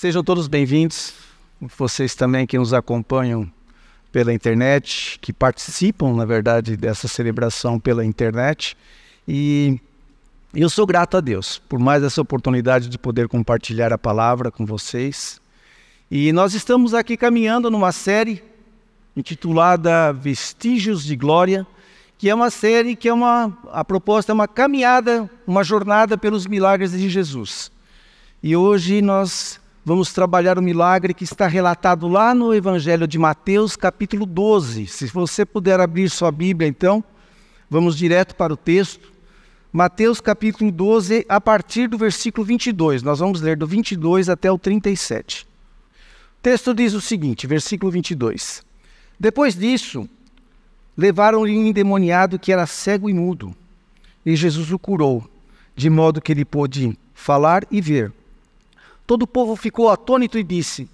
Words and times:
Sejam 0.00 0.22
todos 0.22 0.46
bem-vindos, 0.46 1.12
vocês 1.76 2.14
também 2.14 2.46
que 2.46 2.56
nos 2.56 2.72
acompanham 2.72 3.50
pela 4.12 4.32
internet, 4.32 5.18
que 5.20 5.32
participam, 5.32 6.14
na 6.14 6.24
verdade, 6.24 6.76
dessa 6.76 7.08
celebração 7.08 7.80
pela 7.80 8.04
internet. 8.04 8.76
E 9.26 9.80
eu 10.54 10.70
sou 10.70 10.86
grato 10.86 11.16
a 11.16 11.20
Deus 11.20 11.60
por 11.68 11.80
mais 11.80 12.04
essa 12.04 12.22
oportunidade 12.22 12.88
de 12.88 12.96
poder 12.96 13.26
compartilhar 13.26 13.92
a 13.92 13.98
palavra 13.98 14.52
com 14.52 14.64
vocês. 14.64 15.40
E 16.08 16.30
nós 16.30 16.54
estamos 16.54 16.94
aqui 16.94 17.16
caminhando 17.16 17.68
numa 17.68 17.90
série 17.90 18.40
intitulada 19.16 20.12
Vestígios 20.12 21.02
de 21.02 21.16
Glória, 21.16 21.66
que 22.16 22.30
é 22.30 22.34
uma 22.36 22.50
série 22.50 22.94
que 22.94 23.08
é 23.08 23.12
uma 23.12 23.52
a 23.72 23.84
proposta 23.84 24.30
é 24.30 24.34
uma 24.34 24.46
caminhada, 24.46 25.28
uma 25.44 25.64
jornada 25.64 26.16
pelos 26.16 26.46
milagres 26.46 26.92
de 26.92 27.10
Jesus. 27.10 27.72
E 28.40 28.54
hoje 28.54 29.02
nós 29.02 29.60
vamos 29.88 30.12
trabalhar 30.12 30.58
o 30.58 30.62
milagre 30.62 31.14
que 31.14 31.24
está 31.24 31.46
relatado 31.46 32.08
lá 32.08 32.34
no 32.34 32.54
Evangelho 32.54 33.08
de 33.08 33.18
Mateus, 33.18 33.74
capítulo 33.74 34.26
12. 34.26 34.86
Se 34.86 35.06
você 35.06 35.46
puder 35.46 35.80
abrir 35.80 36.10
sua 36.10 36.30
Bíblia, 36.30 36.68
então, 36.68 37.02
vamos 37.70 37.96
direto 37.96 38.36
para 38.36 38.52
o 38.52 38.56
texto. 38.56 39.10
Mateus, 39.72 40.20
capítulo 40.20 40.70
12, 40.70 41.24
a 41.26 41.40
partir 41.40 41.88
do 41.88 41.96
versículo 41.96 42.44
22. 42.44 43.02
Nós 43.02 43.20
vamos 43.20 43.40
ler 43.40 43.56
do 43.56 43.66
22 43.66 44.28
até 44.28 44.52
o 44.52 44.58
37. 44.58 45.44
O 45.44 45.46
texto 46.42 46.74
diz 46.74 46.92
o 46.92 47.00
seguinte, 47.00 47.46
versículo 47.46 47.90
22. 47.90 48.62
Depois 49.18 49.54
disso, 49.54 50.06
levaram-lhe 50.98 51.56
um 51.56 51.64
endemoniado 51.64 52.38
que 52.38 52.52
era 52.52 52.66
cego 52.66 53.08
e 53.08 53.14
mudo, 53.14 53.56
e 54.26 54.36
Jesus 54.36 54.70
o 54.70 54.78
curou, 54.78 55.24
de 55.74 55.88
modo 55.88 56.20
que 56.20 56.30
ele 56.30 56.44
pôde 56.44 56.94
falar 57.14 57.66
e 57.70 57.80
ver. 57.80 58.12
Todo 59.08 59.22
o 59.22 59.26
povo 59.26 59.56
ficou 59.56 59.88
atônito 59.88 60.38
e 60.38 60.44
disse: 60.44 60.86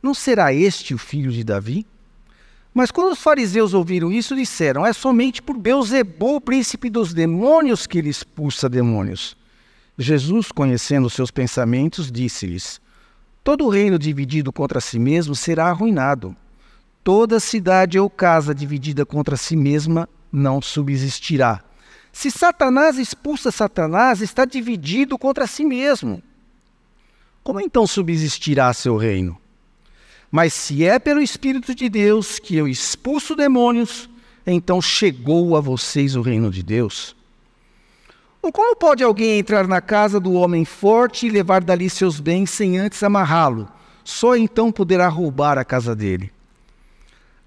Não 0.00 0.14
será 0.14 0.54
este 0.54 0.94
o 0.94 0.98
filho 0.98 1.32
de 1.32 1.42
Davi? 1.42 1.84
Mas 2.72 2.92
quando 2.92 3.10
os 3.10 3.18
fariseus 3.18 3.74
ouviram 3.74 4.12
isso, 4.12 4.36
disseram: 4.36 4.86
É 4.86 4.92
somente 4.92 5.42
por 5.42 5.58
Beelzebul, 5.58 6.40
príncipe 6.40 6.88
dos 6.88 7.12
demônios, 7.12 7.84
que 7.84 7.98
ele 7.98 8.08
expulsa 8.08 8.68
demônios. 8.68 9.36
Jesus, 9.98 10.52
conhecendo 10.52 11.10
seus 11.10 11.32
pensamentos, 11.32 12.12
disse-lhes: 12.12 12.80
Todo 13.42 13.68
reino 13.68 13.98
dividido 13.98 14.52
contra 14.52 14.80
si 14.80 15.00
mesmo 15.00 15.34
será 15.34 15.66
arruinado. 15.66 16.36
Toda 17.02 17.40
cidade 17.40 17.98
ou 17.98 18.08
casa 18.08 18.54
dividida 18.54 19.04
contra 19.04 19.36
si 19.36 19.56
mesma 19.56 20.08
não 20.30 20.62
subsistirá. 20.62 21.60
Se 22.12 22.30
Satanás 22.30 22.98
expulsa 22.98 23.50
Satanás, 23.50 24.20
está 24.20 24.44
dividido 24.44 25.18
contra 25.18 25.48
si 25.48 25.64
mesmo 25.64 26.22
como 27.42 27.60
então 27.60 27.86
subsistirá 27.86 28.72
seu 28.72 28.96
reino? 28.96 29.38
Mas 30.30 30.54
se 30.54 30.84
é 30.84 30.98
pelo 30.98 31.20
Espírito 31.20 31.74
de 31.74 31.88
Deus 31.88 32.38
que 32.38 32.56
eu 32.56 32.66
expulso 32.66 33.36
demônios, 33.36 34.08
então 34.46 34.80
chegou 34.80 35.56
a 35.56 35.60
vocês 35.60 36.16
o 36.16 36.22
reino 36.22 36.50
de 36.50 36.62
Deus. 36.62 37.14
Ou 38.40 38.50
como 38.50 38.74
pode 38.74 39.04
alguém 39.04 39.38
entrar 39.38 39.68
na 39.68 39.80
casa 39.80 40.18
do 40.18 40.32
homem 40.32 40.64
forte 40.64 41.26
e 41.26 41.30
levar 41.30 41.62
dali 41.62 41.88
seus 41.88 42.18
bens 42.18 42.50
sem 42.50 42.78
antes 42.78 43.02
amarrá-lo? 43.02 43.68
Só 44.02 44.34
então 44.34 44.72
poderá 44.72 45.06
roubar 45.08 45.58
a 45.58 45.64
casa 45.64 45.94
dele. 45.94 46.32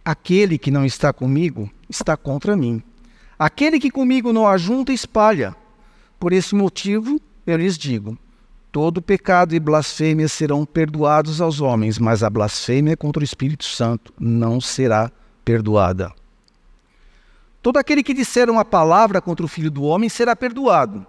Aquele 0.06 0.58
que 0.58 0.72
não 0.72 0.86
está 0.86 1.12
comigo 1.12 1.70
está 1.90 2.16
contra 2.16 2.56
mim. 2.56 2.82
Aquele 3.38 3.80
que 3.80 3.92
comigo 3.92 4.32
não 4.32 4.48
ajunta, 4.48 4.94
espalha. 4.94 5.56
Por 6.18 6.32
esse 6.32 6.56
motivo, 6.56 7.20
eu 7.46 7.58
lhes 7.58 7.78
digo: 7.78 8.18
Todo 8.76 9.02
pecado 9.02 9.56
e 9.56 9.60
blasfêmia 9.60 10.28
serão 10.28 10.66
perdoados 10.66 11.40
aos 11.40 11.62
homens, 11.62 11.98
mas 11.98 12.22
a 12.22 12.30
blasfêmia 12.30 12.98
contra 12.98 13.22
o 13.22 13.24
Espírito 13.24 13.64
Santo 13.64 14.14
não 14.20 14.60
será 14.60 15.10
perdoada. 15.46 16.12
Todo 17.62 17.78
aquele 17.78 18.04
que 18.04 18.14
disser 18.14 18.50
uma 18.50 18.66
palavra 18.66 19.22
contra 19.22 19.46
o 19.46 19.48
Filho 19.48 19.72
do 19.72 19.84
Homem 19.84 20.10
será 20.10 20.36
perdoado. 20.36 21.08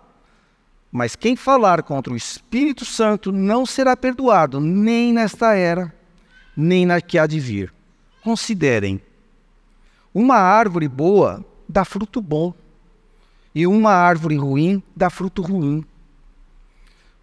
Mas 0.92 1.16
quem 1.16 1.34
falar 1.34 1.82
contra 1.82 2.12
o 2.12 2.16
Espírito 2.16 2.84
Santo 2.84 3.32
não 3.32 3.66
será 3.66 3.96
perdoado, 3.96 4.60
nem 4.60 5.12
nesta 5.12 5.52
era, 5.54 5.92
nem 6.56 6.86
na 6.86 7.00
que 7.00 7.18
há 7.18 7.26
de 7.26 7.40
vir. 7.40 7.74
Considerem: 8.22 9.02
uma 10.14 10.36
árvore 10.36 10.86
boa 10.86 11.44
dá 11.68 11.84
fruto 11.84 12.22
bom, 12.22 12.54
e 13.52 13.66
uma 13.66 13.90
árvore 13.90 14.36
ruim 14.36 14.80
dá 14.94 15.10
fruto 15.10 15.42
ruim. 15.42 15.84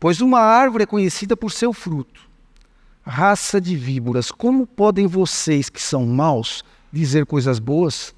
Pois 0.04 0.20
uma 0.20 0.42
árvore 0.42 0.84
é 0.84 0.86
conhecida 0.86 1.38
por 1.38 1.50
seu 1.50 1.72
fruto. 1.72 2.28
Raça 3.04 3.62
de 3.62 3.74
víboras, 3.74 4.34
como 4.34 4.68
podem 4.68 5.08
vocês 5.08 5.70
que 5.70 5.82
são 5.82 6.06
maus 6.06 6.62
dizer 6.92 7.26
coisas 7.26 7.58
boas? 7.58 8.14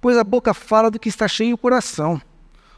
Pois 0.00 0.16
a 0.16 0.24
boca 0.24 0.54
fala 0.54 0.90
do 0.90 0.98
que 0.98 1.10
está 1.10 1.28
cheio 1.28 1.56
o 1.56 1.58
coração. 1.58 2.18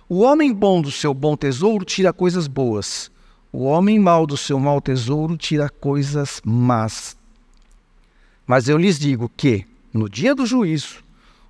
O 0.09 0.22
homem 0.22 0.53
bom 0.53 0.82
do 0.82 0.91
seu 0.91 1.15
bom 1.15 1.36
tesouro 1.36 1.84
tira 1.84 2.12
coisas 2.12 2.48
boas. 2.48 3.12
O 3.53 3.62
homem 3.62 3.97
mau 3.97 4.26
do 4.26 4.36
seu 4.36 4.59
mau 4.59 4.81
tesouro 4.81 5.36
tira 5.36 5.69
coisas 5.69 6.42
más. 6.44 7.16
Mas 8.44 8.69
eu 8.69 8.76
lhes 8.76 8.98
digo 8.98 9.31
que, 9.36 9.65
no 9.94 10.10
dia 10.10 10.34
do 10.34 10.44
juízo, 10.44 10.97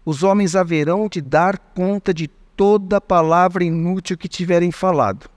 os 0.05 0.23
homens 0.23 0.55
haverão 0.55 1.09
de 1.09 1.23
dar 1.23 1.57
conta 1.57 2.13
de 2.13 2.29
toda 2.29 3.01
palavra 3.01 3.65
inútil 3.65 4.19
que 4.19 4.29
tiverem 4.29 4.71
falado 4.71 5.31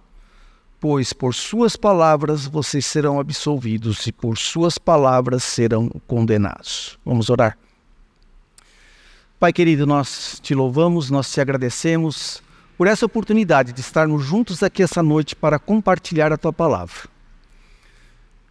pois 0.80 1.12
por 1.12 1.36
suas 1.36 1.76
palavras 1.76 2.46
vocês 2.46 2.86
serão 2.86 3.20
absolvidos 3.20 4.08
e 4.08 4.12
por 4.12 4.38
suas 4.38 4.78
palavras 4.78 5.44
serão 5.44 5.90
condenados. 6.08 6.98
Vamos 7.06 7.30
orar. 7.30 7.58
Pai 9.40 9.52
querido, 9.54 9.86
nós 9.86 10.40
te 10.42 10.54
louvamos, 10.56 11.10
nós 11.10 11.32
te 11.32 11.42
agradecemos 11.42 12.42
por 12.78 12.88
essa 12.88 13.06
oportunidade 13.06 13.74
de 13.74 13.82
estarmos 13.82 14.24
juntos 14.24 14.64
aqui 14.64 14.84
essa 14.84 15.04
noite 15.04 15.36
para 15.36 15.60
compartilhar 15.60 16.32
a 16.32 16.38
tua 16.38 16.54
palavra. 16.54 17.10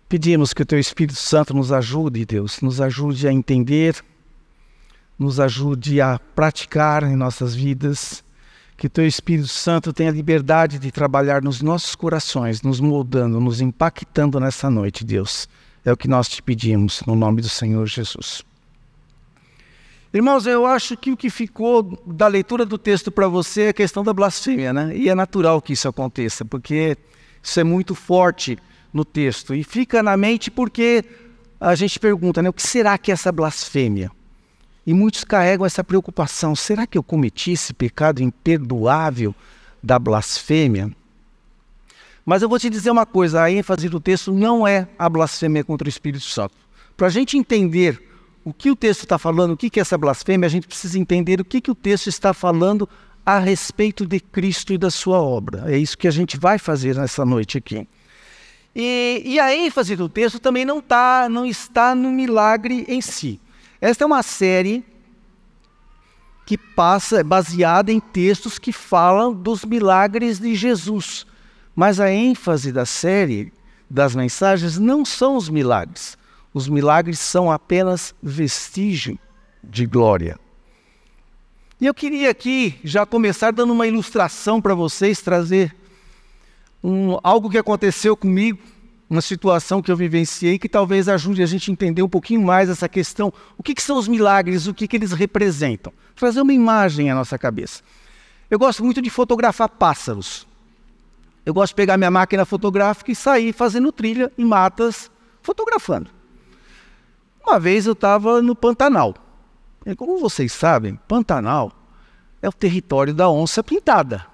Pedimos 0.09 0.55
que 0.55 0.63
o 0.63 0.67
teu 0.67 0.79
Espírito 0.79 1.19
Santo 1.19 1.55
nos 1.55 1.73
ajude, 1.73 2.25
Deus, 2.25 2.61
nos 2.61 2.81
ajude 2.81 3.29
a 3.29 3.33
entender, 3.33 4.03
nos 5.19 5.39
ajude 5.41 6.01
a 6.01 6.19
praticar 6.19 7.03
em 7.03 7.17
nossas 7.17 7.55
vidas 7.55 8.25
que 8.79 8.89
teu 8.89 9.05
Espírito 9.05 9.49
Santo 9.49 9.93
tenha 9.93 10.13
liberdade 10.13 10.79
de 10.79 10.93
trabalhar 10.93 11.43
nos 11.43 11.61
nossos 11.61 11.97
corações, 11.97 12.63
nos 12.63 12.79
moldando, 12.79 13.41
nos 13.41 13.61
impactando 13.61 14.39
nessa 14.39 14.71
noite, 14.71 15.05
Deus. 15.05 15.49
É 15.85 15.93
o 15.93 15.97
que 15.97 16.07
nós 16.07 16.29
te 16.29 16.41
pedimos, 16.41 17.03
no 17.05 17.17
nome 17.17 17.43
do 17.43 17.49
Senhor 17.49 17.85
Jesus. 17.87 18.45
Irmãos, 20.15 20.47
eu 20.47 20.65
acho 20.65 20.97
que 20.97 21.11
o 21.11 21.17
que 21.17 21.29
ficou 21.29 22.01
da 22.07 22.29
leitura 22.29 22.65
do 22.65 22.79
texto 22.79 23.11
para 23.11 23.27
você 23.27 23.63
é 23.63 23.69
a 23.71 23.75
questão 23.75 24.05
da 24.05 24.13
blasfêmia, 24.13 24.73
né? 24.73 24.97
E 24.97 25.09
é 25.09 25.15
natural 25.15 25.61
que 25.61 25.73
isso 25.73 25.89
aconteça, 25.89 26.45
porque 26.45 26.97
isso 27.43 27.59
é 27.59 27.65
muito 27.65 27.97
forte 27.97 28.57
no 28.93 29.05
texto. 29.05 29.57
E 29.57 29.65
fica 29.65 30.05
na 30.05 30.17
mente 30.17 30.53
porque 30.53 31.05
a 31.61 31.75
gente 31.75 31.99
pergunta, 31.99 32.41
né? 32.41 32.49
O 32.49 32.53
que 32.53 32.63
será 32.63 32.97
que 32.97 33.11
é 33.11 33.15
essa 33.15 33.33
blasfêmia? 33.33 34.09
E 34.89 34.95
muitos 34.95 35.23
carregam 35.23 35.67
essa 35.67 35.85
preocupação: 35.85 36.57
será 36.57 36.87
que 36.87 36.97
eu 36.97 37.03
cometi 37.03 37.51
esse 37.51 37.75
pecado 37.75 38.23
imperdoável 38.23 39.35
da 39.83 39.99
blasfêmia? 39.99 40.91
Mas 42.25 42.41
eu 42.41 42.49
vou 42.49 42.59
te 42.59 42.71
dizer 42.71 42.91
uma 42.91 43.05
coisa: 43.05 43.43
a 43.43 43.53
ênfase 43.53 43.87
do 43.91 44.01
texto 44.01 44.33
não 44.33 44.67
é 44.67 44.89
a 44.99 45.07
blasfêmia 45.07 45.63
contra 45.63 45.87
o 45.87 45.91
Espírito 45.91 46.25
Santo. 46.25 46.55
Para 46.97 47.09
a 47.09 47.11
gente 47.11 47.37
entender 47.37 48.03
o 48.43 48.51
que 48.51 48.71
o 48.71 48.75
texto 48.75 49.03
está 49.03 49.19
falando, 49.19 49.53
o 49.53 49.57
que 49.59 49.79
é 49.79 49.83
essa 49.83 49.99
blasfêmia, 49.99 50.47
a 50.47 50.51
gente 50.51 50.67
precisa 50.67 50.99
entender 50.99 51.39
o 51.39 51.45
que, 51.45 51.61
que 51.61 51.71
o 51.71 51.75
texto 51.75 52.07
está 52.07 52.33
falando 52.33 52.89
a 53.27 53.39
respeito 53.39 54.07
de 54.07 54.19
Cristo 54.21 54.73
e 54.73 54.79
da 54.79 54.91
sua 54.91 55.21
obra. 55.21 55.71
É 55.71 55.77
isso 55.77 55.99
que 55.99 56.09
a 56.09 56.11
gente 56.11 56.39
vai 56.39 56.59
fazer 56.59 56.97
nessa 56.97 57.27
noite 57.27 57.59
aqui. 57.59 57.87
E, 58.75 59.21
e 59.23 59.39
a 59.39 59.55
ênfase 59.55 59.95
do 59.97 60.09
texto 60.09 60.39
também 60.39 60.65
não, 60.65 60.81
tá, 60.81 61.29
não 61.29 61.45
está 61.45 61.95
no 61.95 62.11
milagre 62.11 62.87
em 62.89 63.03
si. 63.03 63.39
Esta 63.81 64.05
é 64.05 64.07
uma 64.07 64.23
série 64.23 64.85
que 66.45 66.57
passa, 66.57 67.21
é 67.21 67.23
baseada 67.23 67.93
em 67.93 68.01
textos 68.01 68.59
que 68.59 68.73
falam 68.73 69.35
dos 69.35 69.65
milagres 69.65 70.39
de 70.39 70.55
Jesus. 70.55 71.27
Mas 71.77 72.01
a 72.01 72.11
ênfase 72.11 72.73
da 72.73 72.87
série, 72.87 73.53
das 73.89 74.15
mensagens, 74.15 74.79
não 74.79 75.05
são 75.05 75.37
os 75.37 75.49
milagres. 75.49 76.17
Os 76.53 76.69
milagres 76.69 77.19
são 77.19 77.53
apenas 77.53 78.15
vestígio 78.23 79.19
de 79.63 79.87
glória. 79.87 80.39
E 81.81 81.87
eu 81.87 81.95
queria 81.95 82.31
aqui 82.31 82.81
já 82.83 83.07
começar 83.07 83.53
dando 83.53 83.73
uma 83.73 83.87
ilustração 83.87 84.61
para 84.61 84.75
vocês, 84.75 85.21
trazer 85.21 85.77
um, 86.83 87.19
algo 87.23 87.51
que 87.51 87.59
aconteceu 87.59 88.17
comigo 88.17 88.59
uma 89.09 89.23
situação 89.23 89.81
que 89.81 89.91
eu 89.91 89.97
vivenciei 89.97 90.59
que 90.59 90.69
talvez 90.69 91.09
ajude 91.09 91.43
a 91.43 91.47
gente 91.47 91.71
a 91.71 91.73
entender 91.73 92.03
um 92.03 92.09
pouquinho 92.09 92.43
mais 92.43 92.69
essa 92.69 92.89
questão. 92.89 93.33
O 93.57 93.63
que, 93.63 93.75
que 93.75 93.83
são 93.83 93.97
os 93.97 94.07
milagres? 94.07 94.67
O 94.67 94.75
que, 94.75 94.87
que 94.87 94.97
eles 94.97 95.13
representam? 95.13 95.93
Trazer 96.15 96.43
uma 96.43 96.53
imagem 96.53 97.11
à 97.11 97.15
nossa 97.15 97.39
cabeça. 97.39 97.83
Eu 98.51 98.59
gosto 98.59 98.85
muito 98.85 99.01
de 99.01 99.09
fotografar 99.09 99.69
pássaros. 99.69 100.47
Eu 101.45 101.55
gosto 101.55 101.73
de 101.73 101.77
pegar 101.77 101.97
minha 101.97 102.11
máquina 102.11 102.45
fotográfica 102.45 103.11
e 103.11 103.15
sair 103.15 103.53
fazendo 103.55 103.91
trilha 103.91 104.31
em 104.37 104.45
matas 104.45 105.11
fotografando. 105.43 106.11
Uma 107.43 107.59
vez 107.59 107.87
eu 107.87 107.95
estava 107.95 108.43
no 108.43 108.55
Pantanal. 108.55 109.15
E 109.87 109.95
como 109.97 110.19
vocês 110.19 110.53
sabem, 110.53 110.99
Pantanal 111.09 111.73
é 112.43 112.49
o 112.49 112.53
território 112.53 113.15
da 113.15 113.31
onça 113.31 113.65
pintada. 113.65 114.27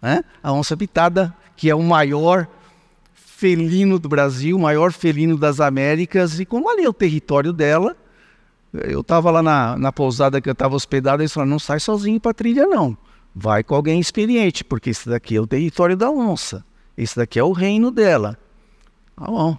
Né? 0.00 0.24
A 0.42 0.52
onça 0.52 0.74
pintada, 0.74 1.34
que 1.54 1.68
é 1.68 1.74
o 1.74 1.82
maior 1.82 2.48
felino 3.36 3.98
do 3.98 4.08
Brasil, 4.08 4.58
maior 4.58 4.90
felino 4.92 5.36
das 5.36 5.60
Américas, 5.60 6.40
e 6.40 6.46
como 6.46 6.70
ali 6.70 6.84
é 6.84 6.88
o 6.88 6.92
território 6.92 7.52
dela, 7.52 7.94
eu 8.72 9.02
estava 9.02 9.30
lá 9.30 9.42
na, 9.42 9.76
na 9.76 9.92
pousada 9.92 10.40
que 10.40 10.48
eu 10.48 10.54
estava 10.54 10.74
hospedado, 10.74 11.22
eles 11.22 11.34
falaram, 11.34 11.50
não 11.50 11.58
sai 11.58 11.78
sozinho 11.78 12.18
para 12.18 12.32
trilha 12.32 12.64
não, 12.64 12.96
vai 13.34 13.62
com 13.62 13.74
alguém 13.74 14.00
experiente, 14.00 14.64
porque 14.64 14.88
esse 14.88 15.06
daqui 15.06 15.36
é 15.36 15.40
o 15.40 15.46
território 15.46 15.94
da 15.94 16.10
onça, 16.10 16.64
esse 16.96 17.14
daqui 17.14 17.38
é 17.38 17.44
o 17.44 17.52
reino 17.52 17.90
dela. 17.90 18.38
Tá 19.14 19.26
bom. 19.26 19.58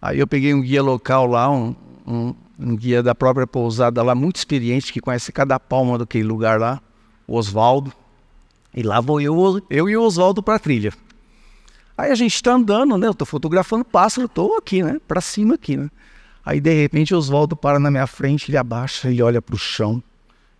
Aí 0.00 0.20
eu 0.20 0.26
peguei 0.28 0.54
um 0.54 0.60
guia 0.60 0.80
local 0.80 1.26
lá, 1.26 1.50
um, 1.50 1.74
um, 2.06 2.32
um 2.60 2.76
guia 2.76 3.02
da 3.02 3.12
própria 3.12 3.46
pousada 3.46 4.04
lá, 4.04 4.14
muito 4.14 4.36
experiente, 4.36 4.92
que 4.92 5.00
conhece 5.00 5.32
cada 5.32 5.58
palma 5.58 5.98
daquele 5.98 6.24
lugar 6.24 6.60
lá, 6.60 6.80
o 7.26 7.36
Oswaldo. 7.36 7.92
E 8.72 8.84
lá 8.84 9.00
vou 9.00 9.20
eu, 9.20 9.60
eu 9.68 9.90
e 9.90 9.96
o 9.96 10.02
Oswaldo 10.02 10.40
para 10.44 10.54
a 10.54 10.60
trilha. 10.60 10.92
Aí 12.00 12.10
a 12.10 12.14
gente 12.14 12.34
está 12.34 12.54
andando, 12.54 12.96
né? 12.96 13.06
Eu 13.06 13.10
estou 13.10 13.26
fotografando 13.26 13.84
pássaro, 13.84 14.24
estou 14.24 14.56
aqui, 14.56 14.82
né? 14.82 14.98
Para 15.06 15.20
cima 15.20 15.56
aqui, 15.56 15.76
né? 15.76 15.90
Aí 16.42 16.58
de 16.58 16.72
repente 16.72 17.14
o 17.14 17.18
Oswaldo 17.18 17.54
para 17.54 17.78
na 17.78 17.90
minha 17.90 18.06
frente, 18.06 18.50
ele 18.50 18.56
abaixa, 18.56 19.10
ele 19.10 19.22
olha 19.22 19.42
para 19.42 19.54
o 19.54 19.58
chão, 19.58 20.02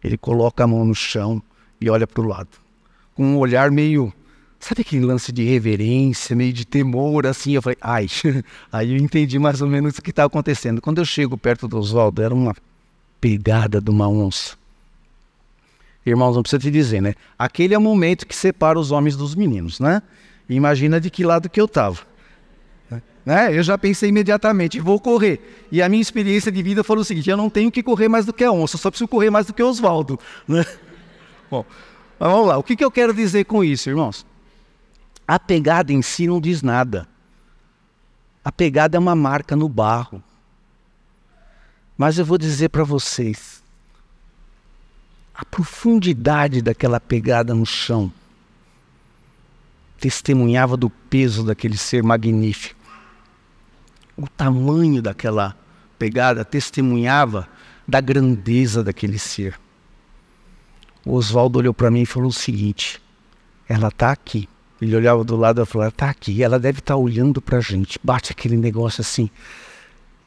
ele 0.04 0.19
coloca 0.19 0.62
a 0.62 0.66
mão 0.66 0.84
no 0.84 0.94
chão 0.94 1.42
e 1.81 1.88
olha 1.88 2.06
para 2.06 2.20
o 2.20 2.26
lado. 2.26 2.50
Com 3.14 3.25
um 3.25 3.38
olhar 3.38 3.70
meio, 3.70 4.12
sabe 4.58 4.82
aquele 4.82 5.02
lance 5.02 5.32
de 5.32 5.42
reverência, 5.42 6.37
meio 6.37 6.52
de 6.52 6.66
temor, 6.66 7.26
assim. 7.26 7.52
Eu 7.52 7.62
falei, 7.62 7.78
ai. 7.81 8.06
Aí 8.70 8.93
eu 8.93 8.98
entendi 8.98 9.38
mais 9.38 9.62
ou 9.62 9.69
menos 9.69 9.96
o 9.96 10.02
que 10.02 10.10
estava 10.10 10.26
acontecendo. 10.26 10.82
Quando 10.82 10.98
eu 10.98 11.06
chego 11.06 11.38
perto 11.38 11.66
do 11.66 11.78
Oswaldo, 11.78 12.20
era 12.20 12.34
uma 12.34 12.54
pegada 13.19 13.81
de 13.81 13.90
uma 13.90 14.06
onça. 14.06 14.58
Irmãos, 16.04 16.34
não 16.34 16.43
precisa 16.43 16.60
te 16.60 16.70
dizer, 16.70 17.00
né? 17.00 17.14
Aquele 17.38 17.72
é 17.72 17.78
o 17.78 17.81
momento 17.81 18.26
que 18.26 18.36
separa 18.36 18.78
os 18.78 18.90
homens 18.90 19.16
dos 19.16 19.34
meninos, 19.34 19.81
né? 19.81 20.02
Imagina 20.55 21.00
de 21.00 21.11
que 21.11 21.25
lado 21.25 21.49
que 21.49 21.61
eu 21.61 21.67
estava. 21.67 22.00
Né? 23.25 23.56
Eu 23.56 23.62
já 23.62 23.79
pensei 23.79 24.08
imediatamente, 24.08 24.81
vou 24.81 24.99
correr. 24.99 25.67
E 25.70 25.81
a 25.81 25.88
minha 25.88 26.02
experiência 26.02 26.50
de 26.50 26.62
vida 26.62 26.82
foi 26.82 26.99
o 26.99 27.05
seguinte: 27.05 27.31
eu 27.31 27.37
não 27.37 27.49
tenho 27.49 27.70
que 27.70 27.82
correr 27.82 28.08
mais 28.08 28.26
do 28.26 28.32
que 28.32 28.43
a 28.43 28.50
onça, 28.50 28.76
só 28.76 28.91
preciso 28.91 29.06
correr 29.06 29.31
mais 29.31 29.47
do 29.47 29.55
que 29.55 29.62
o 29.62 29.69
Oswaldo. 29.69 30.19
Né? 30.49 30.64
Bom, 31.50 31.64
vamos 32.19 32.49
lá. 32.49 32.58
O 32.58 32.62
que, 32.62 32.75
que 32.75 32.85
eu 32.85 32.91
quero 32.91 33.14
dizer 33.14 33.44
com 33.44 33.62
isso, 33.62 33.88
irmãos? 33.88 34.26
A 35.26 35.38
pegada 35.38 35.93
em 35.93 36.02
si 36.02 36.26
não 36.26 36.41
diz 36.41 36.62
nada. 36.62 37.06
A 38.44 38.50
pegada 38.50 38.96
é 38.96 39.00
uma 39.00 39.14
marca 39.14 39.55
no 39.55 39.69
barro. 39.69 40.23
Mas 41.96 42.19
eu 42.19 42.25
vou 42.25 42.38
dizer 42.38 42.70
para 42.70 42.82
vocês: 42.82 43.62
a 45.32 45.44
profundidade 45.44 46.62
daquela 46.62 46.99
pegada 46.99 47.55
no 47.55 47.67
chão 47.67 48.12
testemunhava 50.00 50.76
do 50.76 50.88
peso 50.88 51.44
daquele 51.44 51.76
ser 51.76 52.02
magnífico. 52.02 52.81
O 54.17 54.26
tamanho 54.26 55.02
daquela 55.02 55.55
pegada 55.99 56.44
testemunhava 56.44 57.47
da 57.87 58.00
grandeza 58.00 58.82
daquele 58.82 59.19
ser. 59.19 59.61
O 61.05 61.14
Oswaldo 61.14 61.58
olhou 61.58 61.75
para 61.75 61.91
mim 61.91 62.02
e 62.02 62.06
falou 62.06 62.31
o 62.31 62.32
seguinte: 62.32 63.00
ela 63.69 63.88
está 63.88 64.11
aqui. 64.11 64.49
Ele 64.81 64.97
olhava 64.97 65.23
do 65.23 65.37
lado 65.37 65.62
e 65.62 65.67
falou: 65.67 65.85
ela 65.85 65.91
está 65.91 66.08
aqui. 66.08 66.43
Ela 66.43 66.58
deve 66.58 66.79
estar 66.79 66.94
tá 66.94 66.99
olhando 66.99 67.41
para 67.41 67.58
a 67.58 67.61
gente. 67.61 67.99
Bate 68.03 68.32
aquele 68.32 68.56
negócio 68.56 69.03
assim. 69.03 69.31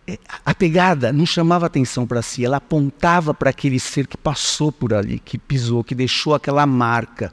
É, 0.06 0.20
a 0.46 0.54
pegada 0.54 1.14
não 1.14 1.26
chamava 1.26 1.66
atenção 1.66 2.06
para 2.06 2.22
si, 2.22 2.44
ela 2.44 2.58
apontava 2.58 3.34
para 3.34 3.50
aquele 3.52 3.80
ser 3.80 4.06
que 4.06 4.18
passou 4.18 4.70
por 4.70 4.94
ali, 4.94 5.18
que 5.18 5.38
pisou, 5.38 5.82
que 5.82 5.96
deixou 5.96 6.36
aquela 6.36 6.66
marca 6.66 7.32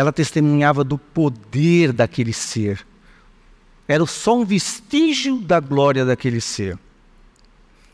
ela 0.00 0.12
testemunhava 0.12 0.82
do 0.82 0.96
poder 0.96 1.92
daquele 1.92 2.32
ser. 2.32 2.86
Era 3.86 4.06
só 4.06 4.38
um 4.38 4.46
vestígio 4.46 5.36
da 5.36 5.60
glória 5.60 6.06
daquele 6.06 6.40
ser. 6.40 6.78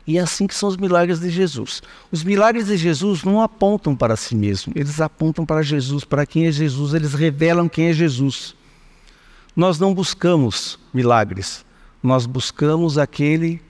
E 0.06 0.16
é 0.16 0.20
assim 0.20 0.46
que 0.46 0.54
são 0.54 0.68
os 0.68 0.76
milagres 0.76 1.18
de 1.18 1.28
Jesus. 1.30 1.82
Os 2.12 2.22
milagres 2.22 2.68
de 2.68 2.76
Jesus 2.76 3.24
não 3.24 3.42
apontam 3.42 3.96
para 3.96 4.14
si 4.14 4.36
mesmo, 4.36 4.72
eles 4.76 5.00
apontam 5.00 5.44
para 5.44 5.62
Jesus, 5.62 6.04
para 6.04 6.24
quem 6.24 6.46
é 6.46 6.52
Jesus, 6.52 6.94
eles 6.94 7.12
revelam 7.12 7.68
quem 7.68 7.86
é 7.86 7.92
Jesus. 7.92 8.54
Nós 9.56 9.80
não 9.80 9.92
buscamos 9.92 10.78
milagres, 10.94 11.64
nós 12.00 12.24
buscamos 12.24 12.98
aquele 12.98 13.60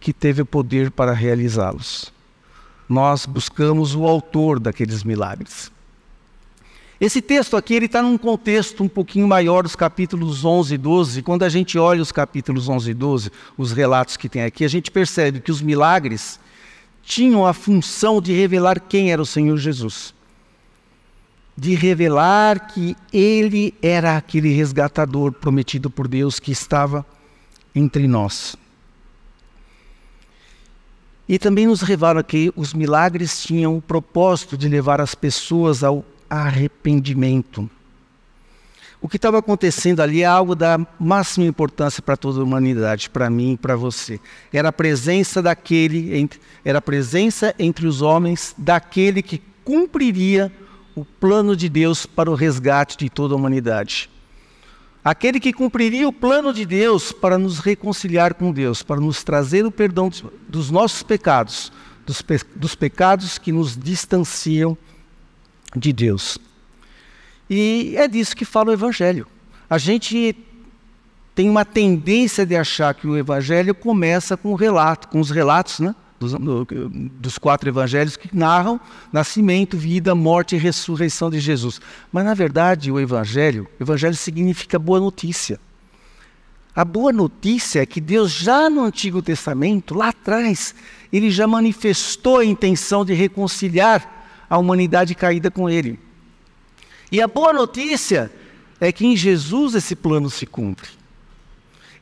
que 0.00 0.14
teve 0.14 0.40
o 0.40 0.46
poder 0.46 0.90
para 0.90 1.12
realizá-los. 1.12 2.10
Nós 2.88 3.26
buscamos 3.26 3.94
o 3.94 4.06
autor 4.06 4.58
daqueles 4.58 5.04
milagres. 5.04 5.70
Esse 6.98 7.20
texto 7.20 7.56
aqui 7.56 7.74
ele 7.74 7.86
está 7.86 8.00
num 8.00 8.16
contexto 8.16 8.82
um 8.82 8.88
pouquinho 8.88 9.28
maior 9.28 9.62
dos 9.62 9.76
capítulos 9.76 10.44
11 10.44 10.74
e 10.74 10.78
12. 10.78 11.22
Quando 11.22 11.42
a 11.42 11.48
gente 11.48 11.78
olha 11.78 12.00
os 12.00 12.10
capítulos 12.10 12.68
11 12.68 12.90
e 12.90 12.94
12, 12.94 13.30
os 13.58 13.72
relatos 13.72 14.16
que 14.16 14.30
tem 14.30 14.42
aqui, 14.42 14.64
a 14.64 14.68
gente 14.68 14.90
percebe 14.90 15.40
que 15.40 15.50
os 15.50 15.60
milagres 15.60 16.40
tinham 17.02 17.46
a 17.46 17.52
função 17.52 18.20
de 18.20 18.32
revelar 18.32 18.80
quem 18.80 19.12
era 19.12 19.20
o 19.20 19.26
Senhor 19.26 19.58
Jesus. 19.58 20.14
De 21.54 21.74
revelar 21.74 22.66
que 22.68 22.96
ele 23.12 23.74
era 23.82 24.16
aquele 24.16 24.54
resgatador 24.54 25.32
prometido 25.32 25.90
por 25.90 26.08
Deus 26.08 26.40
que 26.40 26.50
estava 26.50 27.04
entre 27.74 28.08
nós. 28.08 28.56
E 31.28 31.38
também 31.38 31.66
nos 31.66 31.82
revela 31.82 32.22
que 32.22 32.50
os 32.56 32.72
milagres 32.72 33.42
tinham 33.42 33.76
o 33.76 33.82
propósito 33.82 34.56
de 34.56 34.68
levar 34.68 35.00
as 35.00 35.14
pessoas 35.14 35.84
ao 35.84 36.04
arrependimento. 36.28 37.68
O 39.00 39.08
que 39.08 39.16
estava 39.16 39.38
acontecendo 39.38 40.00
ali 40.00 40.22
é 40.22 40.26
algo 40.26 40.54
da 40.54 40.78
máxima 40.98 41.46
importância 41.46 42.02
para 42.02 42.16
toda 42.16 42.40
a 42.40 42.42
humanidade, 42.42 43.10
para 43.10 43.28
mim 43.28 43.52
e 43.52 43.56
para 43.56 43.76
você. 43.76 44.18
Era 44.52 44.70
a 44.70 44.72
presença 44.72 45.42
daquele, 45.42 46.28
era 46.64 46.78
a 46.78 46.82
presença 46.82 47.54
entre 47.58 47.86
os 47.86 48.00
homens 48.00 48.54
daquele 48.56 49.22
que 49.22 49.42
cumpriria 49.64 50.50
o 50.94 51.04
plano 51.04 51.54
de 51.54 51.68
Deus 51.68 52.06
para 52.06 52.30
o 52.30 52.34
resgate 52.34 52.96
de 52.96 53.10
toda 53.10 53.34
a 53.34 53.36
humanidade. 53.36 54.08
Aquele 55.04 55.38
que 55.38 55.52
cumpriria 55.52 56.08
o 56.08 56.12
plano 56.12 56.52
de 56.52 56.66
Deus 56.66 57.12
para 57.12 57.38
nos 57.38 57.60
reconciliar 57.60 58.34
com 58.34 58.50
Deus, 58.50 58.82
para 58.82 59.00
nos 59.00 59.22
trazer 59.22 59.64
o 59.64 59.70
perdão 59.70 60.10
dos 60.48 60.70
nossos 60.70 61.04
pecados, 61.04 61.70
dos, 62.04 62.22
pe 62.22 62.40
dos 62.56 62.74
pecados 62.74 63.38
que 63.38 63.52
nos 63.52 63.76
distanciam 63.76 64.76
de 65.76 65.92
Deus. 65.92 66.38
E 67.48 67.94
é 67.96 68.08
disso 68.08 68.34
que 68.34 68.44
fala 68.44 68.70
o 68.70 68.72
Evangelho. 68.72 69.26
A 69.68 69.78
gente 69.78 70.36
tem 71.34 71.50
uma 71.50 71.64
tendência 71.64 72.46
de 72.46 72.56
achar 72.56 72.94
que 72.94 73.06
o 73.06 73.16
Evangelho 73.16 73.74
começa 73.74 74.36
com 74.36 74.52
o 74.52 74.54
relato, 74.54 75.08
com 75.08 75.20
os 75.20 75.30
relatos 75.30 75.80
né, 75.80 75.94
dos, 76.18 76.34
dos 77.20 77.36
quatro 77.36 77.68
Evangelhos 77.68 78.16
que 78.16 78.34
narram 78.34 78.80
nascimento, 79.12 79.76
vida, 79.76 80.14
morte 80.14 80.56
e 80.56 80.58
ressurreição 80.58 81.30
de 81.30 81.38
Jesus. 81.38 81.80
Mas 82.10 82.24
na 82.24 82.32
verdade 82.32 82.90
o 82.90 82.98
Evangelho, 82.98 83.68
Evangelho 83.78 84.16
significa 84.16 84.78
boa 84.78 84.98
notícia. 84.98 85.60
A 86.74 86.84
boa 86.84 87.12
notícia 87.12 87.80
é 87.80 87.86
que 87.86 88.00
Deus 88.00 88.30
já 88.30 88.68
no 88.68 88.84
Antigo 88.84 89.22
Testamento, 89.22 89.94
lá 89.94 90.08
atrás, 90.08 90.74
ele 91.10 91.30
já 91.30 91.46
manifestou 91.46 92.38
a 92.38 92.44
intenção 92.44 93.02
de 93.02 93.14
reconciliar 93.14 94.15
a 94.48 94.58
humanidade 94.58 95.14
caída 95.14 95.50
com 95.50 95.68
ele. 95.68 95.98
E 97.10 97.20
a 97.20 97.28
boa 97.28 97.52
notícia 97.52 98.30
é 98.80 98.92
que 98.92 99.06
em 99.06 99.16
Jesus 99.16 99.74
esse 99.74 99.94
plano 99.94 100.28
se 100.28 100.46
cumpre. 100.46 100.90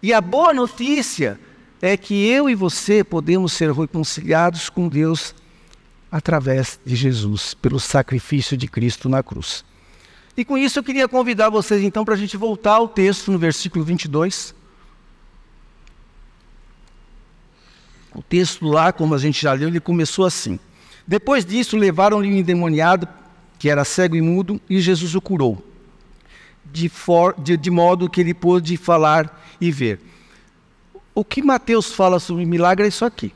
E 0.02 0.12
a 0.12 0.20
boa 0.20 0.52
notícia 0.52 1.38
é 1.80 1.96
que 1.96 2.26
eu 2.26 2.48
e 2.48 2.54
você 2.54 3.04
podemos 3.04 3.52
ser 3.52 3.72
reconciliados 3.72 4.68
com 4.68 4.88
Deus 4.88 5.34
através 6.10 6.78
de 6.84 6.94
Jesus, 6.94 7.54
pelo 7.54 7.80
sacrifício 7.80 8.56
de 8.56 8.68
Cristo 8.68 9.08
na 9.08 9.22
cruz. 9.22 9.64
E 10.36 10.44
com 10.44 10.58
isso 10.58 10.78
eu 10.78 10.82
queria 10.82 11.08
convidar 11.08 11.48
vocês 11.48 11.82
então 11.82 12.04
para 12.04 12.14
a 12.14 12.16
gente 12.16 12.36
voltar 12.36 12.74
ao 12.74 12.88
texto 12.88 13.30
no 13.30 13.38
versículo 13.38 13.84
22. 13.84 14.54
O 18.14 18.22
texto 18.22 18.66
lá, 18.66 18.92
como 18.92 19.14
a 19.14 19.18
gente 19.18 19.42
já 19.42 19.52
leu, 19.52 19.68
ele 19.68 19.80
começou 19.80 20.24
assim. 20.24 20.58
Depois 21.06 21.44
disso, 21.44 21.76
levaram-lhe 21.76 22.28
um 22.28 22.36
endemoniado, 22.36 23.08
que 23.58 23.68
era 23.68 23.84
cego 23.84 24.16
e 24.16 24.20
mudo, 24.20 24.60
e 24.68 24.80
Jesus 24.80 25.14
o 25.14 25.20
curou, 25.20 25.62
de, 26.64 26.88
for, 26.88 27.34
de, 27.38 27.56
de 27.56 27.70
modo 27.70 28.08
que 28.08 28.20
ele 28.20 28.34
pôde 28.34 28.76
falar 28.76 29.42
e 29.60 29.70
ver. 29.70 30.00
O 31.14 31.24
que 31.24 31.42
Mateus 31.42 31.92
fala 31.92 32.18
sobre 32.18 32.44
milagre 32.44 32.86
é 32.86 32.88
isso 32.88 33.04
aqui. 33.04 33.32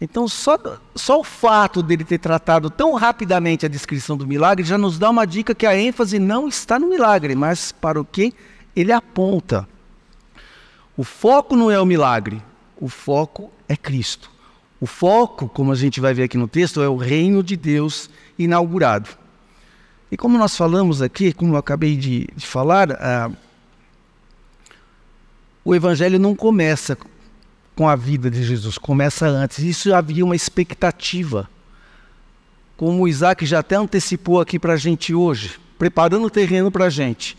Então, 0.00 0.26
só, 0.26 0.58
só 0.96 1.20
o 1.20 1.24
fato 1.24 1.80
dele 1.80 2.02
ter 2.02 2.18
tratado 2.18 2.68
tão 2.68 2.94
rapidamente 2.94 3.64
a 3.64 3.68
descrição 3.68 4.16
do 4.16 4.26
milagre 4.26 4.64
já 4.64 4.76
nos 4.76 4.98
dá 4.98 5.08
uma 5.08 5.24
dica 5.24 5.54
que 5.54 5.64
a 5.64 5.78
ênfase 5.78 6.18
não 6.18 6.48
está 6.48 6.76
no 6.76 6.88
milagre, 6.88 7.36
mas 7.36 7.70
para 7.70 8.00
o 8.00 8.04
que 8.04 8.34
ele 8.74 8.90
aponta. 8.90 9.68
O 10.96 11.04
foco 11.04 11.54
não 11.54 11.70
é 11.70 11.80
o 11.80 11.86
milagre, 11.86 12.42
O 12.80 12.88
foco 12.88 13.48
é 13.68 13.76
Cristo. 13.76 14.31
O 14.82 14.86
foco, 14.86 15.48
como 15.48 15.70
a 15.70 15.76
gente 15.76 16.00
vai 16.00 16.12
ver 16.12 16.24
aqui 16.24 16.36
no 16.36 16.48
texto, 16.48 16.82
é 16.82 16.88
o 16.88 16.96
reino 16.96 17.40
de 17.40 17.56
Deus 17.56 18.10
inaugurado. 18.36 19.10
E 20.10 20.16
como 20.16 20.36
nós 20.36 20.56
falamos 20.56 21.00
aqui, 21.00 21.32
como 21.32 21.54
eu 21.54 21.56
acabei 21.56 21.96
de, 21.96 22.26
de 22.34 22.44
falar, 22.44 22.90
ah, 22.90 23.30
o 25.64 25.72
evangelho 25.72 26.18
não 26.18 26.34
começa 26.34 26.98
com 27.76 27.88
a 27.88 27.94
vida 27.94 28.28
de 28.28 28.42
Jesus, 28.42 28.76
começa 28.76 29.24
antes. 29.28 29.60
Isso 29.60 29.94
havia 29.94 30.24
uma 30.24 30.34
expectativa. 30.34 31.48
Como 32.76 33.04
o 33.04 33.08
Isaac 33.08 33.46
já 33.46 33.60
até 33.60 33.76
antecipou 33.76 34.40
aqui 34.40 34.58
para 34.58 34.72
a 34.72 34.76
gente 34.76 35.14
hoje, 35.14 35.60
preparando 35.78 36.26
o 36.26 36.30
terreno 36.30 36.72
para 36.72 36.86
a 36.86 36.90
gente. 36.90 37.38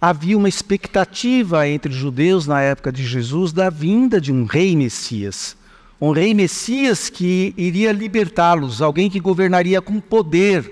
Havia 0.00 0.38
uma 0.38 0.48
expectativa 0.48 1.68
entre 1.68 1.92
os 1.92 1.98
judeus 1.98 2.46
na 2.46 2.62
época 2.62 2.90
de 2.90 3.04
Jesus 3.04 3.52
da 3.52 3.68
vinda 3.68 4.18
de 4.18 4.32
um 4.32 4.46
rei 4.46 4.74
Messias. 4.74 5.62
Um 6.00 6.10
rei 6.10 6.34
Messias 6.34 7.08
que 7.08 7.54
iria 7.56 7.92
libertá-los, 7.92 8.82
alguém 8.82 9.08
que 9.08 9.20
governaria 9.20 9.80
com 9.80 10.00
poder, 10.00 10.70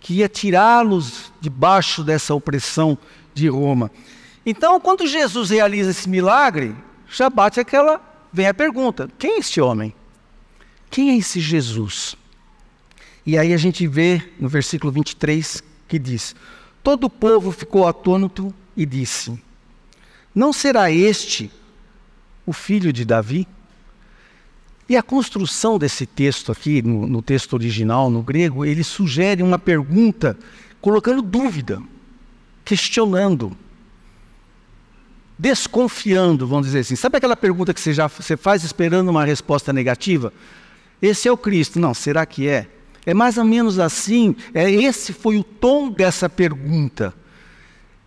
que 0.00 0.14
ia 0.14 0.28
tirá-los 0.28 1.32
debaixo 1.40 2.04
dessa 2.04 2.34
opressão 2.34 2.98
de 3.32 3.48
Roma. 3.48 3.90
Então, 4.44 4.78
quando 4.78 5.06
Jesus 5.06 5.50
realiza 5.50 5.90
esse 5.90 6.08
milagre, 6.08 6.74
já 7.10 7.30
bate 7.30 7.58
aquela, 7.58 8.00
vem 8.32 8.46
a 8.46 8.54
pergunta: 8.54 9.08
quem 9.18 9.32
é 9.32 9.38
esse 9.38 9.60
homem? 9.60 9.94
Quem 10.90 11.10
é 11.10 11.16
esse 11.16 11.40
Jesus? 11.40 12.14
E 13.26 13.38
aí 13.38 13.54
a 13.54 13.56
gente 13.56 13.86
vê 13.86 14.22
no 14.38 14.48
versículo 14.48 14.92
23 14.92 15.62
que 15.88 15.98
diz: 15.98 16.36
Todo 16.82 17.04
o 17.04 17.10
povo 17.10 17.50
ficou 17.50 17.86
atônito 17.86 18.54
e 18.76 18.84
disse: 18.84 19.40
Não 20.34 20.52
será 20.52 20.90
este 20.90 21.50
o 22.44 22.52
filho 22.52 22.92
de 22.92 23.04
Davi? 23.04 23.48
E 24.88 24.96
a 24.96 25.02
construção 25.02 25.78
desse 25.78 26.06
texto 26.06 26.52
aqui, 26.52 26.82
no, 26.82 27.06
no 27.06 27.22
texto 27.22 27.54
original, 27.54 28.10
no 28.10 28.22
grego, 28.22 28.64
ele 28.64 28.84
sugere 28.84 29.42
uma 29.42 29.58
pergunta 29.58 30.36
colocando 30.80 31.22
dúvida, 31.22 31.82
questionando 32.64 33.56
desconfiando, 35.38 36.46
vamos 36.46 36.66
dizer 36.66 36.80
assim. 36.80 36.96
Sabe 36.96 37.16
aquela 37.16 37.36
pergunta 37.36 37.74
que 37.74 37.80
você 37.80 37.92
já 37.92 38.06
você 38.06 38.36
faz 38.36 38.64
esperando 38.64 39.08
uma 39.08 39.24
resposta 39.24 39.72
negativa? 39.72 40.32
Esse 41.02 41.28
é 41.28 41.32
o 41.32 41.36
Cristo. 41.36 41.78
Não, 41.78 41.92
será 41.92 42.24
que 42.24 42.48
é? 42.48 42.68
É 43.04 43.12
mais 43.12 43.36
ou 43.36 43.44
menos 43.44 43.78
assim. 43.78 44.34
É 44.54 44.70
esse 44.70 45.12
foi 45.12 45.36
o 45.36 45.44
tom 45.44 45.90
dessa 45.90 46.28
pergunta. 46.28 47.12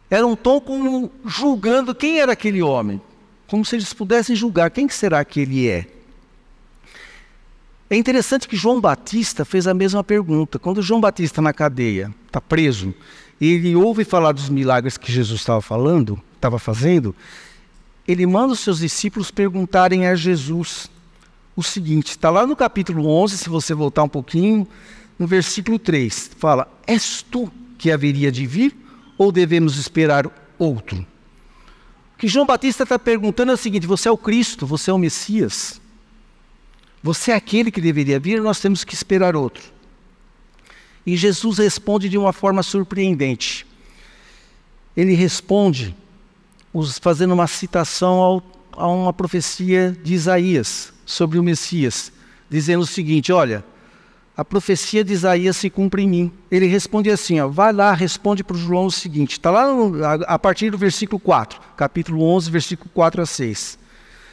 Era 0.09 0.25
um 0.25 0.35
tom 0.35 0.59
como 0.59 1.11
julgando 1.25 1.93
quem 1.93 2.19
era 2.19 2.31
aquele 2.31 2.61
homem, 2.61 3.01
como 3.45 3.65
se 3.65 3.75
eles 3.75 3.93
pudessem 3.93 4.35
julgar 4.35 4.71
quem 4.71 4.87
será 4.87 5.23
que 5.25 5.41
ele 5.41 5.67
é. 5.67 5.85
É 7.89 7.95
interessante 7.95 8.47
que 8.47 8.57
João 8.57 8.81
Batista 8.81 9.45
fez 9.45 9.65
a 9.65 9.73
mesma 9.73 10.03
pergunta. 10.03 10.59
Quando 10.59 10.81
João 10.81 10.99
Batista 10.99 11.41
na 11.41 11.53
cadeia 11.53 12.13
está 12.25 12.41
preso, 12.41 12.93
ele 13.39 13.75
ouve 13.75 14.03
falar 14.03 14.33
dos 14.33 14.49
milagres 14.49 14.97
que 14.97 15.11
Jesus 15.11 15.39
estava 15.39 15.61
falando, 15.61 16.21
estava 16.35 16.59
fazendo, 16.59 17.15
ele 18.05 18.25
manda 18.25 18.53
os 18.53 18.59
seus 18.59 18.79
discípulos 18.79 19.31
perguntarem 19.31 20.05
a 20.05 20.15
Jesus 20.15 20.89
o 21.55 21.63
seguinte: 21.63 22.11
está 22.11 22.29
lá 22.29 22.45
no 22.45 22.55
capítulo 22.55 23.07
11, 23.07 23.37
se 23.37 23.49
você 23.49 23.73
voltar 23.73 24.03
um 24.03 24.09
pouquinho, 24.09 24.67
no 25.17 25.25
versículo 25.25 25.79
3, 25.79 26.31
fala: 26.37 26.67
És 26.85 27.21
tu 27.21 27.51
que 27.77 27.89
haveria 27.89 28.31
de 28.31 28.45
vir 28.45 28.75
ou 29.17 29.31
devemos 29.31 29.77
esperar 29.77 30.29
outro? 30.59 31.05
O 32.15 32.17
que 32.17 32.27
João 32.27 32.45
Batista 32.45 32.83
está 32.83 32.99
perguntando 32.99 33.51
é 33.51 33.55
o 33.55 33.57
seguinte: 33.57 33.87
você 33.87 34.09
é 34.09 34.11
o 34.11 34.17
Cristo, 34.17 34.65
você 34.67 34.91
é 34.91 34.93
o 34.93 34.97
Messias, 34.97 35.79
você 37.01 37.31
é 37.31 37.35
aquele 37.35 37.71
que 37.71 37.81
deveria 37.81 38.19
vir, 38.19 38.41
nós 38.41 38.59
temos 38.59 38.83
que 38.83 38.93
esperar 38.93 39.35
outro. 39.35 39.63
E 41.05 41.15
Jesus 41.15 41.57
responde 41.57 42.09
de 42.09 42.17
uma 42.17 42.33
forma 42.33 42.61
surpreendente. 42.61 43.65
Ele 44.95 45.13
responde 45.13 45.95
fazendo 47.01 47.33
uma 47.33 47.47
citação 47.47 48.19
ao, 48.19 48.43
a 48.73 48.87
uma 48.87 49.13
profecia 49.13 49.97
de 50.03 50.13
Isaías 50.13 50.93
sobre 51.05 51.39
o 51.39 51.43
Messias, 51.43 52.11
dizendo 52.49 52.81
o 52.81 52.87
seguinte: 52.87 53.31
Olha, 53.31 53.63
a 54.37 54.45
profecia 54.45 55.03
de 55.03 55.11
Isaías 55.11 55.57
se 55.57 55.67
cumpre 55.67 56.03
em 56.03 56.07
mim. 56.07 56.31
Ele 56.51 56.67
responde 56.67 57.09
assim: 57.09 57.39
ó, 57.39 57.47
vai 57.47 57.73
lá, 57.73 57.91
responde 57.93 58.43
para 58.43 58.55
o 58.55 58.59
João 58.59 58.85
o 58.85 58.91
seguinte, 58.91 59.31
está 59.31 59.49
lá 59.49 59.73
no, 59.73 60.05
a, 60.05 60.13
a, 60.13 60.37
partir 60.37 60.69
do 60.69 60.77
versículo 60.77 61.19
4, 61.19 61.59
capítulo 61.75 62.21
11, 62.21 62.51
versículo 62.51 62.89
4 62.93 63.23
a 63.23 63.25
6. 63.25 63.79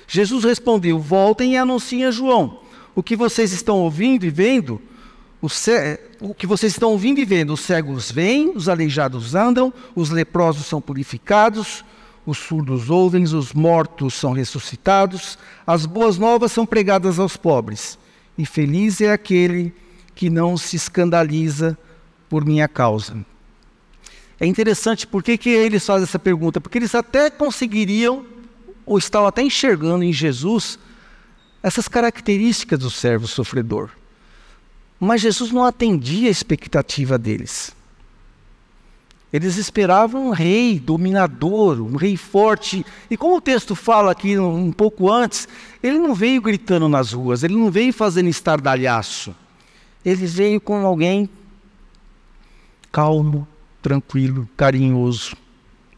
Jesus 0.06 0.44
respondeu: 0.44 0.98
Voltem 0.98 1.54
e 1.54 1.56
anunciem 1.56 2.04
a 2.04 2.10
João 2.10 2.64
o 2.94 3.02
que 3.02 3.16
vocês 3.16 3.52
estão 3.52 3.78
ouvindo 3.78 4.24
e 4.24 4.30
vendo. 4.30 4.80
O, 5.42 5.48
o 6.20 6.34
que 6.34 6.46
vocês 6.46 6.72
estão 6.72 6.90
ouvindo 6.90 7.20
e 7.20 7.24
vendo, 7.24 7.52
os 7.52 7.60
cegos 7.60 8.10
vêm, 8.10 8.52
os 8.54 8.68
aleijados 8.68 9.34
andam, 9.34 9.72
os 9.94 10.08
leprosos 10.08 10.64
são 10.64 10.80
purificados, 10.80 11.84
os 12.24 12.38
surdos 12.38 12.88
ouvem, 12.88 13.24
os 13.24 13.52
mortos 13.52 14.14
são 14.14 14.32
ressuscitados, 14.32 15.36
as 15.66 15.84
boas 15.84 16.16
novas 16.16 16.50
são 16.50 16.64
pregadas 16.64 17.18
aos 17.18 17.36
pobres. 17.36 17.98
E 18.38 18.46
feliz 18.46 19.02
é 19.02 19.12
aquele 19.12 19.74
que 20.14 20.30
não 20.30 20.56
se 20.56 20.76
escandaliza 20.76 21.76
por 22.28 22.42
minha 22.44 22.66
causa. 22.66 23.14
É 24.40 24.46
interessante, 24.46 25.06
por 25.06 25.22
que, 25.22 25.36
que 25.36 25.50
eles 25.50 25.84
fazem 25.84 26.04
essa 26.04 26.18
pergunta? 26.18 26.60
Porque 26.60 26.78
eles 26.78 26.94
até 26.94 27.28
conseguiriam, 27.28 28.24
ou 28.86 28.98
estavam 28.98 29.28
até 29.28 29.42
enxergando 29.42 30.04
em 30.04 30.12
Jesus, 30.12 30.78
essas 31.62 31.88
características 31.88 32.78
do 32.78 32.90
servo 32.90 33.26
sofredor. 33.26 33.90
Mas 35.00 35.20
Jesus 35.20 35.50
não 35.50 35.64
atendia 35.64 36.28
a 36.28 36.30
expectativa 36.30 37.18
deles. 37.18 37.74
Eles 39.32 39.56
esperavam 39.56 40.28
um 40.28 40.30
rei 40.30 40.78
dominador, 40.78 41.80
um 41.80 41.96
rei 41.96 42.16
forte. 42.16 42.86
E 43.10 43.16
como 43.16 43.36
o 43.36 43.40
texto 43.40 43.74
fala 43.74 44.12
aqui 44.12 44.38
um 44.38 44.70
pouco 44.70 45.10
antes, 45.10 45.48
ele 45.82 45.98
não 45.98 46.14
veio 46.14 46.40
gritando 46.40 46.88
nas 46.88 47.12
ruas, 47.12 47.42
ele 47.42 47.56
não 47.56 47.68
veio 47.68 47.92
fazendo 47.92 48.28
estardalhaço. 48.28 49.34
Ele 50.04 50.24
veio 50.26 50.60
com 50.60 50.86
alguém 50.86 51.28
calmo, 52.92 53.48
tranquilo, 53.82 54.48
carinhoso, 54.56 55.36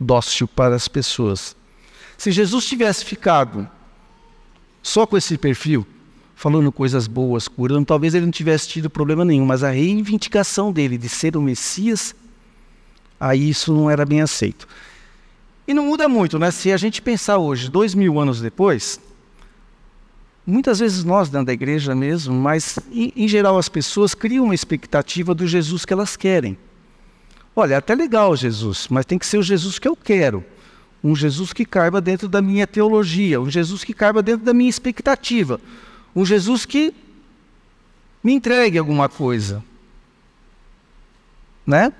dócil 0.00 0.48
para 0.48 0.74
as 0.74 0.88
pessoas. 0.88 1.54
Se 2.16 2.30
Jesus 2.30 2.66
tivesse 2.66 3.04
ficado 3.04 3.68
só 4.82 5.06
com 5.06 5.16
esse 5.16 5.36
perfil, 5.36 5.86
falando 6.34 6.70
coisas 6.70 7.06
boas, 7.06 7.48
curando, 7.48 7.86
talvez 7.86 8.14
ele 8.14 8.26
não 8.26 8.32
tivesse 8.32 8.68
tido 8.68 8.90
problema 8.90 9.24
nenhum, 9.24 9.46
mas 9.46 9.62
a 9.64 9.70
reivindicação 9.70 10.72
dele 10.72 10.96
de 10.96 11.08
ser 11.08 11.36
o 11.36 11.42
Messias 11.42 12.14
aí 13.18 13.50
isso 13.50 13.72
não 13.72 13.90
era 13.90 14.04
bem 14.04 14.20
aceito. 14.20 14.68
E 15.66 15.74
não 15.74 15.86
muda 15.86 16.08
muito, 16.08 16.38
né? 16.38 16.50
Se 16.50 16.72
a 16.72 16.76
gente 16.76 17.02
pensar 17.02 17.38
hoje, 17.38 17.68
dois 17.68 17.94
mil 17.94 18.20
anos 18.20 18.40
depois, 18.40 19.00
muitas 20.46 20.78
vezes 20.78 21.02
nós 21.02 21.28
dentro 21.28 21.46
da 21.46 21.52
igreja 21.52 21.94
mesmo, 21.94 22.34
mas 22.34 22.78
em, 22.92 23.26
geral 23.26 23.58
as 23.58 23.68
pessoas 23.68 24.14
criam 24.14 24.44
uma 24.44 24.54
expectativa 24.54 25.34
do 25.34 25.46
Jesus 25.46 25.84
que 25.84 25.92
elas 25.92 26.16
querem. 26.16 26.56
Olha, 27.54 27.74
é 27.74 27.76
até 27.78 27.94
legal 27.94 28.36
Jesus, 28.36 28.86
mas 28.88 29.06
tem 29.06 29.18
que 29.18 29.26
ser 29.26 29.38
o 29.38 29.42
Jesus 29.42 29.78
que 29.78 29.88
eu 29.88 29.96
quero. 29.96 30.44
Um 31.02 31.14
Jesus 31.14 31.52
que 31.52 31.64
caiba 31.64 32.00
dentro 32.00 32.28
da 32.28 32.42
minha 32.42 32.66
teologia, 32.66 33.40
um 33.40 33.50
Jesus 33.50 33.84
que 33.84 33.92
caiba 33.92 34.22
dentro 34.22 34.44
da 34.44 34.54
minha 34.54 34.70
expectativa, 34.70 35.60
um 36.14 36.24
Jesus 36.24 36.64
que 36.64 36.92
me 38.22 38.32
entregue 38.32 38.78
alguma 38.78 39.08
coisa. 39.08 39.62
Né? 41.66 41.92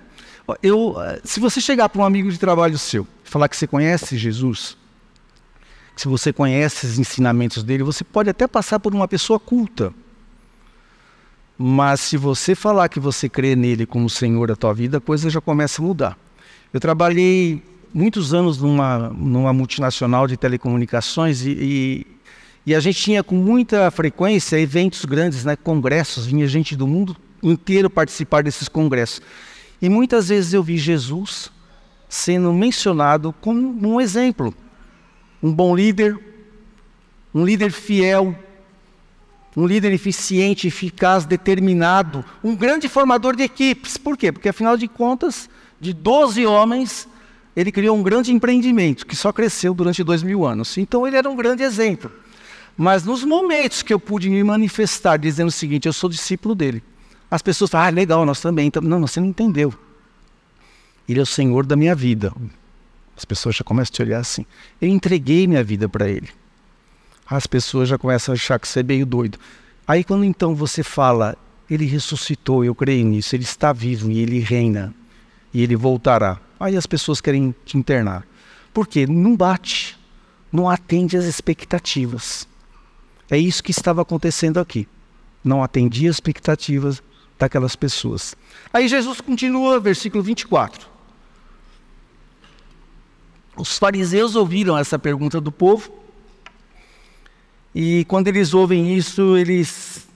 Eu, 0.62 0.94
se 1.24 1.40
você 1.40 1.60
chegar 1.60 1.88
para 1.88 2.00
um 2.00 2.04
amigo 2.04 2.30
de 2.30 2.38
trabalho 2.38 2.78
seu 2.78 3.06
e 3.24 3.28
falar 3.28 3.48
que 3.48 3.56
você 3.56 3.66
conhece 3.66 4.16
Jesus, 4.16 4.76
se 5.96 6.08
você 6.08 6.32
conhece 6.32 6.86
os 6.86 6.98
ensinamentos 6.98 7.62
dele, 7.62 7.82
você 7.82 8.04
pode 8.04 8.28
até 8.28 8.46
passar 8.46 8.78
por 8.78 8.94
uma 8.94 9.08
pessoa 9.08 9.40
culta. 9.40 9.94
Mas 11.58 12.00
se 12.00 12.16
você 12.18 12.54
falar 12.54 12.88
que 12.88 13.00
você 13.00 13.28
crê 13.28 13.56
nele 13.56 13.86
como 13.86 14.10
Senhor 14.10 14.46
da 14.46 14.54
tua 14.54 14.74
vida, 14.74 14.98
a 14.98 15.00
coisa 15.00 15.30
já 15.30 15.40
começa 15.40 15.80
a 15.80 15.84
mudar. 15.84 16.18
Eu 16.72 16.78
trabalhei 16.78 17.62
muitos 17.92 18.34
anos 18.34 18.58
numa, 18.58 19.10
numa 19.10 19.52
multinacional 19.52 20.26
de 20.26 20.36
telecomunicações 20.36 21.42
e, 21.42 21.50
e, 21.50 22.06
e, 22.66 22.74
a 22.74 22.80
gente 22.80 23.00
tinha 23.00 23.22
com 23.22 23.34
muita 23.34 23.90
frequência 23.90 24.58
eventos 24.58 25.04
grandes, 25.04 25.44
né, 25.44 25.56
congressos, 25.56 26.26
vinha 26.26 26.46
gente 26.46 26.76
do 26.76 26.86
mundo 26.86 27.16
inteiro 27.42 27.88
participar 27.88 28.42
desses 28.42 28.68
congressos. 28.68 29.20
E 29.80 29.88
muitas 29.88 30.28
vezes 30.28 30.52
eu 30.52 30.62
vi 30.62 30.76
Jesus 30.76 31.50
sendo 32.08 32.52
mencionado 32.52 33.34
como 33.40 33.94
um 33.94 34.00
exemplo, 34.00 34.54
um 35.42 35.52
bom 35.52 35.74
líder, 35.74 36.18
um 37.34 37.44
líder 37.44 37.70
fiel, 37.70 38.34
um 39.56 39.66
líder 39.66 39.92
eficiente, 39.92 40.68
eficaz, 40.68 41.24
determinado, 41.24 42.24
um 42.44 42.54
grande 42.54 42.88
formador 42.88 43.34
de 43.34 43.42
equipes. 43.42 43.96
Por 43.96 44.16
quê? 44.16 44.30
Porque 44.30 44.50
afinal 44.50 44.76
de 44.76 44.86
contas, 44.86 45.48
de 45.80 45.92
12 45.92 46.44
homens, 46.44 47.08
ele 47.56 47.72
criou 47.72 47.96
um 47.96 48.02
grande 48.02 48.30
empreendimento 48.30 49.06
que 49.06 49.16
só 49.16 49.32
cresceu 49.32 49.72
durante 49.72 50.04
dois 50.04 50.22
mil 50.22 50.44
anos. 50.44 50.76
Então 50.76 51.06
ele 51.06 51.16
era 51.16 51.28
um 51.28 51.34
grande 51.34 51.62
exemplo. 51.62 52.12
Mas 52.76 53.02
nos 53.02 53.24
momentos 53.24 53.80
que 53.82 53.94
eu 53.94 53.98
pude 53.98 54.28
me 54.28 54.44
manifestar 54.44 55.16
dizendo 55.16 55.48
o 55.48 55.52
seguinte, 55.52 55.86
eu 55.86 55.92
sou 55.94 56.10
discípulo 56.10 56.54
dele, 56.54 56.82
as 57.30 57.40
pessoas 57.40 57.70
falam, 57.70 57.86
ah, 57.86 57.90
legal, 57.90 58.26
nós 58.26 58.40
também. 58.40 58.70
Não, 58.82 59.00
você 59.00 59.18
não 59.18 59.28
entendeu. 59.28 59.72
Ele 61.08 61.18
é 61.18 61.22
o 61.22 61.26
Senhor 61.26 61.64
da 61.64 61.74
minha 61.74 61.94
vida. 61.94 62.30
As 63.16 63.24
pessoas 63.24 63.56
já 63.56 63.64
começam 63.64 63.92
a 63.92 63.96
te 63.96 64.02
olhar 64.02 64.18
assim. 64.18 64.44
Eu 64.80 64.88
entreguei 64.88 65.46
minha 65.46 65.64
vida 65.64 65.88
para 65.88 66.06
Ele. 66.06 66.28
As 67.28 67.46
pessoas 67.46 67.88
já 67.88 67.96
começam 67.96 68.32
a 68.32 68.36
achar 68.36 68.58
que 68.58 68.68
você 68.68 68.80
é 68.80 68.82
meio 68.82 69.06
doido. 69.06 69.38
Aí 69.88 70.04
quando 70.04 70.24
então 70.24 70.54
você 70.54 70.82
fala, 70.82 71.36
Ele 71.70 71.86
ressuscitou, 71.86 72.64
eu 72.64 72.74
creio 72.74 73.06
nisso, 73.06 73.34
Ele 73.34 73.44
está 73.44 73.72
vivo 73.72 74.10
e 74.10 74.18
Ele 74.18 74.40
reina. 74.40 74.94
E 75.54 75.62
Ele 75.62 75.74
voltará. 75.74 76.38
Aí 76.58 76.76
as 76.76 76.86
pessoas 76.86 77.20
querem 77.20 77.54
te 77.64 77.76
internar. 77.76 78.26
Por 78.72 78.86
quê? 78.86 79.06
Não 79.06 79.36
bate. 79.36 79.98
Não 80.52 80.68
atende 80.68 81.16
às 81.16 81.24
expectativas. 81.24 82.48
É 83.30 83.36
isso 83.36 83.62
que 83.62 83.70
estava 83.70 84.02
acontecendo 84.02 84.58
aqui. 84.58 84.88
Não 85.44 85.62
atendia 85.62 86.10
às 86.10 86.16
expectativas 86.16 87.02
daquelas 87.38 87.76
pessoas. 87.76 88.36
Aí 88.72 88.88
Jesus 88.88 89.20
continua, 89.20 89.78
versículo 89.78 90.22
24. 90.22 90.88
Os 93.56 93.78
fariseus 93.78 94.36
ouviram 94.36 94.76
essa 94.76 94.98
pergunta 94.98 95.40
do 95.40 95.50
povo, 95.50 95.90
e 97.78 98.06
quando 98.06 98.28
eles 98.28 98.54
ouvem 98.54 98.96
isso, 98.96 99.36
eles, 99.36 100.08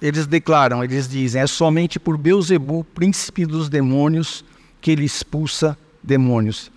eles 0.00 0.28
declaram, 0.28 0.84
eles 0.84 1.08
dizem: 1.08 1.42
é 1.42 1.46
somente 1.46 1.98
por 1.98 2.16
Beuzebu, 2.16 2.84
príncipe 2.84 3.44
dos 3.44 3.68
demônios, 3.68 4.44
que 4.80 4.90
ele 4.90 5.04
expulsa 5.04 5.76
demônios. 6.02 6.70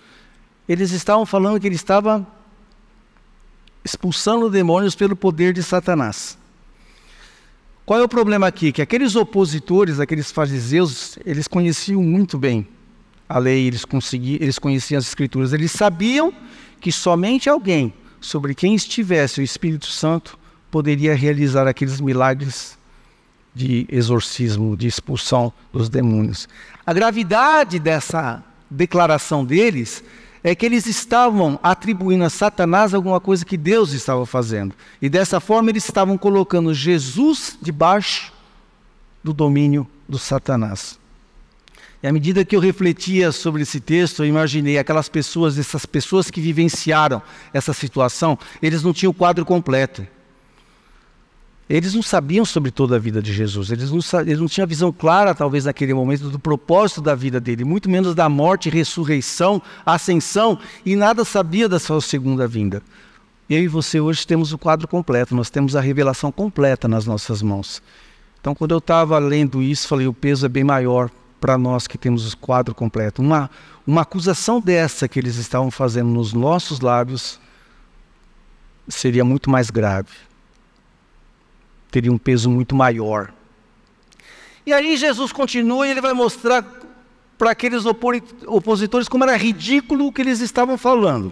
Eles 0.68 0.92
estavam 0.92 1.26
falando 1.26 1.60
que 1.60 1.68
ele 1.68 1.76
estava 1.76 2.26
expulsando 3.84 4.50
demônios 4.50 4.96
pelo 4.96 5.16
poder 5.16 5.54
de 5.54 5.62
Satanás. 5.62 6.38
Qual 7.86 8.00
é 8.00 8.04
o 8.04 8.08
problema 8.08 8.48
aqui? 8.48 8.72
Que 8.72 8.82
aqueles 8.82 9.16
opositores, 9.16 10.00
aqueles 10.00 10.32
fariseus, 10.32 11.18
eles 11.26 11.48
conheciam 11.48 12.02
muito 12.02 12.38
bem 12.38 12.68
a 13.28 13.38
lei, 13.38 13.68
eles, 13.68 13.86
eles 14.40 14.58
conheciam 14.58 14.98
as 14.98 15.08
escrituras, 15.08 15.52
eles 15.52 15.72
sabiam 15.72 16.34
que 16.80 16.92
somente 16.92 17.50
alguém 17.50 17.94
sobre 18.22 18.56
quem 18.56 18.74
estivesse 18.74 19.42
o 19.42 19.44
Espírito 19.44 19.88
Santo 19.88 20.40
poderia 20.72 21.14
realizar 21.14 21.68
aqueles 21.68 22.00
milagres 22.00 22.78
de 23.54 23.86
exorcismo, 23.90 24.76
de 24.76 24.88
expulsão 24.88 25.54
dos 25.72 25.90
demônios. 25.90 26.48
A 26.86 26.94
gravidade 26.94 27.80
dessa 27.80 28.44
declaração 28.70 29.46
deles 29.46 30.04
é 30.44 30.54
que 30.54 30.66
eles 30.66 30.86
estavam 30.86 31.58
atribuindo 31.64 32.26
a 32.26 32.30
Satanás 32.30 32.94
alguma 32.94 33.20
coisa 33.20 33.46
que 33.46 33.56
Deus 33.56 33.94
estava 33.94 34.26
fazendo. 34.26 34.76
E 35.02 35.08
dessa 35.08 35.40
forma 35.40 35.70
eles 35.70 35.86
estavam 35.86 36.18
colocando 36.18 36.74
Jesus 36.74 37.58
debaixo 37.62 38.34
do 39.24 39.32
domínio 39.34 39.88
do 40.08 40.20
Satanás. 40.20 41.00
E 42.02 42.08
à 42.08 42.12
medida 42.12 42.44
que 42.44 42.54
eu 42.54 42.60
refletia 42.60 43.32
sobre 43.32 43.62
esse 43.62 43.80
texto, 43.80 44.24
eu 44.24 44.28
imaginei 44.28 44.78
aquelas 44.78 45.08
pessoas, 45.08 45.58
essas 45.58 45.86
pessoas 45.86 46.30
que 46.30 46.42
vivenciaram 46.42 47.22
essa 47.54 47.72
situação, 47.72 48.38
eles 48.62 48.84
não 48.84 48.92
tinham 48.92 49.12
o 49.12 49.14
quadro 49.14 49.46
completo. 49.46 50.06
Eles 51.74 51.96
não 51.96 52.04
sabiam 52.04 52.46
sobre 52.46 52.70
toda 52.70 52.98
a 52.98 53.00
vida 53.00 53.20
de 53.20 53.34
Jesus, 53.34 53.72
eles 53.72 53.90
não, 53.90 54.00
eles 54.22 54.38
não 54.38 54.46
tinham 54.46 54.68
visão 54.68 54.92
clara, 54.92 55.34
talvez, 55.34 55.66
naquele 55.66 55.92
momento, 55.92 56.30
do 56.30 56.38
propósito 56.38 57.02
da 57.02 57.16
vida 57.16 57.40
dele, 57.40 57.64
muito 57.64 57.90
menos 57.90 58.14
da 58.14 58.30
morte, 58.30 58.70
ressurreição, 58.70 59.60
ascensão, 59.84 60.60
e 60.86 60.96
nada 60.96 61.26
sabia 61.26 61.68
da 61.68 61.80
sua 61.80 62.00
segunda 62.00 62.48
vinda. 62.48 62.84
Eu 63.50 63.60
e 63.60 63.68
você 63.68 64.00
hoje 64.00 64.28
temos 64.28 64.54
o 64.54 64.58
quadro 64.60 64.88
completo, 64.88 65.34
nós 65.34 65.50
temos 65.50 65.76
a 65.76 65.82
revelação 65.82 66.32
completa 66.32 66.88
nas 66.88 67.08
nossas 67.08 67.42
mãos. 67.42 67.82
Então, 68.40 68.54
quando 68.54 68.70
eu 68.70 68.78
estava 68.78 69.18
lendo 69.18 69.60
isso, 69.60 69.88
falei: 69.88 70.06
o 70.06 70.14
peso 70.14 70.46
é 70.46 70.50
bem 70.50 70.64
maior 70.64 71.10
para 71.42 71.58
nós 71.58 71.88
que 71.88 71.98
temos 71.98 72.32
o 72.32 72.38
quadro 72.38 72.76
completo. 72.76 73.20
Uma, 73.20 73.50
uma 73.88 74.02
acusação 74.02 74.62
dessa 74.62 75.08
que 75.08 75.20
eles 75.20 75.38
estavam 75.38 75.72
fazendo 75.72 76.10
nos 76.10 76.34
nossos 76.34 76.82
lábios 76.82 77.40
seria 78.88 79.26
muito 79.26 79.50
mais 79.50 79.72
grave 79.72 80.12
teria 81.94 82.12
um 82.12 82.18
peso 82.18 82.50
muito 82.50 82.76
maior. 82.76 83.32
E 84.66 84.74
aí 84.74 84.98
Jesus 84.98 85.32
continua 85.32 85.88
e 85.88 85.92
ele 85.92 86.02
vai 86.02 86.12
mostrar 86.12 86.66
para 87.38 87.52
aqueles 87.52 87.84
opositores 88.48 89.08
como 89.08 89.24
era 89.24 89.38
ridículo 89.38 90.08
o 90.08 90.12
que 90.12 90.24
eles 90.24 90.40
estavam 90.40 90.76
falando, 90.76 91.32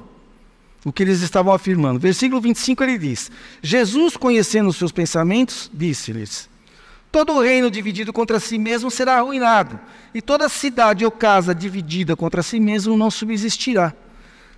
o 0.86 0.94
que 0.94 1.02
eles 1.02 1.22
estavam 1.22 1.52
afirmando. 1.52 2.00
Versículo 2.00 2.40
25 2.40 2.84
ele 2.84 3.00
diz: 3.00 3.32
Jesus, 3.60 4.16
conhecendo 4.16 4.70
os 4.70 4.76
seus 4.76 4.92
pensamentos, 4.92 5.72
disse-lhes: 5.74 6.48
Todo 7.12 7.42
reino 7.42 7.72
dividido 7.72 8.14
contra 8.14 8.40
si 8.40 8.60
mesmo 8.60 8.92
será 8.92 9.18
arruinado, 9.18 9.80
e 10.14 10.22
toda 10.22 10.48
cidade 10.48 11.04
ou 11.04 11.10
casa 11.10 11.56
dividida 11.56 12.16
contra 12.16 12.44
si 12.44 12.60
mesmo 12.60 12.96
não 12.96 13.10
subsistirá. 13.10 13.96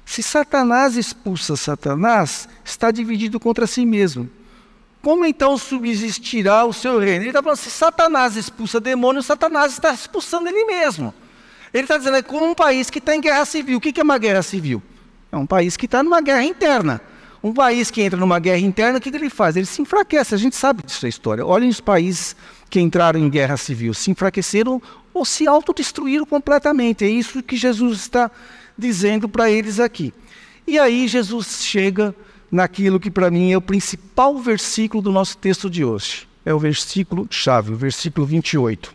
Se 0.03 0.21
Satanás 0.21 0.97
expulsa 0.97 1.55
Satanás, 1.55 2.49
está 2.65 2.91
dividido 2.91 3.39
contra 3.39 3.65
si 3.65 3.85
mesmo. 3.85 4.29
Como 5.03 5.25
então 5.25 5.57
subsistirá 5.57 6.63
o 6.63 6.71
seu 6.71 6.97
reino? 6.97 7.23
Ele 7.23 7.27
está 7.27 7.43
falando, 7.43 7.57
se 7.57 7.69
Satanás 7.69 8.37
expulsa 8.37 8.79
demônios, 8.79 9.25
Satanás 9.25 9.73
está 9.73 9.93
expulsando 9.93 10.47
ele 10.47 10.63
mesmo. 10.63 11.13
Ele 11.73 11.83
está 11.83 11.97
dizendo, 11.97 12.15
é 12.15 12.21
como 12.21 12.45
um 12.45 12.55
país 12.55 12.89
que 12.89 12.99
está 12.99 13.13
em 13.13 13.19
guerra 13.19 13.43
civil. 13.43 13.79
O 13.79 13.81
que 13.81 13.99
é 13.99 14.03
uma 14.03 14.17
guerra 14.17 14.41
civil? 14.41 14.81
É 15.29 15.35
um 15.35 15.45
país 15.45 15.75
que 15.75 15.87
está 15.87 16.01
numa 16.01 16.21
guerra 16.21 16.45
interna. 16.45 17.01
Um 17.43 17.53
país 17.53 17.91
que 17.91 18.01
entra 18.01 18.17
numa 18.17 18.39
guerra 18.39 18.59
interna, 18.59 18.97
o 18.97 19.01
que, 19.01 19.11
que 19.11 19.17
ele 19.17 19.29
faz? 19.29 19.57
Ele 19.57 19.65
se 19.65 19.81
enfraquece. 19.81 20.35
A 20.35 20.37
gente 20.37 20.55
sabe 20.55 20.81
disso 20.83 21.05
a 21.05 21.09
história. 21.09 21.45
Olhem 21.45 21.67
os 21.67 21.81
países 21.81 22.33
que 22.69 22.79
entraram 22.79 23.19
em 23.19 23.29
guerra 23.29 23.57
civil. 23.57 23.93
Se 23.93 24.09
enfraqueceram 24.09 24.81
ou 25.13 25.25
se 25.25 25.45
autodestruíram 25.45 26.25
completamente. 26.25 27.03
É 27.03 27.09
isso 27.09 27.43
que 27.43 27.57
Jesus 27.57 27.99
está 27.99 28.31
dizendo 28.77 29.27
para 29.27 29.51
eles 29.51 29.81
aqui. 29.81 30.13
E 30.65 30.79
aí 30.79 31.09
Jesus 31.09 31.61
chega 31.61 32.15
naquilo 32.53 32.99
que 32.99 33.09
para 33.09 33.31
mim 33.31 33.51
é 33.51 33.57
o 33.57 33.61
principal 33.61 34.37
versículo 34.37 35.01
do 35.01 35.11
nosso 35.11 35.35
texto 35.37 35.67
de 35.67 35.83
hoje. 35.83 36.27
É 36.45 36.53
o 36.53 36.59
versículo 36.59 37.27
chave, 37.29 37.73
o 37.73 37.75
versículo 37.75 38.27
28. 38.27 38.93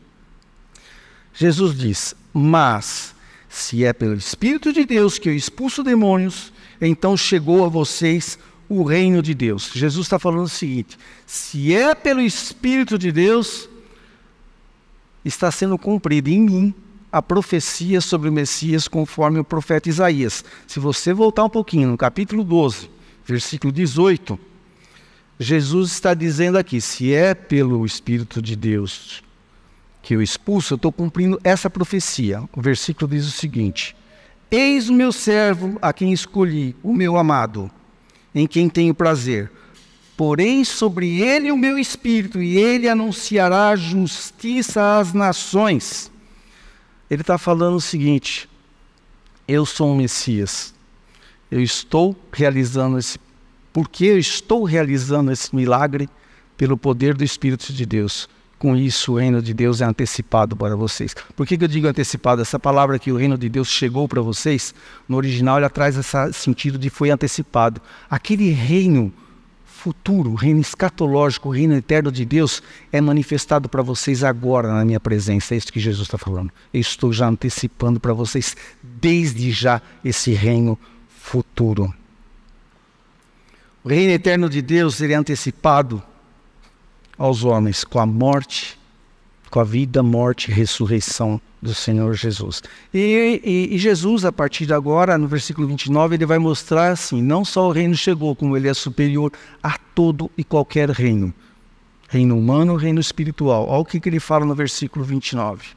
Jesus 1.35 1.77
diz: 1.77 2.15
Mas 2.33 3.15
se 3.49 3.85
é 3.85 3.93
pelo 3.93 4.15
Espírito 4.15 4.73
de 4.73 4.85
Deus 4.85 5.19
que 5.19 5.29
eu 5.29 5.35
expulso 5.35 5.83
demônios, 5.83 6.53
então 6.81 7.17
chegou 7.17 7.65
a 7.65 7.69
vocês 7.69 8.39
o 8.69 8.85
reino 8.85 9.21
de 9.21 9.35
Deus. 9.35 9.73
Jesus 9.75 10.07
está 10.07 10.21
falando 10.21 10.45
o 10.45 10.49
seguinte: 10.49 10.97
se 11.27 11.75
é 11.75 11.97
pelo 11.97 12.21
Espírito 12.21 12.97
de 12.97 13.11
Deus, 13.11 13.69
está 15.25 15.51
sendo 15.51 15.77
cumprida 15.77 16.31
em 16.31 16.43
mim 16.43 16.75
a 17.11 17.21
profecia 17.21 18.01
sobre 18.01 18.29
o 18.29 18.33
Messias, 18.33 18.87
conforme 18.87 19.41
o 19.41 19.45
profeta 19.45 19.89
Isaías. 19.89 20.45
Se 20.67 20.79
você 20.79 21.13
voltar 21.13 21.43
um 21.43 21.51
pouquinho 21.51 21.89
no 21.89 21.97
capítulo 21.97 22.45
12, 22.45 22.98
versículo 23.29 23.71
18, 23.71 24.39
Jesus 25.39 25.93
está 25.93 26.15
dizendo 26.15 26.57
aqui: 26.57 26.81
se 26.81 27.13
é 27.13 27.35
pelo 27.35 27.85
Espírito 27.85 28.41
de 28.41 28.57
Deus 28.57 29.23
que 30.03 30.15
eu 30.15 30.23
expulso, 30.23 30.73
eu 30.73 30.77
estou 30.77 30.91
cumprindo 30.91 31.39
essa 31.45 31.69
profecia. 31.69 32.43
O 32.57 32.63
versículo 32.63 33.11
diz 33.11 33.27
o 33.27 33.31
seguinte: 33.31 33.95
Eis 34.51 34.89
o 34.89 34.95
meu 34.95 35.13
servo 35.13 35.79
a 35.83 35.93
quem 35.93 36.13
escolhi, 36.13 36.75
o 36.83 36.95
meu 36.95 37.19
amado, 37.19 37.71
em 38.35 38.47
quem 38.47 38.69
tenho 38.69 38.95
prazer. 38.95 39.53
Porém, 40.17 40.65
sobre 40.65 41.21
ele 41.21 41.53
o 41.53 41.57
meu 41.57 41.79
espírito, 41.79 42.43
e 42.43 42.57
ele 42.57 42.89
anunciará 42.89 43.77
justiça 43.77 44.99
às 44.99 45.13
nações. 45.13 46.11
Ele 47.11 47.21
está 47.21 47.37
falando 47.37 47.77
o 47.77 47.81
seguinte: 47.81 48.49
eu 49.47 49.65
sou 49.67 49.93
um 49.93 49.97
Messias, 49.97 50.75
eu 51.51 51.63
estou 51.63 52.17
realizando 52.33 52.99
esse, 52.99 53.19
porque 53.73 54.05
eu 54.05 54.19
estou 54.19 54.65
realizando 54.65 55.33
esse 55.33 55.55
milagre 55.55 56.09
pelo 56.57 56.77
poder 56.77 57.15
do 57.15 57.25
Espírito 57.25 57.73
de 57.73 57.87
Deus. 57.87 58.29
Com 58.59 58.77
isso, 58.77 59.13
o 59.13 59.19
reino 59.19 59.41
de 59.41 59.55
Deus 59.55 59.81
é 59.81 59.85
antecipado 59.85 60.57
para 60.57 60.75
vocês. 60.75 61.15
Por 61.37 61.47
que, 61.47 61.57
que 61.57 61.63
eu 61.63 61.69
digo 61.69 61.87
antecipado? 61.87 62.43
Essa 62.43 62.59
palavra 62.59 62.99
que 62.99 63.13
o 63.13 63.17
reino 63.17 63.39
de 63.39 63.49
Deus 63.49 63.69
chegou 63.69 64.09
para 64.09 64.21
vocês, 64.21 64.75
no 65.09 65.17
original 65.17 65.59
ela 65.59 65.71
traz 65.71 65.97
esse 65.97 66.33
sentido 66.33 66.77
de 66.77 66.91
foi 66.91 67.11
antecipado. 67.11 67.81
Aquele 68.11 68.51
reino 68.51 69.13
futuro, 69.65 70.35
reino 70.35 70.61
escatológico, 70.61 71.51
reino 71.51 71.75
eterno 71.77 72.11
de 72.11 72.25
Deus 72.25 72.61
é 72.91 73.01
manifestado 73.01 73.69
para 73.69 73.81
vocês 73.81 74.25
agora 74.25 74.73
na 74.73 74.85
minha 74.85 74.99
presença. 74.99 75.55
É 75.55 75.57
isso 75.57 75.73
que 75.73 75.79
Jesus 75.79 76.09
está 76.09 76.19
falando. 76.19 76.51
Eu 76.75 76.81
estou 76.81 77.13
já 77.13 77.29
antecipando 77.29 78.01
para 78.01 78.13
vocês 78.13 78.57
desde 78.83 79.53
já 79.53 79.81
esse 80.05 80.33
reino 80.33 80.71
futuro. 80.73 80.98
O 83.85 83.89
reino 83.89 84.13
eterno 84.13 84.49
de 84.49 84.63
Deus 84.63 84.97
seria 84.97 85.19
antecipado 85.19 86.03
aos 87.17 87.45
homens 87.45 87.85
com 87.85 87.99
a 87.99 88.07
morte 88.07 88.79
com 89.51 89.61
a 89.61 89.65
vida, 89.65 90.03
morte 90.03 90.51
e 90.51 90.55
ressurreição 90.55 91.41
do 91.61 91.75
Senhor 91.75 92.15
Jesus. 92.15 92.63
E, 92.93 93.41
e, 93.45 93.75
e, 93.75 93.79
Jesus, 93.79 94.25
a 94.25 94.33
partir 94.33 94.67
de 94.67 94.75
agora, 94.75 95.19
no 95.19 95.27
versículo 95.27 95.67
29, 95.67 96.15
ele 96.15 96.27
vai 96.27 96.39
mostrar 96.39 96.93
assim: 96.93 97.23
não 97.23 97.45
só 97.45 97.69
o 97.69 97.73
reino 97.73 97.95
chegou, 97.95 98.37
como 98.37 98.57
ele 98.57 98.69
é 98.69 98.75
superior 98.75 99.33
a 99.63 99.77
todo 99.95 100.31
e 100.37 100.45
qualquer 100.45 100.91
reino. 100.91 101.33
Reino 102.09 102.39
humano, 102.39 102.77
reino 102.77 103.01
espiritual. 103.01 103.67
Olha 103.69 103.81
o 103.81 103.85
que, 103.85 104.01
que 104.01 104.09
ele 104.09 104.21
fala 104.21 104.47
no 104.47 104.55
versículo 104.55 105.05
29. 105.05 105.69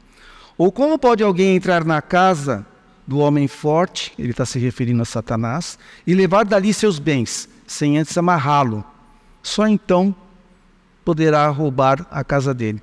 Ou 0.56 0.70
como 0.70 0.98
pode 0.98 1.22
alguém 1.22 1.56
entrar 1.56 1.84
na 1.84 2.00
casa 2.00 2.66
do 3.06 3.18
homem 3.18 3.48
forte, 3.48 4.12
ele 4.18 4.30
está 4.30 4.46
se 4.46 4.58
referindo 4.58 5.02
a 5.02 5.04
Satanás, 5.04 5.78
e 6.06 6.14
levar 6.14 6.44
dali 6.44 6.72
seus 6.72 6.98
bens, 6.98 7.48
sem 7.66 7.98
antes 7.98 8.16
amarrá-lo? 8.16 8.84
Só 9.42 9.66
então 9.66 10.14
poderá 11.04 11.48
roubar 11.48 12.06
a 12.10 12.22
casa 12.22 12.54
dele. 12.54 12.80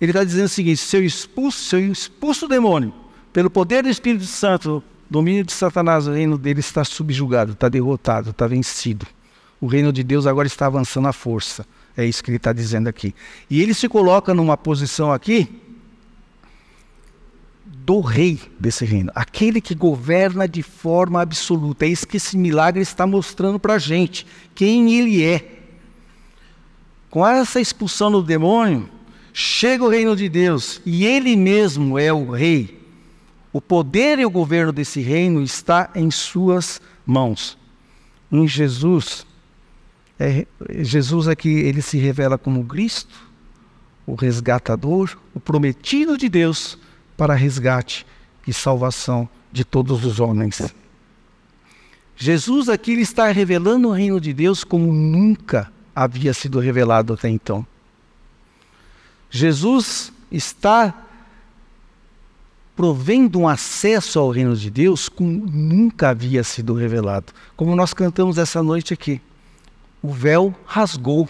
Ele 0.00 0.12
está 0.12 0.24
dizendo 0.24 0.46
o 0.46 0.48
seguinte: 0.48 0.78
se 0.78 0.96
eu 0.96 1.04
expulso, 1.04 1.58
se 1.58 1.76
eu 1.76 1.92
expulso 1.92 2.46
o 2.46 2.48
demônio, 2.48 2.92
pelo 3.32 3.50
poder 3.50 3.82
do 3.82 3.88
Espírito 3.88 4.24
Santo, 4.24 4.82
domínio 5.08 5.44
de 5.44 5.52
Satanás, 5.52 6.06
o 6.06 6.12
reino 6.12 6.38
dele 6.38 6.60
está 6.60 6.84
subjugado, 6.84 7.52
está 7.52 7.68
derrotado, 7.68 8.30
está 8.30 8.46
vencido. 8.46 9.06
O 9.60 9.66
reino 9.66 9.92
de 9.92 10.02
Deus 10.02 10.26
agora 10.26 10.46
está 10.46 10.66
avançando 10.66 11.06
à 11.08 11.12
força. 11.12 11.66
É 11.94 12.04
isso 12.04 12.24
que 12.24 12.30
ele 12.30 12.38
está 12.38 12.52
dizendo 12.52 12.88
aqui. 12.88 13.14
E 13.50 13.60
ele 13.60 13.74
se 13.74 13.88
coloca 13.88 14.32
numa 14.32 14.56
posição 14.56 15.12
aqui 15.12 15.60
do 17.90 17.98
rei 17.98 18.38
desse 18.56 18.84
reino, 18.84 19.10
aquele 19.16 19.60
que 19.60 19.74
governa 19.74 20.46
de 20.46 20.62
forma 20.62 21.20
absoluta. 21.20 21.84
É 21.84 21.88
isso 21.88 22.06
que 22.06 22.18
esse 22.18 22.38
milagre 22.38 22.80
está 22.80 23.04
mostrando 23.04 23.58
para 23.58 23.74
a 23.74 23.78
gente, 23.78 24.24
quem 24.54 24.94
ele 24.94 25.24
é. 25.24 25.58
Com 27.10 27.26
essa 27.26 27.60
expulsão 27.60 28.08
do 28.12 28.22
demônio, 28.22 28.88
chega 29.32 29.82
o 29.82 29.88
reino 29.88 30.14
de 30.14 30.28
Deus 30.28 30.80
e 30.86 31.04
ele 31.04 31.34
mesmo 31.34 31.98
é 31.98 32.12
o 32.12 32.30
rei. 32.30 32.80
O 33.52 33.60
poder 33.60 34.20
e 34.20 34.24
o 34.24 34.30
governo 34.30 34.70
desse 34.70 35.00
reino 35.00 35.42
está 35.42 35.90
em 35.92 36.12
suas 36.12 36.80
mãos. 37.04 37.58
Em 38.30 38.46
Jesus, 38.46 39.26
é, 40.16 40.46
Jesus 40.78 41.26
aqui 41.26 41.48
ele 41.48 41.82
se 41.82 41.98
revela 41.98 42.38
como 42.38 42.64
Cristo, 42.64 43.28
o 44.06 44.14
resgatador, 44.14 45.18
o 45.34 45.40
prometido 45.40 46.16
de 46.16 46.28
Deus 46.28 46.78
para 47.20 47.34
resgate 47.34 48.06
e 48.46 48.52
salvação 48.52 49.28
de 49.52 49.62
todos 49.62 50.06
os 50.06 50.20
homens. 50.20 50.72
Jesus 52.16 52.70
aqui 52.70 52.92
está 52.92 53.30
revelando 53.30 53.88
o 53.88 53.92
reino 53.92 54.18
de 54.18 54.32
Deus 54.32 54.64
como 54.64 54.90
nunca 54.90 55.70
havia 55.94 56.32
sido 56.32 56.58
revelado 56.58 57.12
até 57.12 57.28
então. 57.28 57.66
Jesus 59.28 60.10
está 60.32 60.94
provendo 62.74 63.40
um 63.40 63.46
acesso 63.46 64.18
ao 64.18 64.30
reino 64.30 64.56
de 64.56 64.70
Deus 64.70 65.06
como 65.06 65.30
nunca 65.30 66.08
havia 66.08 66.42
sido 66.42 66.72
revelado. 66.72 67.34
Como 67.54 67.76
nós 67.76 67.92
cantamos 67.92 68.38
essa 68.38 68.62
noite 68.62 68.94
aqui. 68.94 69.20
O 70.00 70.10
véu 70.10 70.54
rasgou 70.64 71.28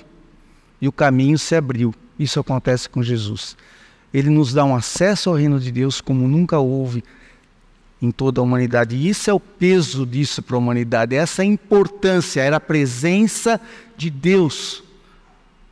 e 0.81 0.87
o 0.87 0.93
caminho 0.93 1.37
se 1.37 1.57
abriu. 1.57 1.93
Isso 2.17 2.39
acontece 2.39 2.89
com 2.89 3.03
Jesus. 3.03 3.57
Ele 4.13 4.31
nos 4.31 4.53
dá 4.53 4.65
um 4.65 4.75
acesso 4.75 5.31
ao 5.31 5.37
reino 5.37 5.61
de 5.61 5.71
Deus 5.71 6.01
como 6.01 6.27
nunca 6.27 6.59
houve 6.59 7.05
em 8.03 8.11
toda 8.11 8.41
a 8.41 8.45
humanidade. 8.45 8.97
E 8.97 9.09
isso 9.09 9.31
é 9.31 9.33
o 9.33 9.41
peso 9.41 10.07
disso 10.07 10.43
para 10.43 10.57
a 10.57 10.59
humanidade, 10.59 11.15
essa 11.15 11.45
importância, 11.45 12.41
era 12.41 12.57
a 12.57 12.61
presença 12.61 13.61
de 13.97 14.11
Deus. 14.11 14.83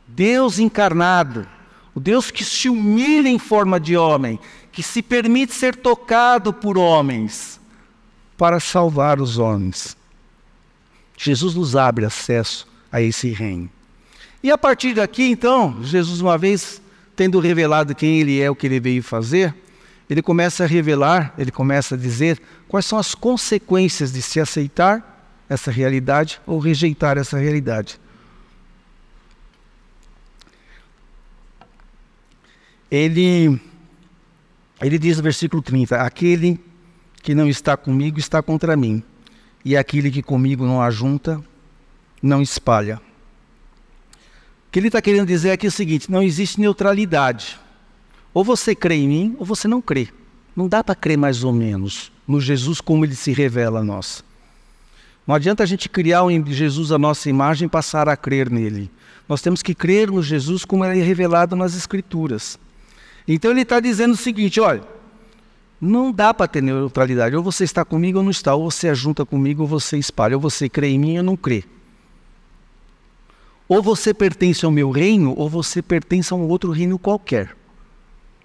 Deus 0.07 0.59
encarnado 0.59 1.47
o 1.93 1.99
Deus 1.99 2.31
que 2.31 2.45
se 2.45 2.69
humilha 2.69 3.27
em 3.27 3.39
forma 3.39 3.79
de 3.79 3.97
homem, 3.97 4.39
que 4.71 4.83
se 4.83 5.01
permite 5.01 5.53
ser 5.53 5.75
tocado 5.75 6.53
por 6.53 6.77
homens 6.77 7.59
para 8.37 8.59
salvar 8.59 9.19
os 9.19 9.37
homens. 9.37 9.97
Jesus 11.17 11.55
nos 11.55 11.75
abre 11.75 12.05
acesso 12.05 12.67
a 12.91 13.01
esse 13.01 13.31
reino. 13.31 13.69
E 14.41 14.49
a 14.49 14.57
partir 14.57 14.93
daqui, 14.93 15.23
então, 15.23 15.83
Jesus, 15.83 16.21
uma 16.21 16.37
vez 16.37 16.81
tendo 17.19 17.37
revelado 17.41 17.93
quem 17.93 18.21
ele 18.21 18.39
é, 18.39 18.49
o 18.49 18.55
que 18.55 18.65
ele 18.65 18.79
veio 18.79 19.03
fazer, 19.03 19.53
ele 20.09 20.21
começa 20.21 20.63
a 20.63 20.67
revelar, 20.67 21.33
ele 21.37 21.51
começa 21.51 21.95
a 21.95 21.97
dizer 21.97 22.41
quais 22.65 22.85
são 22.85 22.97
as 22.97 23.13
consequências 23.13 24.13
de 24.13 24.21
se 24.21 24.39
aceitar 24.39 25.43
essa 25.49 25.69
realidade 25.69 26.39
ou 26.47 26.59
rejeitar 26.59 27.17
essa 27.17 27.37
realidade. 27.37 27.99
ele, 32.89 33.59
ele 34.81 34.97
diz 34.97 35.17
no 35.17 35.23
versículo 35.23 35.61
30: 35.61 35.97
Aquele 35.97 36.57
que 37.21 37.35
não 37.35 37.49
está 37.49 37.75
comigo 37.75 38.17
está 38.17 38.41
contra 38.41 38.77
mim, 38.77 39.03
e 39.65 39.75
aquele 39.75 40.09
que 40.09 40.23
comigo 40.23 40.65
não 40.65 40.81
ajunta, 40.81 41.43
não 42.23 42.41
espalha. 42.41 43.01
O 44.69 44.71
que 44.71 44.77
ele 44.77 44.87
está 44.87 45.01
querendo 45.01 45.25
dizer 45.25 45.49
aqui 45.49 45.65
é 45.65 45.69
o 45.69 45.71
seguinte: 45.71 46.11
não 46.11 46.21
existe 46.21 46.61
neutralidade. 46.61 47.59
Ou 48.31 48.43
você 48.43 48.75
crê 48.75 48.97
em 48.97 49.07
mim, 49.07 49.35
ou 49.39 49.43
você 49.43 49.67
não 49.67 49.81
crê. 49.81 50.09
Não 50.55 50.67
dá 50.67 50.83
para 50.83 50.93
crer 50.93 51.17
mais 51.17 51.43
ou 51.43 51.51
menos 51.51 52.11
no 52.27 52.39
Jesus 52.39 52.79
como 52.79 53.03
ele 53.03 53.15
se 53.15 53.31
revela 53.31 53.79
a 53.79 53.83
nós. 53.83 54.23
Não 55.25 55.33
adianta 55.33 55.63
a 55.63 55.65
gente 55.65 55.89
criar 55.89 56.21
em 56.29 56.45
Jesus 56.45 56.91
a 56.91 56.99
nossa 56.99 57.27
imagem 57.31 57.65
e 57.65 57.69
passar 57.69 58.07
a 58.07 58.15
crer 58.15 58.47
nele. 58.47 58.91
Nós 59.27 59.41
temos 59.41 59.63
que 59.63 59.73
crer 59.73 60.11
no 60.11 60.21
Jesus 60.21 60.63
como 60.63 60.85
ele 60.85 60.99
é 60.99 61.03
revelado 61.03 61.55
nas 61.55 61.75
Escrituras. 61.75 62.59
Então 63.27 63.49
ele 63.49 63.61
está 63.61 63.79
dizendo 63.79 64.13
o 64.13 64.17
seguinte: 64.17 64.61
olha, 64.61 64.83
não 65.81 66.11
dá 66.11 66.31
para 66.31 66.47
ter 66.47 66.61
neutralidade. 66.61 67.35
Ou 67.35 67.41
você 67.41 67.63
está 67.63 67.83
comigo 67.83 68.19
ou 68.19 68.23
não 68.23 68.29
está. 68.29 68.53
Ou 68.53 68.69
você 68.69 68.87
ajunta 68.89 69.25
comigo 69.25 69.63
ou 69.63 69.67
você 69.67 69.97
espalha. 69.97 70.35
Ou 70.35 70.41
você 70.41 70.69
crê 70.69 70.89
em 70.89 70.99
mim 70.99 71.17
ou 71.17 71.23
não 71.23 71.35
crê. 71.35 71.63
Ou 73.69 73.83
você 73.83 74.13
pertence 74.15 74.65
ao 74.65 74.71
meu 74.71 74.89
reino 74.89 75.33
ou 75.37 75.47
você 75.47 75.79
pertence 75.79 76.33
a 76.33 76.35
um 76.35 76.47
outro 76.47 76.71
reino 76.71 76.97
qualquer. 76.97 77.55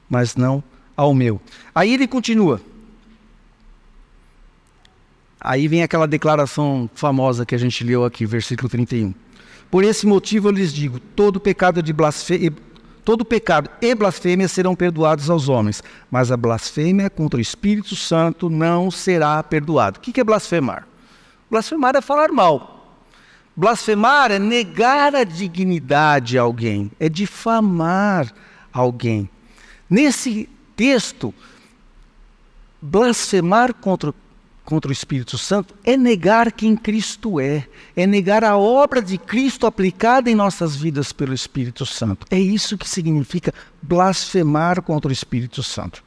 Mas 0.08 0.37
não 0.37 0.62
ao 0.94 1.14
meu. 1.14 1.40
Aí 1.74 1.94
ele 1.94 2.06
continua. 2.06 2.60
Aí 5.40 5.66
vem 5.66 5.82
aquela 5.82 6.06
declaração 6.06 6.88
famosa 6.94 7.44
que 7.44 7.54
a 7.54 7.58
gente 7.58 7.82
leu 7.82 8.04
aqui, 8.04 8.26
versículo 8.26 8.68
31. 8.68 9.14
Por 9.70 9.82
esse 9.82 10.06
motivo 10.06 10.48
eu 10.48 10.52
lhes 10.52 10.72
digo: 10.72 11.00
todo 11.00 11.40
pecado 11.40 11.82
de 11.82 11.92
Todo 13.04 13.22
pecado 13.22 13.68
e 13.82 13.94
blasfêmia 13.94 14.48
serão 14.48 14.74
perdoados 14.74 15.28
aos 15.28 15.46
homens, 15.50 15.82
mas 16.10 16.32
a 16.32 16.38
blasfêmia 16.38 17.10
contra 17.10 17.37
o 17.37 17.40
Espírito 17.40 17.94
Santo 17.94 18.48
não 18.48 18.90
será 18.90 19.42
perdoada. 19.42 19.98
O 19.98 20.00
que 20.00 20.18
é 20.18 20.24
blasfemar? 20.24 20.88
Blasfemar 21.50 21.94
é 21.96 22.00
falar 22.00 22.32
mal. 22.32 22.73
Blasfemar 23.56 24.32
é 24.32 24.38
negar 24.38 25.14
a 25.14 25.24
dignidade 25.24 26.38
a 26.38 26.42
alguém, 26.42 26.90
é 26.98 27.08
difamar 27.08 28.32
alguém. 28.72 29.28
Nesse 29.88 30.48
texto, 30.76 31.32
blasfemar 32.82 33.72
contra 33.74 34.12
contra 34.64 34.88
o 34.88 34.92
Espírito 34.92 35.36
Santo 35.36 35.74
é 35.84 35.96
negar 35.96 36.50
quem 36.50 36.74
Cristo 36.74 37.38
é, 37.38 37.68
é 37.94 38.06
negar 38.06 38.42
a 38.42 38.56
obra 38.56 39.02
de 39.02 39.18
Cristo 39.18 39.66
aplicada 39.66 40.30
em 40.30 40.34
nossas 40.34 40.74
vidas 40.74 41.12
pelo 41.12 41.34
Espírito 41.34 41.84
Santo. 41.84 42.26
É 42.30 42.38
isso 42.38 42.78
que 42.78 42.88
significa 42.88 43.52
blasfemar 43.82 44.80
contra 44.80 45.10
o 45.10 45.12
Espírito 45.12 45.62
Santo. 45.62 46.02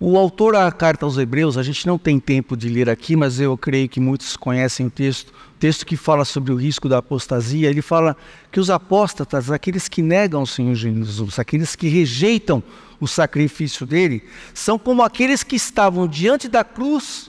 O 0.00 0.16
autor 0.16 0.52
da 0.52 0.70
carta 0.70 1.04
aos 1.04 1.18
Hebreus, 1.18 1.58
a 1.58 1.62
gente 1.64 1.84
não 1.84 1.98
tem 1.98 2.20
tempo 2.20 2.56
de 2.56 2.68
ler 2.68 2.88
aqui, 2.88 3.16
mas 3.16 3.40
eu 3.40 3.58
creio 3.58 3.88
que 3.88 3.98
muitos 3.98 4.36
conhecem 4.36 4.86
o 4.86 4.90
texto, 4.90 5.30
o 5.30 5.58
texto 5.58 5.84
que 5.84 5.96
fala 5.96 6.24
sobre 6.24 6.52
o 6.52 6.56
risco 6.56 6.88
da 6.88 6.98
apostasia. 6.98 7.68
Ele 7.68 7.82
fala 7.82 8.16
que 8.52 8.60
os 8.60 8.70
apóstatas, 8.70 9.50
aqueles 9.50 9.88
que 9.88 10.00
negam 10.00 10.42
o 10.42 10.46
Senhor 10.46 10.76
Jesus, 10.76 11.40
aqueles 11.40 11.74
que 11.74 11.88
rejeitam 11.88 12.62
o 13.00 13.08
sacrifício 13.08 13.84
dele, 13.84 14.22
são 14.54 14.78
como 14.78 15.02
aqueles 15.02 15.42
que 15.42 15.56
estavam 15.56 16.06
diante 16.06 16.48
da 16.48 16.62
cruz 16.62 17.28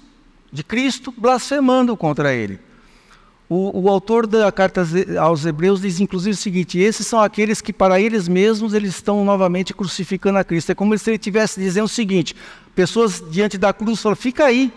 de 0.54 0.64
Cristo 0.64 1.12
blasfemando 1.18 1.98
contra 1.98 2.36
ele. 2.36 2.60
O, 3.50 3.86
o, 3.86 3.90
autor 3.90 4.28
da 4.28 4.52
carta 4.52 4.86
aos 5.20 5.44
Hebreus 5.44 5.82
diz 5.82 6.00
inclusive 6.00 6.36
o 6.36 6.38
seguinte: 6.38 6.78
esses 6.78 7.08
são 7.08 7.20
aqueles 7.20 7.62
que 7.62 7.74
para 7.74 8.00
eles 8.00 8.28
mesmos 8.28 8.76
eles 8.76 8.92
estão 8.92 9.26
novamente 9.26 9.74
crucificando 9.74 10.38
a 10.38 10.44
Cristo. 10.44 10.72
É 10.72 10.76
como 10.76 10.96
se 10.96 11.10
ele 11.10 11.18
estivesse 11.18 11.60
dizendo 11.60 11.86
o 11.86 11.90
seguinte: 11.90 12.36
pessoas 12.76 13.24
diante 13.32 13.58
da 13.58 13.74
cruz 13.74 14.04
falam, 14.04 14.16
fica 14.16 14.46
aí, 14.46 14.72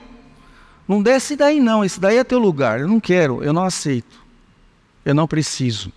não 0.89 1.03
desce 1.03 1.37
daí 1.37 1.61
não, 1.61 1.85
esse 1.85 2.01
daí 2.01 2.17
é 2.17 2.25
teu 2.25 2.39
lugar, 2.39 2.81
eu 2.81 2.89
não 2.89 2.99
quero, 2.99 3.45
eu 3.45 3.53
não 3.53 3.63
aceito, 3.63 4.19
eu 5.05 5.15
não 5.15 5.27
preciso. 5.29 5.93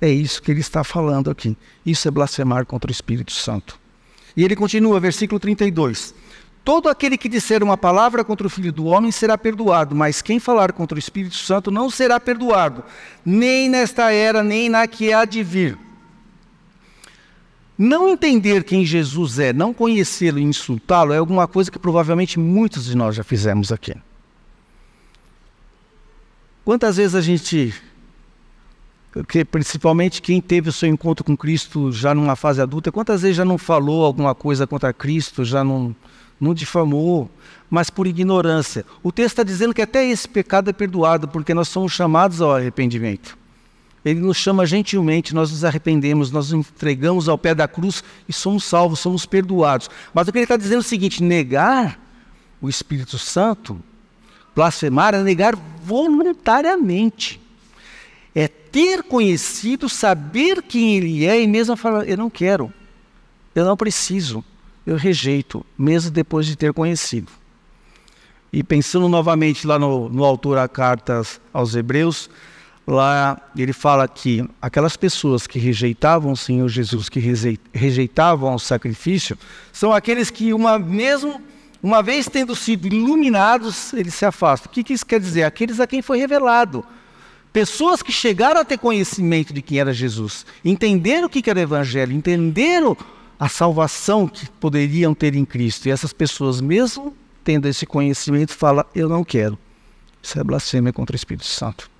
É 0.00 0.08
isso 0.08 0.40
que 0.40 0.52
ele 0.52 0.60
está 0.60 0.84
falando 0.84 1.30
aqui. 1.30 1.56
Isso 1.84 2.06
é 2.06 2.10
blasfemar 2.10 2.64
contra 2.64 2.88
o 2.88 2.92
Espírito 2.92 3.32
Santo. 3.32 3.78
E 4.36 4.44
ele 4.44 4.54
continua, 4.56 4.98
versículo 5.00 5.38
32. 5.38 6.14
Todo 6.64 6.88
aquele 6.88 7.16
que 7.16 7.28
disser 7.28 7.62
uma 7.62 7.76
palavra 7.76 8.22
contra 8.22 8.46
o 8.46 8.50
Filho 8.50 8.72
do 8.72 8.84
Homem 8.84 9.10
será 9.10 9.38
perdoado, 9.38 9.94
mas 9.94 10.20
quem 10.20 10.38
falar 10.38 10.72
contra 10.72 10.96
o 10.96 10.98
Espírito 10.98 11.36
Santo 11.36 11.70
não 11.70 11.88
será 11.88 12.20
perdoado, 12.20 12.84
nem 13.24 13.68
nesta 13.68 14.12
era, 14.12 14.42
nem 14.42 14.68
na 14.68 14.86
que 14.86 15.12
há 15.12 15.24
de 15.24 15.42
vir. 15.42 15.78
Não 17.78 18.10
entender 18.10 18.62
quem 18.62 18.84
Jesus 18.84 19.38
é, 19.38 19.54
não 19.54 19.72
conhecê-lo 19.72 20.38
e 20.38 20.42
insultá-lo 20.42 21.14
é 21.14 21.16
alguma 21.16 21.48
coisa 21.48 21.70
que 21.70 21.78
provavelmente 21.78 22.38
muitos 22.38 22.84
de 22.84 22.94
nós 22.94 23.16
já 23.16 23.24
fizemos 23.24 23.72
aqui. 23.72 23.94
Quantas 26.62 26.98
vezes 26.98 27.14
a 27.14 27.22
gente, 27.22 27.74
principalmente 29.50 30.20
quem 30.20 30.42
teve 30.42 30.68
o 30.68 30.72
seu 30.72 30.90
encontro 30.90 31.24
com 31.24 31.34
Cristo 31.34 31.90
já 31.90 32.14
numa 32.14 32.36
fase 32.36 32.60
adulta, 32.60 32.92
quantas 32.92 33.22
vezes 33.22 33.38
já 33.38 33.46
não 33.46 33.56
falou 33.56 34.04
alguma 34.04 34.34
coisa 34.34 34.66
contra 34.66 34.92
Cristo, 34.92 35.42
já 35.42 35.64
não, 35.64 35.96
não 36.40 36.54
difamou, 36.54 37.30
mas 37.68 37.90
por 37.90 38.06
ignorância. 38.06 38.84
O 39.02 39.12
texto 39.12 39.32
está 39.32 39.42
dizendo 39.42 39.74
que 39.74 39.82
até 39.82 40.08
esse 40.08 40.28
pecado 40.28 40.70
é 40.70 40.72
perdoado, 40.72 41.28
porque 41.28 41.52
nós 41.52 41.68
somos 41.68 41.92
chamados 41.92 42.40
ao 42.40 42.54
arrependimento. 42.54 43.38
Ele 44.04 44.20
nos 44.20 44.38
chama 44.38 44.64
gentilmente, 44.64 45.34
nós 45.34 45.50
nos 45.50 45.62
arrependemos, 45.62 46.30
nós 46.30 46.50
nos 46.50 46.66
entregamos 46.66 47.28
ao 47.28 47.36
pé 47.36 47.54
da 47.54 47.68
cruz 47.68 48.02
e 48.26 48.32
somos 48.32 48.64
salvos, 48.64 48.98
somos 48.98 49.26
perdoados. 49.26 49.90
Mas 50.14 50.26
o 50.26 50.32
que 50.32 50.38
ele 50.38 50.44
está 50.44 50.56
dizendo 50.56 50.76
é 50.76 50.78
o 50.78 50.82
seguinte: 50.82 51.22
negar 51.22 52.00
o 52.62 52.68
Espírito 52.68 53.18
Santo, 53.18 53.78
blasfemar, 54.56 55.14
é 55.14 55.22
negar 55.22 55.54
voluntariamente. 55.84 57.38
É 58.34 58.48
ter 58.48 59.02
conhecido, 59.02 59.88
saber 59.88 60.62
quem 60.62 60.96
ele 60.96 61.26
é 61.26 61.42
e 61.42 61.46
mesmo 61.46 61.76
falar: 61.76 62.08
eu 62.08 62.16
não 62.16 62.30
quero, 62.30 62.72
eu 63.54 63.66
não 63.66 63.76
preciso, 63.76 64.42
eu 64.86 64.96
rejeito, 64.96 65.64
mesmo 65.78 66.10
depois 66.10 66.46
de 66.46 66.56
ter 66.56 66.72
conhecido. 66.72 67.30
E 68.52 68.62
pensando 68.62 69.08
novamente 69.08 69.66
lá 69.66 69.78
no, 69.78 70.08
no 70.08 70.24
autor 70.24 70.58
a 70.58 70.66
cartas 70.66 71.40
aos 71.52 71.74
Hebreus, 71.74 72.28
lá 72.86 73.40
ele 73.56 73.72
fala 73.72 74.08
que 74.08 74.48
aquelas 74.60 74.96
pessoas 74.96 75.46
que 75.46 75.58
rejeitavam 75.58 76.32
o 76.32 76.36
Senhor 76.36 76.68
Jesus, 76.68 77.08
que 77.08 77.20
rejeitavam 77.72 78.54
o 78.54 78.58
sacrifício, 78.58 79.38
são 79.72 79.92
aqueles 79.92 80.30
que 80.30 80.52
uma 80.52 80.78
mesmo 80.78 81.40
uma 81.82 82.02
vez 82.02 82.28
tendo 82.28 82.54
sido 82.54 82.86
iluminados, 82.86 83.94
eles 83.94 84.12
se 84.12 84.26
afastam. 84.26 84.70
O 84.70 84.74
que, 84.74 84.84
que 84.84 84.92
isso 84.92 85.06
quer 85.06 85.18
dizer? 85.18 85.44
Aqueles 85.44 85.80
a 85.80 85.86
quem 85.86 86.02
foi 86.02 86.18
revelado. 86.18 86.84
Pessoas 87.52 88.02
que 88.02 88.12
chegaram 88.12 88.60
a 88.60 88.64
ter 88.64 88.78
conhecimento 88.78 89.52
de 89.52 89.62
quem 89.62 89.78
era 89.78 89.92
Jesus, 89.92 90.44
entenderam 90.64 91.26
o 91.26 91.30
que 91.30 91.48
era 91.48 91.58
o 91.58 91.62
Evangelho, 91.62 92.12
entenderam 92.12 92.96
a 93.40 93.48
salvação 93.48 94.28
que 94.28 94.46
poderiam 94.50 95.14
ter 95.14 95.34
em 95.34 95.46
Cristo. 95.46 95.88
E 95.88 95.90
essas 95.90 96.12
pessoas, 96.12 96.60
mesmo 96.60 97.16
tendo 97.42 97.66
esse 97.66 97.86
conhecimento, 97.86 98.52
falam: 98.52 98.84
Eu 98.94 99.08
não 99.08 99.24
quero. 99.24 99.58
Isso 100.22 100.38
é 100.38 100.44
blasfêmia 100.44 100.92
contra 100.92 101.14
o 101.14 101.16
Espírito 101.16 101.46
Santo. 101.46 101.90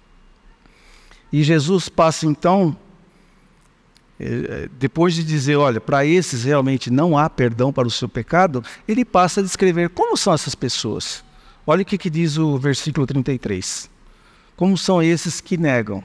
E 1.33 1.43
Jesus 1.43 1.89
passa 1.89 2.27
então, 2.27 2.77
eh, 4.19 4.27
eh, 4.27 4.69
depois 4.79 5.15
de 5.15 5.25
dizer, 5.25 5.57
olha, 5.57 5.81
para 5.81 6.05
esses 6.05 6.45
realmente 6.45 6.91
não 6.91 7.17
há 7.17 7.31
perdão 7.31 7.73
para 7.73 7.89
o 7.89 7.91
seu 7.91 8.09
pecado, 8.09 8.63
ele 8.87 9.05
passa 9.05 9.41
a 9.41 9.43
descrever 9.43 9.89
como 9.91 10.17
são 10.19 10.35
essas 10.35 10.55
pessoas. 10.55 11.25
Olha 11.67 11.83
o 11.83 11.85
que, 11.85 11.97
que 11.97 12.11
diz 12.11 12.37
o 12.37 12.59
versículo 12.59 13.07
33. 13.07 13.89
Como 14.57 14.77
são 14.77 15.03
esses 15.03 15.41
que 15.41 15.57
negam? 15.57 16.05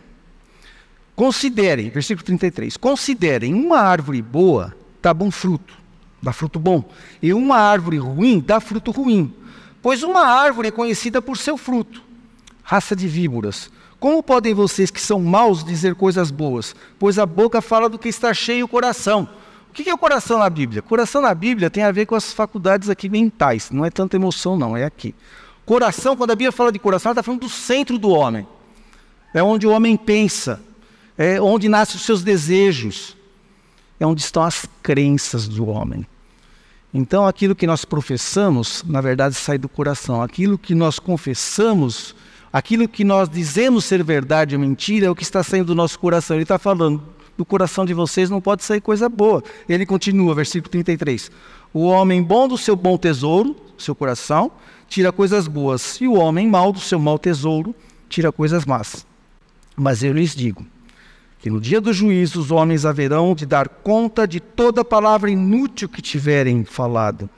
Considerem, 1.15 1.89
versículo 1.89 2.23
33, 2.23 2.77
considerem 2.77 3.53
uma 3.53 3.79
árvore 3.79 4.21
boa 4.21 4.73
dá 5.05 5.13
bom 5.13 5.29
fruto, 5.29 5.75
dá 6.19 6.33
fruto 6.33 6.57
bom, 6.59 6.83
e 7.21 7.31
uma 7.31 7.57
árvore 7.57 7.97
ruim 7.97 8.39
dá 8.39 8.59
fruto 8.59 8.89
ruim. 8.89 9.31
Pois 9.79 10.01
uma 10.01 10.25
árvore 10.25 10.69
é 10.69 10.71
conhecida 10.71 11.21
por 11.21 11.37
seu 11.37 11.57
fruto. 11.57 12.01
Raça 12.63 12.95
de 12.95 13.07
víboras, 13.07 13.69
como 13.99 14.23
podem 14.23 14.55
vocês 14.55 14.89
que 14.89 14.99
são 14.99 15.19
maus 15.19 15.63
dizer 15.63 15.93
coisas 15.93 16.31
boas? 16.31 16.75
Pois 16.97 17.19
a 17.19 17.25
boca 17.27 17.61
fala 17.61 17.87
do 17.87 17.99
que 17.99 18.09
está 18.09 18.33
cheio 18.33 18.65
o 18.65 18.67
coração. 18.67 19.29
O 19.69 19.73
que 19.73 19.87
é 19.87 19.93
o 19.93 19.97
coração 19.97 20.39
na 20.39 20.49
Bíblia? 20.49 20.81
Coração 20.81 21.21
na 21.21 21.35
Bíblia 21.35 21.69
tem 21.69 21.83
a 21.83 21.91
ver 21.91 22.07
com 22.07 22.15
as 22.15 22.33
faculdades 22.33 22.89
aqui 22.89 23.07
mentais, 23.07 23.69
não 23.69 23.85
é 23.85 23.91
tanta 23.91 24.15
emoção, 24.15 24.57
não, 24.57 24.75
é 24.75 24.85
aqui. 24.85 25.13
Coração, 25.67 26.17
quando 26.17 26.31
a 26.31 26.35
Bíblia 26.35 26.51
fala 26.51 26.71
de 26.71 26.79
coração, 26.79 27.11
ela 27.11 27.13
está 27.13 27.23
falando 27.23 27.41
do 27.41 27.49
centro 27.49 27.99
do 27.99 28.09
homem. 28.09 28.47
É 29.35 29.43
onde 29.43 29.67
o 29.67 29.71
homem 29.71 29.95
pensa, 29.95 30.59
é 31.15 31.39
onde 31.39 31.69
nascem 31.69 31.97
os 31.97 32.01
seus 32.01 32.23
desejos, 32.23 33.15
é 33.99 34.05
onde 34.05 34.21
estão 34.21 34.43
as 34.43 34.65
crenças 34.81 35.47
do 35.47 35.67
homem. 35.67 36.05
Então, 36.93 37.27
aquilo 37.27 37.55
que 37.55 37.67
nós 37.67 37.83
professamos, 37.83 38.83
na 38.87 39.01
verdade, 39.01 39.35
sai 39.35 39.57
do 39.57 39.67
coração. 39.67 40.21
Aquilo 40.21 40.57
que 40.57 40.73
nós 40.73 40.97
confessamos 40.97 42.15
Aquilo 42.55 42.87
que 42.87 43.03
nós 43.03 43.27
dizemos 43.27 43.83
ser 43.83 44.01
verdade 44.01 44.55
ou 44.55 44.61
mentira 44.61 45.07
é 45.07 45.09
o 45.09 45.13
que 45.13 45.23
está 45.23 45.43
saindo 45.43 45.65
do 45.65 45.75
nosso 45.75 45.99
coração. 45.99 46.37
Ele 46.37 46.43
está 46.43 46.57
falando, 46.57 47.03
do 47.37 47.43
coração 47.43 47.85
de 47.85 47.93
vocês 47.93 48.29
não 48.29 48.39
pode 48.39 48.63
sair 48.63 48.79
coisa 48.79 49.09
boa. 49.09 49.43
Ele 49.67 49.85
continua, 49.85 50.33
versículo 50.33 50.71
33. 50.71 51.29
O 51.73 51.81
homem 51.83 52.23
bom 52.23 52.47
do 52.47 52.57
seu 52.57 52.73
bom 52.73 52.97
tesouro, 52.97 53.57
seu 53.77 53.93
coração, 53.93 54.49
tira 54.87 55.11
coisas 55.11 55.49
boas, 55.49 55.99
e 55.99 56.07
o 56.07 56.13
homem 56.13 56.47
mau 56.47 56.71
do 56.71 56.79
seu 56.79 56.97
mau 56.97 57.19
tesouro, 57.19 57.75
tira 58.07 58.31
coisas 58.31 58.63
más. 58.63 59.05
Mas 59.75 60.01
eu 60.01 60.13
lhes 60.13 60.33
digo 60.33 60.65
que 61.45 61.49
no 61.51 61.61
dia 61.61 61.79
do 61.79 61.93
juízo 61.93 62.39
os 62.39 62.49
homens 62.49 62.87
haverão 62.87 63.35
de 63.35 63.45
dar 63.45 63.69
conta 63.69 64.27
de 64.27 64.39
toda 64.39 64.83
palavra 64.83 65.29
inútil 65.29 65.87
que 65.87 66.01
tiverem 66.01 66.65
falado, 66.65 67.29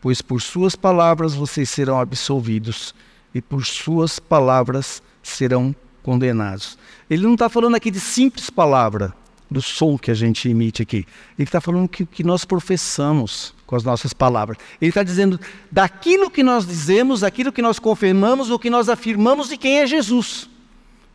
pois 0.00 0.22
por 0.22 0.40
suas 0.40 0.76
palavras 0.76 1.34
vocês 1.34 1.68
serão 1.68 1.98
absolvidos 1.98 2.94
e 3.34 3.42
por 3.42 3.66
suas 3.66 4.20
palavras 4.20 5.02
serão 5.20 5.74
condenados. 6.00 6.78
Ele 7.10 7.24
não 7.24 7.32
está 7.32 7.48
falando 7.48 7.74
aqui 7.74 7.90
de 7.90 7.98
simples 7.98 8.48
palavra, 8.50 9.12
do 9.50 9.60
som 9.60 9.98
que 9.98 10.12
a 10.12 10.14
gente 10.14 10.48
emite 10.48 10.82
aqui. 10.82 11.04
Ele 11.36 11.48
está 11.48 11.60
falando 11.60 11.88
que 11.88 12.06
que 12.06 12.22
nós 12.22 12.44
professamos 12.44 13.52
com 13.66 13.74
as 13.74 13.82
nossas 13.82 14.12
palavras. 14.12 14.58
Ele 14.80 14.90
está 14.90 15.02
dizendo 15.02 15.40
daquilo 15.72 16.30
que 16.30 16.44
nós 16.44 16.64
dizemos, 16.64 17.24
aquilo 17.24 17.50
que 17.50 17.62
nós 17.62 17.80
confirmamos, 17.80 18.48
o 18.48 18.60
que 18.60 18.70
nós 18.70 18.88
afirmamos 18.88 19.48
de 19.48 19.56
quem 19.56 19.80
é 19.80 19.86
Jesus. 19.88 20.48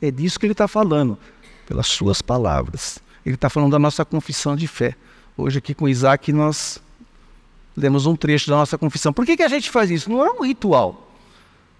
É 0.01 0.11
disso 0.11 0.37
que 0.37 0.47
ele 0.47 0.51
está 0.53 0.67
falando, 0.67 1.17
pelas 1.65 1.87
suas 1.87 2.21
palavras. 2.21 2.99
Ele 3.25 3.35
está 3.35 3.49
falando 3.49 3.71
da 3.71 3.79
nossa 3.79 4.03
confissão 4.03 4.55
de 4.55 4.67
fé. 4.67 4.95
Hoje 5.37 5.59
aqui 5.59 5.73
com 5.73 5.87
Isaac 5.87 6.31
nós 6.33 6.81
lemos 7.75 8.05
um 8.05 8.15
trecho 8.15 8.49
da 8.49 8.55
nossa 8.55 8.77
confissão. 8.77 9.13
Por 9.13 9.25
que, 9.25 9.37
que 9.37 9.43
a 9.43 9.47
gente 9.47 9.69
faz 9.69 9.89
isso? 9.89 10.09
Não 10.09 10.25
é 10.25 10.31
um 10.31 10.45
ritual. 10.45 11.07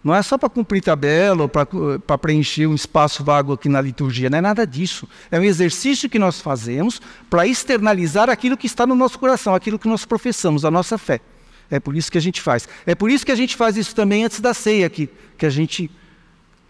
Não 0.03 0.15
é 0.15 0.21
só 0.23 0.37
para 0.37 0.49
cumprir 0.49 0.81
tabela 0.81 1.43
ou 1.43 1.49
para 1.49 2.17
preencher 2.17 2.65
um 2.65 2.73
espaço 2.73 3.23
vago 3.23 3.53
aqui 3.53 3.69
na 3.69 3.79
liturgia, 3.79 4.31
não 4.31 4.39
é 4.39 4.41
nada 4.41 4.65
disso. 4.65 5.07
É 5.29 5.39
um 5.39 5.43
exercício 5.43 6.09
que 6.09 6.17
nós 6.17 6.41
fazemos 6.41 6.99
para 7.29 7.45
externalizar 7.45 8.27
aquilo 8.27 8.57
que 8.57 8.65
está 8.65 8.87
no 8.87 8.95
nosso 8.95 9.19
coração, 9.19 9.53
aquilo 9.53 9.77
que 9.77 9.87
nós 9.87 10.03
professamos, 10.03 10.65
a 10.65 10.71
nossa 10.71 10.97
fé. 10.97 11.21
É 11.69 11.79
por 11.79 11.95
isso 11.95 12.11
que 12.11 12.17
a 12.17 12.21
gente 12.21 12.41
faz. 12.41 12.67
É 12.85 12.95
por 12.95 13.11
isso 13.11 13.25
que 13.25 13.31
a 13.31 13.35
gente 13.35 13.55
faz 13.55 13.77
isso 13.77 13.95
também 13.95 14.25
antes 14.25 14.39
da 14.39 14.53
ceia, 14.55 14.89
que, 14.89 15.07
que 15.37 15.45
a 15.45 15.49
gente 15.49 15.89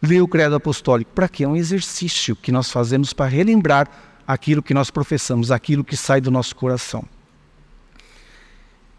lê 0.01 0.19
o 0.21 0.27
credo 0.27 0.55
apostólico. 0.55 1.11
Para 1.13 1.29
quê? 1.29 1.43
É 1.43 1.47
um 1.47 1.55
exercício 1.55 2.35
que 2.35 2.51
nós 2.51 2.71
fazemos 2.71 3.13
para 3.13 3.29
relembrar 3.29 3.89
aquilo 4.27 4.63
que 4.63 4.73
nós 4.73 4.89
professamos, 4.89 5.51
aquilo 5.51 5.83
que 5.83 5.95
sai 5.95 6.21
do 6.21 6.31
nosso 6.31 6.55
coração. 6.55 7.03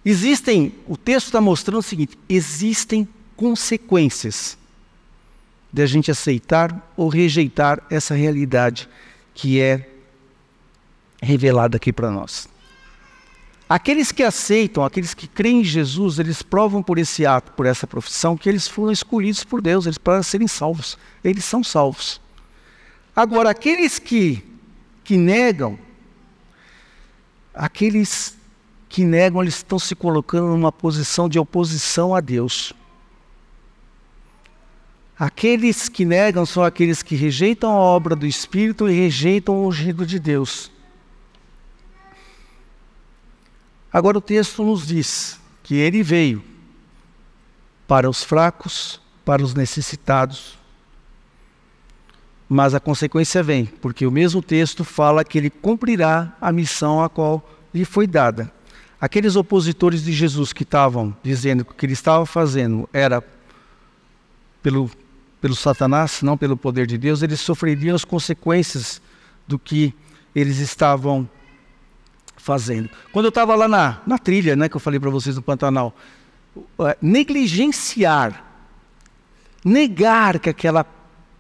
Existem, 0.05 0.75
o 0.87 0.97
texto 0.97 1.27
está 1.27 1.41
mostrando 1.41 1.79
o 1.79 1.83
seguinte: 1.83 2.19
existem 2.29 3.09
consequências 3.37 4.59
de 5.73 5.83
a 5.83 5.87
gente 5.87 6.11
aceitar 6.11 6.93
ou 6.97 7.09
rejeitar 7.09 7.83
essa 7.89 8.15
realidade 8.15 8.89
que 9.35 9.61
é 9.61 9.89
revelada 11.23 11.77
aqui 11.77 11.93
para 11.93 12.11
nós. 12.11 12.52
Aqueles 13.73 14.13
que 14.13 14.23
aceitam, 14.23 14.85
aqueles 14.85 15.15
que 15.15 15.27
creem 15.27 15.63
em 15.63 15.65
Jesus, 15.65 16.19
eles 16.19 16.43
provam 16.43 16.83
por 16.83 16.99
esse 16.99 17.25
ato, 17.25 17.53
por 17.53 17.65
essa 17.65 17.87
profissão, 17.87 18.37
que 18.37 18.47
eles 18.47 18.69
foram 18.69 18.93
escolhidos 18.93 19.45
por 19.45 19.63
Deus, 19.63 19.87
eles 19.87 19.97
para 19.97 20.23
serem 20.23 20.47
salvos. 20.47 20.99
Eles 21.25 21.43
são 21.43 21.65
salvos. 21.65 22.21
Agora, 23.17 23.49
aqueles 23.49 23.99
que, 23.99 24.45
que 25.03 25.17
negam, 25.17 25.79
aqueles 27.55 28.37
que 28.91 29.05
negam, 29.05 29.41
eles 29.41 29.57
estão 29.57 29.79
se 29.79 29.95
colocando 29.95 30.49
numa 30.49 30.71
posição 30.71 31.27
de 31.27 31.39
oposição 31.39 32.15
a 32.15 32.21
Deus. 32.21 32.75
Aqueles 35.19 35.89
que 35.89 36.05
negam 36.05 36.45
são 36.45 36.63
aqueles 36.63 37.03
que 37.03 37.17
rejeitam 37.17 37.71
a 37.71 37.77
obra 37.77 38.15
do 38.15 38.27
Espírito 38.27 38.87
e 38.87 38.93
rejeitam 38.93 39.55
o 39.55 39.69
ungido 39.69 40.05
de 40.05 40.19
Deus. 40.19 40.72
Agora 43.93 44.17
o 44.17 44.23
texto 44.23 44.65
nos 44.65 44.87
diz 44.87 45.39
que 45.63 45.75
ele 45.75 46.03
veio 46.03 46.43
para 47.87 48.09
os 48.09 48.25
fracos, 48.25 49.01
para 49.25 49.43
os 49.43 49.55
necessitados. 49.55 50.59
Mas 52.49 52.75
a 52.75 52.81
consequência 52.81 53.43
vem, 53.43 53.67
porque 53.67 54.07
o 54.07 54.11
mesmo 54.11 54.41
texto 54.43 54.85
fala 54.85 55.25
que 55.25 55.37
ele 55.37 55.51
cumprirá 55.51 56.35
a 56.41 56.51
missão 56.51 57.03
a 57.03 57.09
qual 57.09 57.47
lhe 57.73 57.85
foi 57.85 58.07
dada. 58.07 58.53
Aqueles 59.01 59.37
opositores 59.37 60.03
de 60.03 60.13
Jesus 60.13 60.53
que 60.53 60.63
estavam 60.63 61.15
dizendo 61.23 61.65
que 61.65 61.73
o 61.73 61.75
que 61.75 61.87
ele 61.87 61.93
estava 61.93 62.25
fazendo 62.25 62.89
era 62.93 63.23
pelo 64.63 64.91
pelo 65.43 65.57
Satanás, 65.57 66.23
não 66.23 66.39
pelo 66.39 66.57
poder 66.57 66.87
de 66.87 66.97
Deus, 66.97 67.21
eles 67.21 67.41
sofreriam 67.41 67.97
as 67.97 68.05
consequências 68.05 69.03
do 69.47 69.59
que 69.59 69.93
eles 70.33 70.59
estavam 70.59 71.23
fazendo. 71.25 71.42
Quando 73.13 73.27
eu 73.27 73.31
estava 73.31 73.55
lá 73.55 73.69
na, 73.69 74.01
na 74.07 74.19
trilha, 74.19 74.57
né, 74.57 74.69
que 74.69 74.77
eu 74.77 74.81
falei 74.81 74.99
para 74.99 75.11
vocês 75.11 75.37
no 75.37 75.43
Pantanal, 75.43 75.95
uh, 76.57 76.65
negligenciar, 77.01 78.45
negar 79.65 80.39
que 80.39 80.51
aquela 80.51 80.85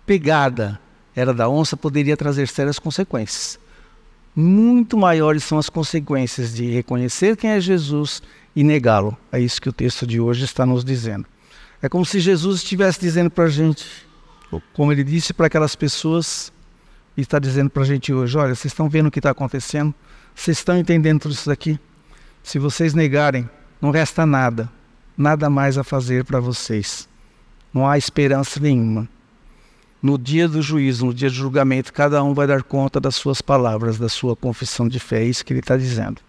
pegada 0.06 0.80
era 1.14 1.34
da 1.34 1.48
onça 1.48 1.76
poderia 1.76 2.16
trazer 2.16 2.48
sérias 2.48 2.78
consequências. 2.78 3.58
Muito 4.34 4.96
maiores 4.96 5.44
são 5.44 5.58
as 5.58 5.68
consequências 5.68 6.54
de 6.54 6.70
reconhecer 6.70 7.36
quem 7.36 7.50
é 7.50 7.60
Jesus 7.60 8.22
e 8.56 8.64
negá-lo. 8.64 9.16
É 9.30 9.38
isso 9.38 9.60
que 9.60 9.68
o 9.68 9.72
texto 9.72 10.06
de 10.06 10.20
hoje 10.20 10.44
está 10.44 10.64
nos 10.64 10.84
dizendo. 10.84 11.26
É 11.82 11.88
como 11.88 12.06
se 12.06 12.20
Jesus 12.20 12.58
estivesse 12.58 13.00
dizendo 13.00 13.28
para 13.28 13.44
a 13.44 13.48
gente, 13.50 13.84
como 14.72 14.92
ele 14.92 15.04
disse 15.04 15.34
para 15.34 15.48
aquelas 15.48 15.74
pessoas, 15.74 16.52
e 17.16 17.20
está 17.20 17.38
dizendo 17.38 17.68
para 17.68 17.82
a 17.82 17.86
gente 17.86 18.12
hoje: 18.12 18.38
olha, 18.38 18.54
vocês 18.54 18.72
estão 18.72 18.88
vendo 18.88 19.08
o 19.08 19.10
que 19.10 19.18
está 19.18 19.30
acontecendo? 19.30 19.94
Vocês 20.34 20.58
estão 20.58 20.76
entendendo 20.76 21.20
tudo 21.20 21.32
isso 21.32 21.48
daqui? 21.48 21.78
Se 22.42 22.58
vocês 22.58 22.94
negarem, 22.94 23.48
não 23.80 23.90
resta 23.90 24.26
nada, 24.26 24.70
nada 25.16 25.48
mais 25.48 25.78
a 25.78 25.84
fazer 25.84 26.24
para 26.24 26.40
vocês. 26.40 27.08
Não 27.72 27.88
há 27.88 27.96
esperança 27.96 28.60
nenhuma. 28.60 29.08
No 30.02 30.18
dia 30.18 30.48
do 30.48 30.60
juízo, 30.60 31.06
no 31.06 31.14
dia 31.14 31.28
do 31.28 31.34
julgamento, 31.34 31.92
cada 31.92 32.22
um 32.24 32.34
vai 32.34 32.46
dar 32.46 32.62
conta 32.62 33.00
das 33.00 33.14
suas 33.14 33.40
palavras, 33.40 33.98
da 33.98 34.08
sua 34.08 34.34
confissão 34.34 34.88
de 34.88 34.98
fé. 34.98 35.22
É 35.22 35.24
isso 35.24 35.44
que 35.44 35.52
ele 35.52 35.60
está 35.60 35.76
dizendo. 35.76 36.20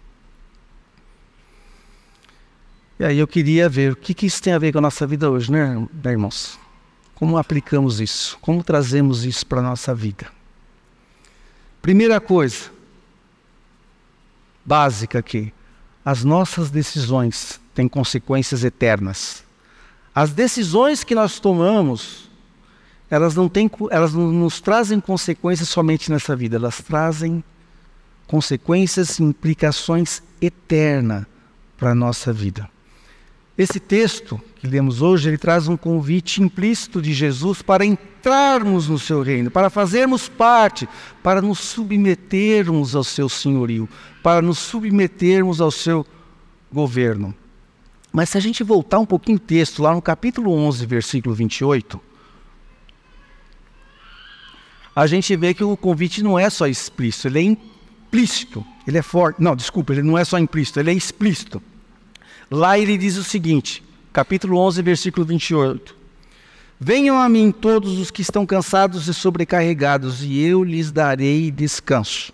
E 2.98 3.04
aí 3.04 3.18
eu 3.18 3.26
queria 3.26 3.68
ver 3.68 3.92
o 3.92 3.96
que, 3.96 4.14
que 4.14 4.26
isso 4.26 4.40
tem 4.40 4.52
a 4.52 4.58
ver 4.58 4.70
com 4.70 4.78
a 4.78 4.80
nossa 4.80 5.04
vida 5.06 5.28
hoje, 5.28 5.50
né, 5.50 5.74
né 5.76 6.12
irmãos? 6.12 6.58
Como 7.14 7.36
aplicamos 7.36 8.00
isso? 8.00 8.38
Como 8.40 8.62
trazemos 8.62 9.24
isso 9.24 9.44
para 9.46 9.58
a 9.58 9.62
nossa 9.62 9.92
vida? 9.92 10.26
Primeira 11.82 12.20
coisa, 12.20 12.70
básica 14.64 15.18
aqui: 15.18 15.52
as 16.04 16.24
nossas 16.24 16.70
decisões 16.70 17.60
têm 17.74 17.88
consequências 17.88 18.64
eternas. 18.64 19.44
As 20.14 20.30
decisões 20.30 21.02
que 21.02 21.14
nós 21.14 21.40
tomamos, 21.40 22.30
elas 23.10 23.34
não, 23.34 23.48
têm, 23.48 23.70
elas 23.90 24.14
não 24.14 24.30
nos 24.30 24.60
trazem 24.60 25.00
consequências 25.00 25.68
somente 25.68 26.10
nessa 26.10 26.36
vida, 26.36 26.56
elas 26.56 26.78
trazem 26.78 27.42
consequências 28.26 29.18
e 29.18 29.24
implicações 29.24 30.22
eternas 30.40 31.26
para 31.76 31.90
a 31.90 31.94
nossa 31.94 32.32
vida. 32.32 32.73
Esse 33.56 33.78
texto 33.78 34.40
que 34.56 34.66
lemos 34.66 35.00
hoje, 35.00 35.28
ele 35.28 35.38
traz 35.38 35.68
um 35.68 35.76
convite 35.76 36.42
implícito 36.42 37.00
de 37.00 37.12
Jesus 37.12 37.62
para 37.62 37.84
entrarmos 37.84 38.88
no 38.88 38.98
seu 38.98 39.22
reino, 39.22 39.48
para 39.48 39.70
fazermos 39.70 40.28
parte, 40.28 40.88
para 41.22 41.40
nos 41.40 41.60
submetermos 41.60 42.96
ao 42.96 43.04
seu 43.04 43.28
senhorio, 43.28 43.88
para 44.22 44.42
nos 44.42 44.58
submetermos 44.58 45.60
ao 45.60 45.70
seu 45.70 46.04
governo. 46.72 47.32
Mas 48.12 48.30
se 48.30 48.38
a 48.38 48.40
gente 48.40 48.64
voltar 48.64 48.98
um 48.98 49.06
pouquinho 49.06 49.36
o 49.36 49.40
texto, 49.40 49.82
lá 49.82 49.94
no 49.94 50.02
capítulo 50.02 50.52
11, 50.52 50.84
versículo 50.86 51.32
28, 51.32 52.00
a 54.96 55.06
gente 55.06 55.36
vê 55.36 55.54
que 55.54 55.62
o 55.62 55.76
convite 55.76 56.24
não 56.24 56.36
é 56.36 56.50
só 56.50 56.66
explícito, 56.66 57.28
ele 57.28 57.38
é 57.38 57.42
implícito, 57.42 58.64
ele 58.86 58.98
é 58.98 59.02
forte. 59.02 59.40
Não, 59.40 59.54
desculpa, 59.54 59.92
ele 59.92 60.02
não 60.02 60.18
é 60.18 60.24
só 60.24 60.38
implícito, 60.38 60.80
ele 60.80 60.90
é 60.90 60.94
explícito. 60.94 61.62
Lá 62.50 62.78
ele 62.78 62.96
diz 62.96 63.16
o 63.16 63.24
seguinte, 63.24 63.82
capítulo 64.12 64.58
11, 64.58 64.82
versículo 64.82 65.24
28. 65.26 65.96
Venham 66.78 67.18
a 67.18 67.28
mim 67.28 67.50
todos 67.50 67.98
os 67.98 68.10
que 68.10 68.22
estão 68.22 68.44
cansados 68.44 69.08
e 69.08 69.14
sobrecarregados, 69.14 70.22
e 70.22 70.40
eu 70.40 70.62
lhes 70.62 70.92
darei 70.92 71.50
descanso. 71.50 72.32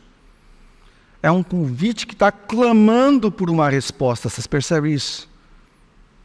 É 1.22 1.30
um 1.30 1.42
convite 1.42 2.06
que 2.06 2.14
está 2.14 2.32
clamando 2.32 3.30
por 3.30 3.50
uma 3.50 3.68
resposta, 3.68 4.28
vocês 4.28 4.46
percebem 4.46 4.94
isso? 4.94 5.28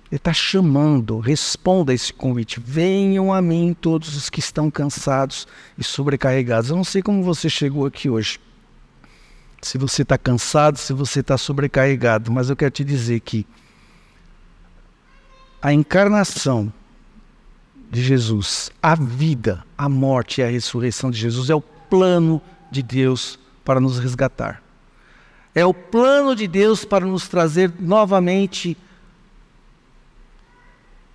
Ele 0.09 0.17
está 0.17 0.31
chamando, 0.31 1.19
responda 1.19 1.91
a 1.91 1.95
esse 1.95 2.13
convite. 2.13 2.59
Venham 2.59 3.33
a 3.33 3.41
mim 3.41 3.75
todos 3.79 4.15
os 4.15 4.29
que 4.29 4.39
estão 4.39 4.71
cansados 4.71 5.47
e 5.77 5.83
sobrecarregados. 5.83 6.69
Eu 6.69 6.75
não 6.77 6.83
sei 6.83 7.01
como 7.01 7.23
você 7.23 7.49
chegou 7.49 7.85
aqui 7.85 8.09
hoje. 8.09 8.39
Se 9.61 9.77
você 9.77 10.03
está 10.03 10.17
cansado, 10.17 10.77
se 10.77 10.93
você 10.93 11.19
está 11.21 11.37
sobrecarregado, 11.37 12.31
mas 12.31 12.49
eu 12.49 12.55
quero 12.55 12.71
te 12.71 12.83
dizer 12.83 13.19
que 13.19 13.45
a 15.65 15.73
encarnação 15.73 16.71
de 17.89 18.03
Jesus, 18.03 18.69
a 18.83 18.93
vida, 18.93 19.65
a 19.75 19.89
morte 19.89 20.39
e 20.39 20.43
a 20.43 20.47
ressurreição 20.47 21.09
de 21.09 21.17
Jesus 21.17 21.49
é 21.49 21.55
o 21.55 21.61
plano 21.61 22.39
de 22.69 22.83
Deus 22.83 23.39
para 23.63 23.79
nos 23.79 23.97
resgatar. 23.97 24.61
É 25.55 25.65
o 25.65 25.73
plano 25.73 26.35
de 26.35 26.47
Deus 26.47 26.85
para 26.85 27.03
nos 27.03 27.27
trazer 27.27 27.73
novamente 27.79 28.77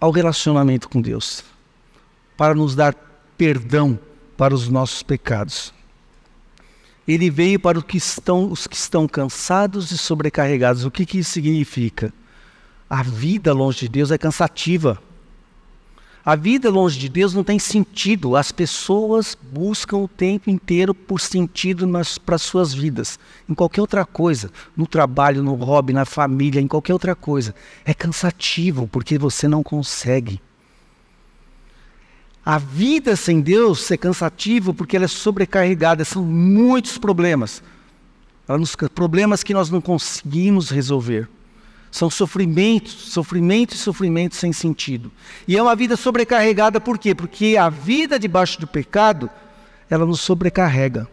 ao 0.01 0.11
relacionamento 0.11 0.89
com 0.89 1.01
Deus, 1.01 1.45
para 2.37 2.53
nos 2.53 2.75
dar 2.75 2.97
perdão 3.39 3.97
para 4.37 4.53
os 4.53 4.69
nossos 4.69 5.01
pecados. 5.01 5.73
Ele 7.07 7.31
veio 7.31 7.61
para 7.61 7.79
os 7.79 7.85
que 7.85 7.99
estão, 7.99 8.51
os 8.51 8.67
que 8.67 8.75
estão 8.75 9.07
cansados 9.07 9.93
e 9.93 9.97
sobrecarregados. 9.97 10.85
O 10.85 10.91
que, 10.91 11.07
que 11.07 11.21
isso 11.21 11.31
significa? 11.31 12.13
A 12.91 13.05
vida 13.05 13.53
longe 13.53 13.83
de 13.83 13.89
Deus 13.89 14.11
é 14.11 14.19
cansativa. 14.19 15.01
A 16.25 16.35
vida 16.35 16.69
longe 16.69 16.99
de 16.99 17.09
Deus 17.09 17.33
não 17.33 17.45
tem 17.45 17.57
sentido. 17.57 18.35
As 18.35 18.51
pessoas 18.51 19.39
buscam 19.41 19.99
o 19.99 20.09
tempo 20.09 20.51
inteiro 20.51 20.93
por 20.93 21.21
sentido 21.21 21.89
para 22.27 22.37
suas 22.37 22.75
vidas, 22.75 23.17
em 23.49 23.55
qualquer 23.55 23.81
outra 23.81 24.05
coisa, 24.05 24.51
no 24.77 24.89
trabalho, 24.89 25.41
no 25.41 25.55
hobby, 25.55 25.93
na 25.93 26.05
família, 26.05 26.61
em 26.61 26.67
qualquer 26.67 26.93
outra 26.93 27.15
coisa. 27.15 27.55
É 27.85 27.95
cansativo 27.95 28.89
porque 28.89 29.17
você 29.17 29.47
não 29.47 29.63
consegue. 29.63 30.43
A 32.45 32.59
vida 32.59 33.15
sem 33.15 33.41
Deus 33.41 33.89
é 33.93 33.97
cansativa 33.97 34.75
porque 34.75 34.97
ela 34.97 35.05
é 35.05 35.09
sobrecarregada, 35.09 36.05
são 36.05 36.25
muitos 36.25 36.99
problemas. 36.99 37.63
Problemas 38.95 39.45
que 39.45 39.55
nós 39.55 39.71
não 39.71 39.81
conseguimos 39.81 40.71
resolver. 40.71 41.29
São 41.91 42.09
sofrimentos, 42.09 42.93
sofrimentos 42.93 43.81
e 43.81 43.83
sofrimentos 43.83 44.39
sem 44.39 44.53
sentido. 44.53 45.11
E 45.47 45.57
é 45.57 45.63
uma 45.63 45.75
vida 45.75 45.97
sobrecarregada 45.97 46.81
por 46.81 46.99
quê? 46.99 47.15
Porque 47.15 47.57
a 47.57 47.69
vida 47.69 48.19
debaixo 48.19 48.61
do 48.61 48.67
pecado, 48.67 49.29
ela 49.89 50.07
nos 50.07 50.21
sobrecarrega. 50.21 51.09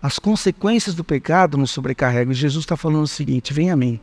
As 0.00 0.18
consequências 0.18 0.94
do 0.94 1.02
pecado 1.02 1.56
nos 1.56 1.70
sobrecarregam. 1.70 2.32
E 2.32 2.34
Jesus 2.34 2.64
está 2.64 2.76
falando 2.76 3.04
o 3.04 3.08
seguinte: 3.08 3.52
vem 3.52 3.70
a 3.70 3.76
mim. 3.76 3.98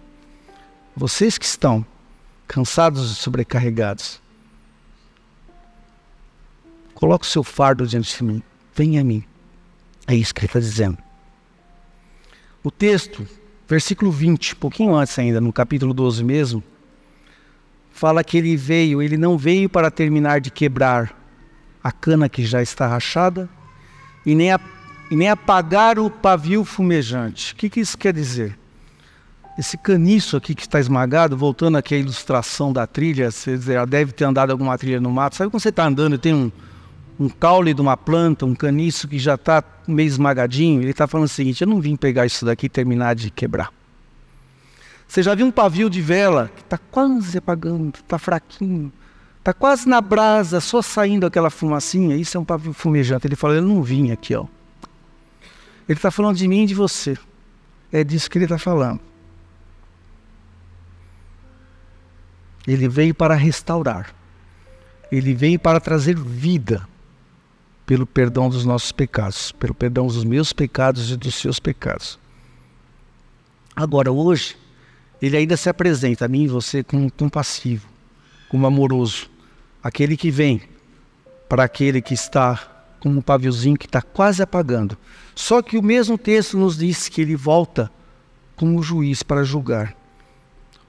Vocês 0.96 1.38
que 1.38 1.46
estão 1.46 1.86
cansados 2.48 3.12
e 3.12 3.16
sobrecarregados, 3.16 4.22
coloque 6.94 7.26
o 7.26 7.30
seu 7.30 7.44
fardo 7.44 7.86
diante 7.86 8.18
de 8.18 8.24
mim. 8.24 8.44
Vem 8.74 9.00
a 9.00 9.04
mim. 9.04 9.24
É 10.08 10.16
isso 10.16 10.34
que 10.34 10.42
ele 10.42 10.48
está 10.48 10.60
dizendo. 10.60 10.98
O 12.64 12.72
texto 12.72 13.28
Versículo 13.68 14.12
20, 14.12 14.54
um 14.54 14.58
pouquinho 14.58 14.96
antes 14.96 15.18
ainda, 15.18 15.42
no 15.42 15.52
capítulo 15.52 15.94
12 15.94 16.24
mesmo, 16.24 16.64
fala 17.92 18.24
que 18.24 18.38
ele 18.38 18.56
veio, 18.56 19.02
ele 19.02 19.18
não 19.18 19.38
veio 19.38 19.68
para 19.68 19.90
terminar 19.90 20.40
de 20.40 20.52
quebrar 20.52 21.18
a 21.84 21.92
cana 21.92 22.30
que 22.30 22.46
já 22.46 22.62
está 22.62 22.88
rachada 22.88 23.50
e 24.26 24.36
nem, 24.36 24.52
a, 24.52 24.60
e 25.10 25.16
nem 25.16 25.30
apagar 25.30 25.98
o 25.98 26.10
pavio 26.10 26.64
fumejante. 26.64 27.54
O 27.54 27.56
que, 27.56 27.70
que 27.70 27.80
isso 27.80 27.98
quer 27.98 28.14
dizer? 28.14 28.58
Esse 29.58 29.78
caniço 29.78 30.36
aqui 30.36 30.54
que 30.54 30.64
está 30.64 30.80
esmagado, 30.80 31.38
voltando 31.38 31.78
aqui 31.78 31.96
à 31.96 31.98
ilustração 31.98 32.74
da 32.74 32.86
trilha, 32.86 33.32
você 33.32 33.58
já 33.58 33.86
deve 33.86 34.12
ter 34.12 34.26
andado 34.26 34.52
alguma 34.52 34.78
trilha 34.78 35.00
no 35.00 35.10
mato. 35.10 35.36
Sabe 35.36 35.50
quando 35.50 35.62
você 35.62 35.70
está 35.70 35.86
andando 35.86 36.16
e 36.16 36.18
tem 36.18 36.34
um, 36.34 36.52
um 37.20 37.30
caule 37.30 37.74
de 37.74 37.82
uma 37.82 37.96
planta, 37.96 38.46
um 38.46 38.56
caniço 38.56 39.08
que 39.08 39.18
já 39.18 39.36
está 39.36 39.64
meio 39.88 40.08
esmagadinho, 40.08 40.82
ele 40.82 40.92
está 40.92 41.08
falando 41.08 41.26
o 41.26 41.30
seguinte: 41.30 41.62
eu 41.62 41.68
não 41.68 41.80
vim 41.80 41.96
pegar 41.96 42.26
isso 42.26 42.46
daqui 42.46 42.66
e 42.66 42.70
terminar 42.70 43.16
de 43.16 43.30
quebrar. 43.30 43.72
Você 45.08 45.24
já 45.24 45.36
viu 45.36 45.46
um 45.46 45.52
pavio 45.52 45.90
de 45.90 46.02
vela 46.02 46.52
que 46.54 46.62
está 46.62 46.78
quase 46.78 47.38
apagando, 47.38 47.96
está 47.96 48.18
fraquinho, 48.18 48.92
está 49.40 49.54
quase 49.54 49.88
na 49.88 50.02
brasa, 50.02 50.60
só 50.60 50.82
saindo 50.82 51.26
aquela 51.26 51.50
fumacinha? 51.50 52.16
Isso 52.18 52.38
é 52.38 52.40
um 52.40 52.46
pavio 52.46 52.74
fumejante. 52.74 53.28
Ele 53.28 53.36
falou: 53.36 53.56
eu 53.56 53.62
não 53.62 53.82
vim 53.82 54.12
aqui, 54.12 54.36
ó. 54.36 54.46
Ele 55.88 55.98
está 55.98 56.10
falando 56.10 56.36
de 56.36 56.48
mim 56.48 56.64
e 56.64 56.68
de 56.68 56.74
você. 56.74 57.18
É 57.92 58.04
disso 58.04 58.30
que 58.30 58.38
ele 58.38 58.46
está 58.46 58.58
falando. 58.58 59.00
Ele 62.68 62.90
veio 62.90 63.14
para 63.14 63.36
restaurar. 63.36 64.14
Ele 65.12 65.36
veio 65.36 65.60
para 65.60 65.80
trazer 65.80 66.18
vida 66.18 66.86
pelo 67.86 68.06
perdão 68.06 68.50
dos 68.50 68.66
nossos 68.66 68.92
pecados, 68.92 69.52
pelo 69.52 69.74
perdão 69.74 70.08
dos 70.08 70.24
meus 70.24 70.52
pecados 70.52 71.12
e 71.12 71.18
dos 71.18 71.36
seus 71.36 71.60
pecados. 71.60 72.20
Agora, 73.76 74.12
hoje, 74.12 74.58
ele 75.22 75.38
ainda 75.38 75.56
se 75.56 75.70
apresenta 75.70 76.26
a 76.26 76.28
mim 76.28 76.44
e 76.44 76.48
você 76.48 76.84
como 76.84 77.12
compassivo, 77.12 77.88
como 78.50 78.66
amoroso, 78.66 79.30
aquele 79.84 80.18
que 80.18 80.32
vem 80.32 80.62
para 81.48 81.64
aquele 81.64 82.02
que 82.02 82.14
está 82.14 82.72
como 83.00 83.20
um 83.20 83.22
paviozinho 83.22 83.78
que 83.78 83.86
está 83.86 84.02
quase 84.02 84.42
apagando. 84.42 84.98
Só 85.36 85.62
que 85.62 85.78
o 85.78 85.84
mesmo 85.84 86.18
texto 86.18 86.58
nos 86.58 86.78
diz 86.78 87.08
que 87.08 87.22
ele 87.22 87.36
volta 87.36 87.92
como 88.56 88.82
juiz 88.82 89.22
para 89.22 89.44
julgar. 89.44 89.96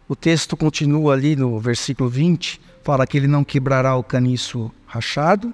O 0.09 0.17
texto 0.17 0.57
continua 0.57 1.13
ali 1.13 1.37
no 1.37 1.59
versículo 1.59 2.09
20, 2.09 2.61
fala 2.83 3.07
que 3.07 3.19
ele 3.19 3.27
não 3.27 3.45
quebrará 3.45 3.97
o 3.97 4.05
caniço 4.05 4.71
rachado, 4.87 5.53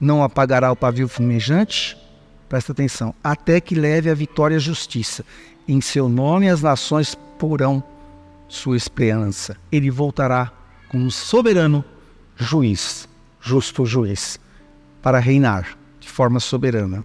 não 0.00 0.22
apagará 0.22 0.72
o 0.72 0.76
pavio 0.76 1.06
fumejante, 1.06 1.96
presta 2.48 2.72
atenção, 2.72 3.14
até 3.22 3.60
que 3.60 3.74
leve 3.74 4.08
a 4.08 4.14
vitória 4.14 4.56
à 4.56 4.60
justiça. 4.60 5.24
Em 5.68 5.80
seu 5.80 6.08
nome 6.08 6.48
as 6.48 6.62
nações 6.62 7.14
porão 7.38 7.84
sua 8.48 8.76
esperança. 8.76 9.56
Ele 9.70 9.90
voltará 9.90 10.50
como 10.88 11.10
soberano 11.10 11.84
juiz, 12.36 13.08
justo 13.40 13.84
juiz, 13.84 14.40
para 15.02 15.18
reinar 15.18 15.76
de 16.00 16.08
forma 16.08 16.40
soberana. 16.40 17.04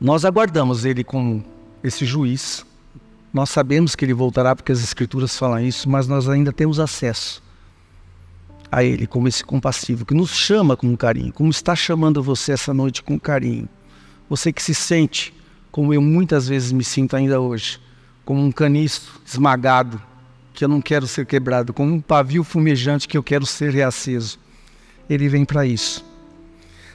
Nós 0.00 0.24
aguardamos 0.24 0.84
ele 0.84 1.04
como 1.04 1.44
esse 1.82 2.04
juiz 2.04 2.66
nós 3.34 3.50
sabemos 3.50 3.96
que 3.96 4.04
ele 4.04 4.14
voltará 4.14 4.54
porque 4.54 4.70
as 4.70 4.80
escrituras 4.80 5.36
falam 5.36 5.58
isso, 5.58 5.90
mas 5.90 6.06
nós 6.06 6.28
ainda 6.28 6.52
temos 6.52 6.78
acesso 6.78 7.42
a 8.74 8.82
ele 8.82 9.06
como 9.06 9.28
esse 9.28 9.44
compassivo 9.44 10.04
que 10.04 10.14
nos 10.14 10.30
chama 10.30 10.76
com 10.76 10.96
carinho, 10.96 11.32
como 11.32 11.48
está 11.48 11.76
chamando 11.76 12.20
você 12.20 12.50
essa 12.50 12.74
noite 12.74 13.04
com 13.04 13.20
carinho. 13.20 13.68
Você 14.28 14.52
que 14.52 14.60
se 14.60 14.74
sente 14.74 15.32
como 15.70 15.94
eu 15.94 16.02
muitas 16.02 16.48
vezes 16.48 16.72
me 16.72 16.82
sinto 16.82 17.14
ainda 17.14 17.40
hoje, 17.40 17.80
como 18.24 18.42
um 18.42 18.50
caniço 18.50 19.20
esmagado 19.24 20.02
que 20.52 20.64
eu 20.64 20.68
não 20.68 20.80
quero 20.80 21.06
ser 21.06 21.24
quebrado, 21.24 21.72
como 21.72 21.94
um 21.94 22.00
pavio 22.00 22.42
fumejante 22.42 23.06
que 23.06 23.16
eu 23.16 23.22
quero 23.22 23.46
ser 23.46 23.72
reaceso. 23.72 24.40
Ele 25.08 25.28
vem 25.28 25.44
para 25.44 25.64
isso. 25.64 26.04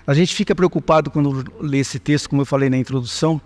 A 0.06 0.14
gente 0.14 0.36
fica 0.36 0.54
preocupado 0.54 1.10
quando 1.10 1.46
lê 1.62 1.78
esse 1.78 1.98
texto, 1.98 2.30
como 2.30 2.42
eu 2.42 2.46
falei 2.46 2.70
na 2.70 2.78
introdução, 2.78 3.40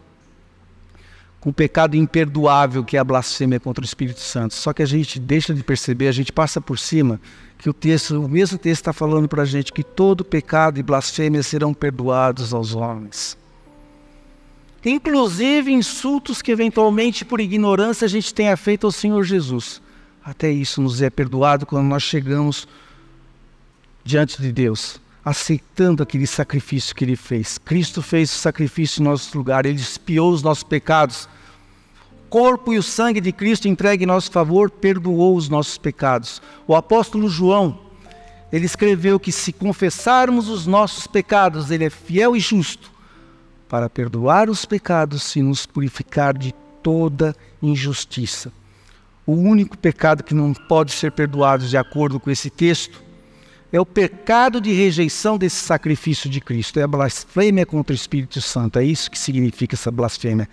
com 1.44 1.50
o 1.50 1.54
pecado 1.54 1.98
imperdoável 1.98 2.86
que 2.86 2.96
é 2.96 3.00
a 3.02 3.04
blasfêmia 3.04 3.60
contra 3.60 3.82
o 3.82 3.86
Espírito 3.86 4.22
Santo. 4.22 4.54
Só 4.54 4.72
que 4.72 4.82
a 4.82 4.86
gente 4.86 5.20
deixa 5.20 5.54
de 5.54 5.62
perceber, 5.62 6.08
a 6.08 6.12
gente 6.14 6.32
passa 6.32 6.62
por 6.62 6.80
cima 6.80 7.20
que 7.58 7.70
o 7.70 7.74
texto, 7.74 8.24
o 8.24 8.30
mesmo 8.30 8.58
texto 8.58 8.80
está 8.80 8.94
falando 8.94 9.28
para 9.28 9.42
a 9.42 9.46
gente 9.46 9.74
que 9.74 9.84
todo 9.84 10.24
pecado 10.24 10.80
e 10.80 10.84
blasfêmia 10.84 11.44
serão 11.44 11.74
perdoados 11.74 12.54
aos 12.54 12.74
homens. 12.74 13.38
Inclusive 14.86 15.70
insultos 15.70 16.42
que 16.42 16.50
eventualmente 16.50 17.26
por 17.26 17.42
ignorância 17.42 18.06
a 18.06 18.10
gente 18.10 18.34
tenha 18.34 18.56
feito 18.56 18.88
ao 18.88 18.92
Senhor 18.94 19.22
Jesus. 19.26 19.82
Até 20.24 20.50
isso 20.50 20.82
nos 20.82 21.02
é 21.02 21.10
perdoado 21.10 21.66
quando 21.66 21.88
nós 21.88 22.04
chegamos 22.04 22.66
diante 24.02 24.42
de 24.42 24.50
Deus, 24.50 24.98
aceitando 25.24 26.04
aquele 26.04 26.28
sacrifício 26.28 26.96
que 26.96 27.06
ele 27.06 27.16
fez. 27.16 27.58
Cristo 27.58 28.02
fez 28.02 28.34
o 28.34 28.38
sacrifício 28.38 29.02
em 29.02 29.06
nosso 29.06 29.38
lugar, 29.38 29.66
ele 29.66 29.80
espiou 29.80 30.32
os 30.32 30.44
nossos 30.44 30.64
pecados 30.64 31.28
corpo 32.34 32.74
e 32.74 32.80
o 32.80 32.84
sangue 32.84 33.22
de 33.22 33.32
Cristo 33.32 33.68
entregue 33.68 34.06
em 34.06 34.08
nosso 34.08 34.32
favor 34.32 34.72
perdoou 34.72 35.36
os 35.36 35.50
nossos 35.50 35.78
pecados. 35.78 36.42
O 36.66 36.76
apóstolo 36.76 37.30
João, 37.30 37.78
ele 38.52 38.66
escreveu 38.66 39.20
que 39.20 39.32
se 39.32 39.54
confessarmos 39.54 40.50
os 40.50 40.66
nossos 40.66 41.06
pecados, 41.06 41.70
ele 41.70 41.86
é 41.86 41.92
fiel 41.92 42.36
e 42.36 42.40
justo 42.40 42.92
para 43.70 43.88
perdoar 43.88 44.50
os 44.50 44.66
pecados 44.66 45.36
e 45.36 45.44
nos 45.44 45.68
purificar 45.68 46.36
de 46.36 46.56
toda 46.82 47.36
injustiça. 47.62 48.52
O 49.28 49.34
único 49.34 49.78
pecado 49.78 50.24
que 50.24 50.34
não 50.34 50.56
pode 50.56 50.92
ser 50.92 51.12
perdoado 51.12 51.68
de 51.68 51.78
acordo 51.78 52.20
com 52.20 52.32
esse 52.32 52.50
texto 52.50 53.00
é 53.74 53.82
o 53.82 53.86
pecado 53.86 54.62
de 54.62 54.72
rejeição 54.72 55.38
desse 55.38 55.58
sacrifício 55.58 56.30
de 56.30 56.40
Cristo, 56.40 56.80
é 56.80 56.84
a 56.84 56.88
blasfêmia 56.88 57.66
contra 57.66 57.92
o 57.92 57.96
Espírito 57.96 58.40
Santo. 58.40 58.80
É 58.80 58.86
isso 58.86 59.12
que 59.12 59.20
significa 59.20 59.76
essa 59.76 59.92
blasfêmia 59.92 60.48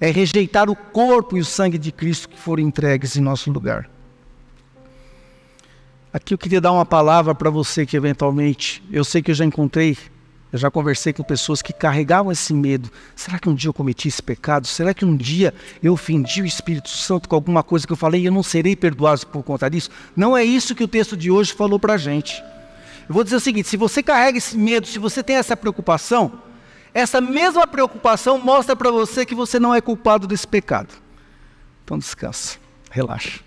é 0.00 0.10
rejeitar 0.10 0.68
o 0.68 0.76
corpo 0.76 1.36
e 1.36 1.40
o 1.40 1.44
sangue 1.44 1.78
de 1.78 1.92
Cristo 1.92 2.28
que 2.28 2.38
foram 2.38 2.62
entregues 2.62 3.16
em 3.16 3.20
nosso 3.20 3.50
lugar. 3.50 3.88
Aqui 6.12 6.34
eu 6.34 6.38
queria 6.38 6.60
dar 6.60 6.72
uma 6.72 6.86
palavra 6.86 7.34
para 7.34 7.50
você 7.50 7.84
que 7.84 7.96
eventualmente, 7.96 8.82
eu 8.92 9.02
sei 9.02 9.20
que 9.20 9.30
eu 9.30 9.34
já 9.34 9.44
encontrei, 9.44 9.96
eu 10.52 10.58
já 10.58 10.70
conversei 10.70 11.12
com 11.12 11.24
pessoas 11.24 11.60
que 11.60 11.72
carregavam 11.72 12.30
esse 12.30 12.54
medo. 12.54 12.88
Será 13.16 13.38
que 13.38 13.48
um 13.48 13.54
dia 13.54 13.68
eu 13.68 13.74
cometi 13.74 14.06
esse 14.06 14.22
pecado? 14.22 14.68
Será 14.68 14.94
que 14.94 15.04
um 15.04 15.16
dia 15.16 15.52
eu 15.82 15.92
ofendi 15.92 16.42
o 16.42 16.46
Espírito 16.46 16.88
Santo 16.88 17.28
com 17.28 17.34
alguma 17.34 17.64
coisa 17.64 17.84
que 17.84 17.92
eu 17.92 17.96
falei 17.96 18.20
e 18.20 18.26
eu 18.26 18.32
não 18.32 18.44
serei 18.44 18.76
perdoado 18.76 19.26
por 19.26 19.42
conta 19.42 19.68
disso? 19.68 19.90
Não 20.14 20.36
é 20.36 20.44
isso 20.44 20.74
que 20.74 20.84
o 20.84 20.88
texto 20.88 21.16
de 21.16 21.30
hoje 21.30 21.52
falou 21.52 21.80
para 21.80 21.94
a 21.94 21.98
gente. 21.98 22.40
Eu 23.08 23.14
vou 23.14 23.24
dizer 23.24 23.36
o 23.36 23.40
seguinte: 23.40 23.68
se 23.68 23.76
você 23.76 24.02
carrega 24.02 24.38
esse 24.38 24.56
medo, 24.56 24.86
se 24.86 24.98
você 24.98 25.22
tem 25.22 25.36
essa 25.36 25.56
preocupação, 25.56 26.40
essa 26.92 27.20
mesma 27.20 27.66
preocupação 27.66 28.38
mostra 28.38 28.76
para 28.76 28.90
você 28.90 29.26
que 29.26 29.34
você 29.34 29.58
não 29.58 29.74
é 29.74 29.80
culpado 29.80 30.26
desse 30.26 30.46
pecado. 30.46 30.94
Então 31.84 31.98
descansa, 31.98 32.58
relaxa. 32.90 33.40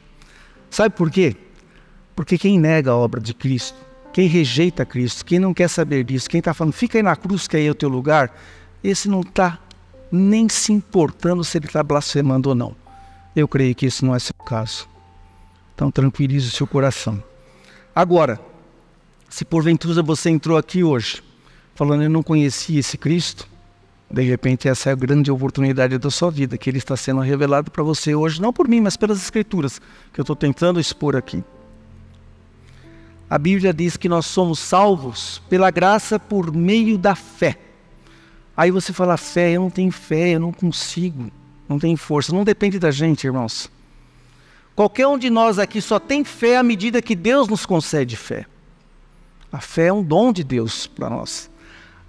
Sabe 0.70 0.96
por 0.96 1.10
quê? 1.10 1.36
Porque 2.16 2.38
quem 2.38 2.60
nega 2.60 2.92
a 2.92 2.96
obra 2.96 3.22
de 3.22 3.34
Cristo, 3.34 3.78
quem 4.12 4.28
rejeita 4.28 4.86
Cristo, 4.86 5.26
quem 5.26 5.40
não 5.40 5.54
quer 5.54 5.70
saber 5.70 6.04
disso, 6.04 6.30
quem 6.30 6.40
está 6.40 6.54
falando, 6.54 6.74
fica 6.74 6.98
aí 6.98 7.04
na 7.04 7.16
cruz 7.16 7.48
que 7.48 7.56
aí 7.56 7.66
é 7.66 7.72
o 7.72 7.76
teu 7.76 7.90
lugar, 7.90 8.36
esse 8.84 9.08
não 9.08 9.22
está 9.22 9.60
nem 10.12 10.48
se 10.50 10.74
importando 10.74 11.44
se 11.44 11.58
ele 11.58 11.66
está 11.66 11.82
blasfemando 11.82 12.50
ou 12.50 12.56
não. 12.56 12.76
Eu 13.36 13.48
creio 13.48 13.74
que 13.76 13.86
isso 13.86 14.06
não 14.06 14.16
é 14.16 14.20
seu 14.20 14.36
caso. 14.46 14.88
Então 15.74 15.92
tranquilize 15.92 16.48
o 16.48 16.52
seu 16.52 16.68
coração. 16.68 17.24
Agora, 17.96 18.40
se 19.30 19.46
porventura 19.46 20.02
você 20.02 20.30
entrou 20.30 20.58
aqui 20.58 20.84
hoje 20.84 21.24
falando 21.78 22.02
eu 22.02 22.10
não 22.10 22.24
conhecia 22.24 22.80
esse 22.80 22.98
Cristo, 22.98 23.48
de 24.10 24.24
repente 24.24 24.68
essa 24.68 24.90
é 24.90 24.94
a 24.94 24.96
grande 24.96 25.30
oportunidade 25.30 25.96
da 26.00 26.10
sua 26.10 26.32
vida, 26.32 26.58
que 26.58 26.68
ele 26.68 26.80
está 26.80 26.98
sendo 26.98 27.22
revelado 27.22 27.70
para 27.70 27.84
você 27.84 28.16
hoje, 28.16 28.42
não 28.42 28.52
por 28.52 28.68
mim, 28.68 28.82
mas 28.82 28.98
pelas 28.98 29.22
escrituras 29.22 29.80
que 30.12 30.20
eu 30.20 30.24
estou 30.24 30.36
tentando 30.36 30.80
expor 30.80 31.16
aqui. 31.16 31.44
A 33.30 33.38
Bíblia 33.38 33.72
diz 33.72 33.96
que 33.96 34.10
nós 34.10 34.26
somos 34.26 34.58
salvos 34.58 35.40
pela 35.48 35.70
graça 35.70 36.18
por 36.18 36.52
meio 36.52 36.98
da 36.98 37.14
fé. 37.14 37.60
Aí 38.56 38.72
você 38.72 38.92
fala, 38.92 39.16
fé, 39.16 39.52
eu 39.52 39.62
não 39.62 39.70
tenho 39.70 39.92
fé, 39.92 40.30
eu 40.30 40.40
não 40.40 40.52
consigo, 40.52 41.30
não 41.70 41.78
tenho 41.78 41.96
força. 41.96 42.34
Não 42.34 42.44
depende 42.44 42.80
da 42.80 42.90
gente, 42.90 43.28
irmãos. 43.28 43.70
Qualquer 44.76 45.06
um 45.06 45.18
de 45.18 45.30
nós 45.30 45.60
aqui 45.60 45.80
só 45.80 46.00
tem 46.00 46.24
fé 46.24 46.58
à 46.58 46.64
medida 46.64 47.04
que 47.04 47.16
Deus 47.16 47.48
nos 47.48 47.68
concede 47.68 48.16
fé. 48.16 48.48
A 49.52 49.60
fé 49.60 49.88
é 49.88 49.94
um 49.94 50.04
dom 50.04 50.32
de 50.32 50.44
Deus 50.44 50.88
para 50.88 51.10
nós. 51.10 51.50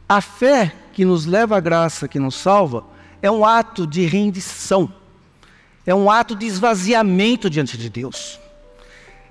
A 0.09 0.20
fé 0.20 0.74
que 0.93 1.05
nos 1.05 1.26
leva 1.26 1.57
à 1.57 1.61
graça, 1.61 2.09
que 2.09 2.18
nos 2.18 2.34
salva, 2.34 2.84
é 3.22 3.30
um 3.30 3.45
ato 3.45 3.86
de 3.86 4.05
rendição, 4.07 4.93
é 5.86 5.95
um 5.95 6.11
ato 6.11 6.34
de 6.34 6.47
esvaziamento 6.47 7.49
diante 7.49 7.76
de 7.76 7.89
Deus. 7.89 8.39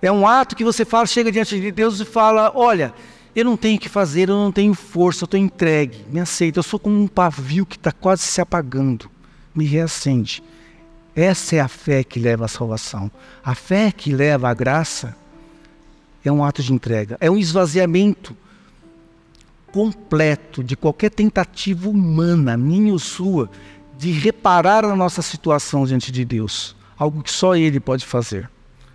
É 0.01 0.12
um 0.12 0.28
ato 0.28 0.55
que 0.55 0.64
você 0.64 0.86
fala, 0.86 1.05
chega 1.05 1.32
diante 1.32 1.60
de 1.60 1.72
Deus 1.72 1.99
e 1.99 2.05
fala: 2.05 2.51
Olha, 2.55 2.93
eu 3.36 3.43
não 3.43 3.58
tenho 3.58 3.78
o 3.78 3.80
que 3.80 3.89
fazer, 3.89 4.30
eu 4.30 4.36
não 4.36 4.51
tenho 4.51 4.74
força, 4.74 5.24
eu 5.24 5.26
estou 5.26 5.39
entregue, 5.39 6.05
me 6.10 6.20
aceita. 6.20 6.60
Eu 6.60 6.64
sou 6.64 6.80
como 6.80 6.99
um 6.99 7.08
pavio 7.08 7.66
que 7.66 7.76
está 7.76 7.91
quase 7.91 8.24
se 8.24 8.39
apagando, 8.39 9.10
me 9.53 9.66
reacende. 9.66 10.43
Essa 11.16 11.55
é 11.55 11.60
a 11.60 11.68
fé 11.68 12.03
que 12.03 12.20
leva 12.20 12.45
à 12.45 12.47
salvação. 12.47 13.12
A 13.43 13.55
fé 13.55 13.91
que 13.91 14.14
leva 14.14 14.49
à 14.49 14.53
graça 14.53 15.16
é 16.28 16.32
um 16.32 16.43
ato 16.43 16.61
de 16.61 16.73
entrega, 16.73 17.17
é 17.19 17.30
um 17.30 17.38
esvaziamento 17.38 18.36
completo 19.71 20.63
de 20.63 20.75
qualquer 20.75 21.09
tentativa 21.09 21.89
humana, 21.89 22.57
minha 22.57 22.91
ou 22.91 22.99
sua, 22.99 23.49
de 23.97 24.11
reparar 24.11 24.86
a 24.86 24.95
nossa 24.95 25.21
situação 25.21 25.86
diante 25.86 26.11
de 26.11 26.23
Deus. 26.23 26.75
Algo 26.97 27.21
que 27.21 27.32
só 27.32 27.55
Ele 27.55 27.80
pode 27.80 28.05
fazer. 28.05 28.49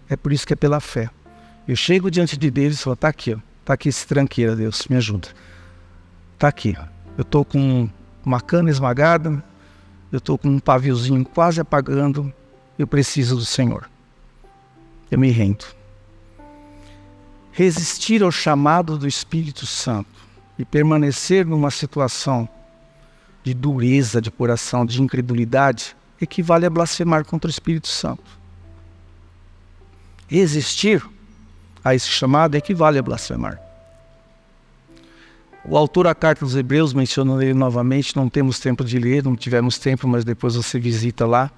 É 0.08 0.16
por 0.16 0.32
isso 0.32 0.46
que 0.46 0.52
é 0.52 0.56
pela 0.56 0.80
fé. 0.80 1.08
Eu 1.66 1.76
chego 1.76 2.10
diante 2.10 2.36
de 2.36 2.50
Deus 2.50 2.74
e 2.74 2.78
falo, 2.78 2.94
está 2.94 3.08
aqui, 3.08 3.36
está 3.60 3.74
aqui 3.74 3.88
esse 3.88 4.06
tranqueira, 4.06 4.56
Deus, 4.56 4.86
me 4.88 4.96
ajuda. 4.96 5.28
Está 6.34 6.48
aqui. 6.48 6.76
Eu 7.16 7.22
estou 7.22 7.44
com 7.44 7.88
uma 8.24 8.40
cana 8.40 8.70
esmagada, 8.70 9.42
eu 10.10 10.18
estou 10.18 10.36
com 10.36 10.48
um 10.48 10.58
paviozinho 10.58 11.24
quase 11.24 11.60
apagando, 11.60 12.32
eu 12.78 12.86
preciso 12.86 13.36
do 13.36 13.44
Senhor. 13.44 13.88
Eu 15.10 15.18
me 15.18 15.30
rendo. 15.30 15.64
Resistir 17.52 18.22
ao 18.22 18.32
chamado 18.32 18.98
do 18.98 19.06
Espírito 19.06 19.66
Santo 19.66 20.08
e 20.58 20.64
permanecer 20.64 21.46
numa 21.46 21.70
situação 21.70 22.48
de 23.44 23.52
dureza 23.52 24.20
de 24.20 24.30
coração, 24.30 24.86
de 24.86 25.02
incredulidade, 25.02 25.96
equivale 26.20 26.64
a 26.64 26.70
blasfemar 26.70 27.24
contra 27.24 27.48
o 27.48 27.50
Espírito 27.50 27.88
Santo. 27.88 28.24
Resistir 30.28 31.04
a 31.84 31.94
esse 31.94 32.08
chamado 32.08 32.54
equivale 32.54 32.98
a 32.98 33.02
blasfemar. 33.02 33.60
O 35.64 35.76
autor 35.76 36.04
da 36.04 36.14
carta 36.14 36.44
dos 36.44 36.56
Hebreus 36.56 36.92
mencionou 36.92 37.40
ele 37.40 37.54
novamente, 37.54 38.16
não 38.16 38.28
temos 38.28 38.58
tempo 38.58 38.84
de 38.84 38.98
ler, 38.98 39.22
não 39.22 39.36
tivemos 39.36 39.78
tempo, 39.78 40.08
mas 40.08 40.24
depois 40.24 40.54
você 40.54 40.78
visita 40.78 41.26
lá. 41.26 41.50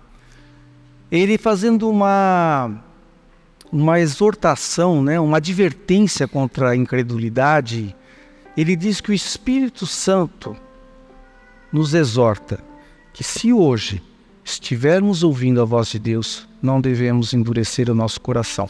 Ele 1.10 1.38
fazendo 1.38 1.88
uma 1.88 2.82
uma 3.74 3.98
exortação, 3.98 5.02
né, 5.02 5.18
uma 5.18 5.38
advertência 5.38 6.28
contra 6.28 6.70
a 6.70 6.76
incredulidade 6.76 7.94
ele 8.56 8.76
diz 8.76 9.00
que 9.00 9.10
o 9.10 9.14
Espírito 9.14 9.86
Santo 9.86 10.56
nos 11.72 11.92
exorta 11.92 12.62
que 13.12 13.24
se 13.24 13.52
hoje 13.52 14.00
estivermos 14.44 15.22
ouvindo 15.22 15.60
a 15.60 15.64
voz 15.64 15.88
de 15.88 15.98
Deus, 15.98 16.48
não 16.62 16.80
devemos 16.80 17.32
endurecer 17.32 17.90
o 17.90 17.94
nosso 17.94 18.20
coração. 18.20 18.68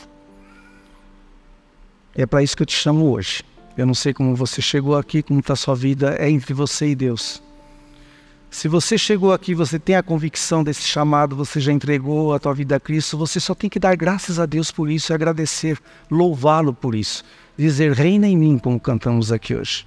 É 2.14 2.24
para 2.24 2.42
isso 2.42 2.56
que 2.56 2.62
eu 2.62 2.66
te 2.66 2.76
chamo 2.76 3.10
hoje. 3.10 3.42
Eu 3.76 3.84
não 3.84 3.94
sei 3.94 4.14
como 4.14 4.34
você 4.34 4.62
chegou 4.62 4.96
aqui, 4.96 5.22
como 5.22 5.40
está 5.40 5.52
a 5.52 5.56
sua 5.56 5.74
vida, 5.74 6.16
é 6.18 6.30
entre 6.30 6.54
você 6.54 6.88
e 6.88 6.94
Deus. 6.94 7.42
Se 8.54 8.68
você 8.68 8.96
chegou 8.96 9.32
aqui, 9.32 9.52
você 9.52 9.80
tem 9.80 9.96
a 9.96 10.02
convicção 10.02 10.62
desse 10.62 10.82
chamado, 10.82 11.34
você 11.34 11.58
já 11.58 11.72
entregou 11.72 12.32
a 12.32 12.38
tua 12.38 12.54
vida 12.54 12.76
a 12.76 12.80
Cristo, 12.80 13.18
você 13.18 13.40
só 13.40 13.52
tem 13.52 13.68
que 13.68 13.80
dar 13.80 13.96
graças 13.96 14.38
a 14.38 14.46
Deus 14.46 14.70
por 14.70 14.88
isso 14.88 15.10
e 15.10 15.12
agradecer, 15.12 15.76
louvá-lo 16.08 16.72
por 16.72 16.94
isso. 16.94 17.24
Dizer, 17.58 17.90
reina 17.90 18.28
em 18.28 18.36
mim, 18.36 18.56
como 18.56 18.78
cantamos 18.78 19.32
aqui 19.32 19.56
hoje. 19.56 19.84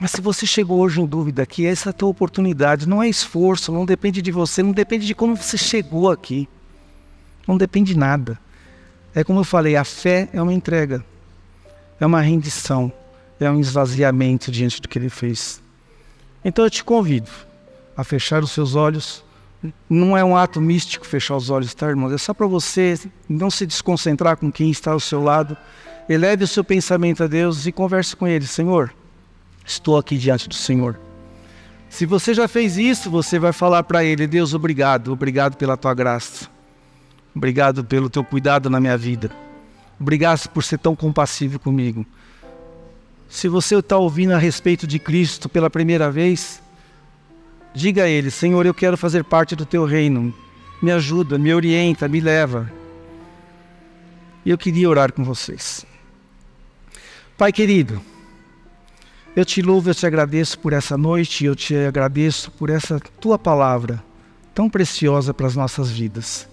Mas 0.00 0.12
se 0.12 0.22
você 0.22 0.46
chegou 0.46 0.80
hoje 0.80 0.98
em 0.98 1.04
dúvida 1.04 1.42
aqui, 1.42 1.66
essa 1.66 1.90
é 1.90 1.90
a 1.90 1.92
tua 1.92 2.08
oportunidade. 2.08 2.88
Não 2.88 3.02
é 3.02 3.08
esforço, 3.08 3.70
não 3.70 3.84
depende 3.84 4.22
de 4.22 4.32
você, 4.32 4.62
não 4.62 4.72
depende 4.72 5.06
de 5.06 5.14
como 5.14 5.36
você 5.36 5.58
chegou 5.58 6.10
aqui. 6.10 6.48
Não 7.46 7.58
depende 7.58 7.92
de 7.92 7.98
nada. 7.98 8.40
É 9.14 9.22
como 9.22 9.40
eu 9.40 9.44
falei, 9.44 9.76
a 9.76 9.84
fé 9.84 10.30
é 10.32 10.40
uma 10.40 10.54
entrega, 10.54 11.04
é 12.00 12.06
uma 12.06 12.22
rendição, 12.22 12.90
é 13.38 13.50
um 13.50 13.60
esvaziamento 13.60 14.50
diante 14.50 14.80
do 14.80 14.88
que 14.88 14.98
ele 14.98 15.10
fez. 15.10 15.62
Então 16.42 16.64
eu 16.64 16.70
te 16.70 16.82
convido 16.82 17.30
a 17.96 18.04
fechar 18.04 18.42
os 18.42 18.50
seus 18.50 18.74
olhos. 18.74 19.24
Não 19.88 20.16
é 20.16 20.24
um 20.24 20.36
ato 20.36 20.60
místico 20.60 21.06
fechar 21.06 21.36
os 21.36 21.48
olhos, 21.48 21.74
tá, 21.74 21.88
irmãos? 21.88 22.12
É 22.12 22.18
só 22.18 22.34
para 22.34 22.46
você 22.46 22.98
não 23.28 23.50
se 23.50 23.66
desconcentrar 23.66 24.36
com 24.36 24.52
quem 24.52 24.70
está 24.70 24.92
ao 24.92 25.00
seu 25.00 25.22
lado. 25.22 25.56
Eleve 26.08 26.44
o 26.44 26.48
seu 26.48 26.62
pensamento 26.62 27.24
a 27.24 27.26
Deus 27.26 27.66
e 27.66 27.72
converse 27.72 28.14
com 28.14 28.26
Ele. 28.26 28.46
Senhor, 28.46 28.92
estou 29.64 29.96
aqui 29.96 30.18
diante 30.18 30.48
do 30.48 30.54
Senhor. 30.54 30.98
Se 31.88 32.04
você 32.04 32.34
já 32.34 32.46
fez 32.46 32.76
isso, 32.76 33.10
você 33.10 33.38
vai 33.38 33.52
falar 33.52 33.84
para 33.84 34.04
Ele: 34.04 34.26
Deus, 34.26 34.52
obrigado, 34.52 35.12
obrigado 35.12 35.56
pela 35.56 35.76
tua 35.76 35.94
graça. 35.94 36.48
Obrigado 37.34 37.84
pelo 37.84 38.10
teu 38.10 38.22
cuidado 38.22 38.68
na 38.68 38.78
minha 38.80 38.98
vida. 38.98 39.30
Obrigado 39.98 40.48
por 40.48 40.62
ser 40.62 40.78
tão 40.78 40.94
compassivo 40.94 41.58
comigo. 41.58 42.04
Se 43.28 43.48
você 43.48 43.76
está 43.76 43.96
ouvindo 43.96 44.32
a 44.32 44.38
respeito 44.38 44.86
de 44.86 44.98
Cristo 44.98 45.48
pela 45.48 45.70
primeira 45.70 46.10
vez, 46.10 46.62
Diga 47.74 48.04
a 48.04 48.08
ele: 48.08 48.30
Senhor, 48.30 48.64
eu 48.64 48.72
quero 48.72 48.96
fazer 48.96 49.24
parte 49.24 49.56
do 49.56 49.66
teu 49.66 49.84
reino. 49.84 50.32
Me 50.80 50.92
ajuda, 50.92 51.36
me 51.36 51.52
orienta, 51.52 52.06
me 52.06 52.20
leva. 52.20 52.70
E 54.44 54.50
eu 54.50 54.58
queria 54.58 54.88
orar 54.88 55.12
com 55.12 55.24
vocês. 55.24 55.84
Pai 57.36 57.52
querido, 57.52 58.00
eu 59.34 59.44
te 59.44 59.60
louvo, 59.60 59.90
eu 59.90 59.94
te 59.94 60.06
agradeço 60.06 60.56
por 60.58 60.72
essa 60.72 60.96
noite, 60.96 61.44
eu 61.44 61.56
te 61.56 61.74
agradeço 61.74 62.50
por 62.52 62.70
essa 62.70 63.00
tua 63.20 63.36
palavra 63.36 64.02
tão 64.54 64.70
preciosa 64.70 65.34
para 65.34 65.48
as 65.48 65.56
nossas 65.56 65.90
vidas. 65.90 66.48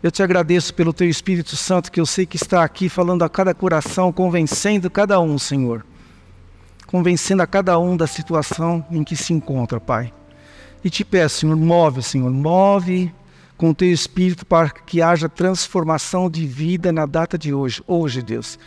Eu 0.00 0.10
te 0.10 0.22
agradeço 0.22 0.72
pelo 0.74 0.92
teu 0.92 1.08
Espírito 1.08 1.56
Santo 1.56 1.90
que 1.90 2.00
eu 2.00 2.06
sei 2.06 2.26
que 2.26 2.36
está 2.36 2.62
aqui 2.62 2.88
falando 2.88 3.24
a 3.24 3.28
cada 3.28 3.52
coração, 3.54 4.12
convencendo 4.12 4.88
cada 4.88 5.18
um, 5.18 5.36
Senhor. 5.38 5.84
Convencendo 6.86 7.42
a 7.42 7.46
cada 7.46 7.76
um 7.78 7.96
da 7.96 8.06
situação 8.06 8.86
em 8.90 9.02
que 9.02 9.16
se 9.16 9.32
encontra, 9.32 9.80
Pai. 9.80 10.12
E 10.84 10.90
te 10.90 11.02
peço, 11.02 11.38
Senhor, 11.40 11.56
move, 11.56 12.02
Senhor, 12.02 12.30
move 12.30 13.10
com 13.56 13.70
o 13.70 13.74
teu 13.74 13.90
espírito 13.90 14.44
para 14.44 14.68
que 14.68 15.00
haja 15.00 15.30
transformação 15.30 16.28
de 16.28 16.46
vida 16.46 16.92
na 16.92 17.06
data 17.06 17.38
de 17.38 17.54
hoje. 17.54 17.82
Hoje, 17.86 18.20
Deus. 18.20 18.58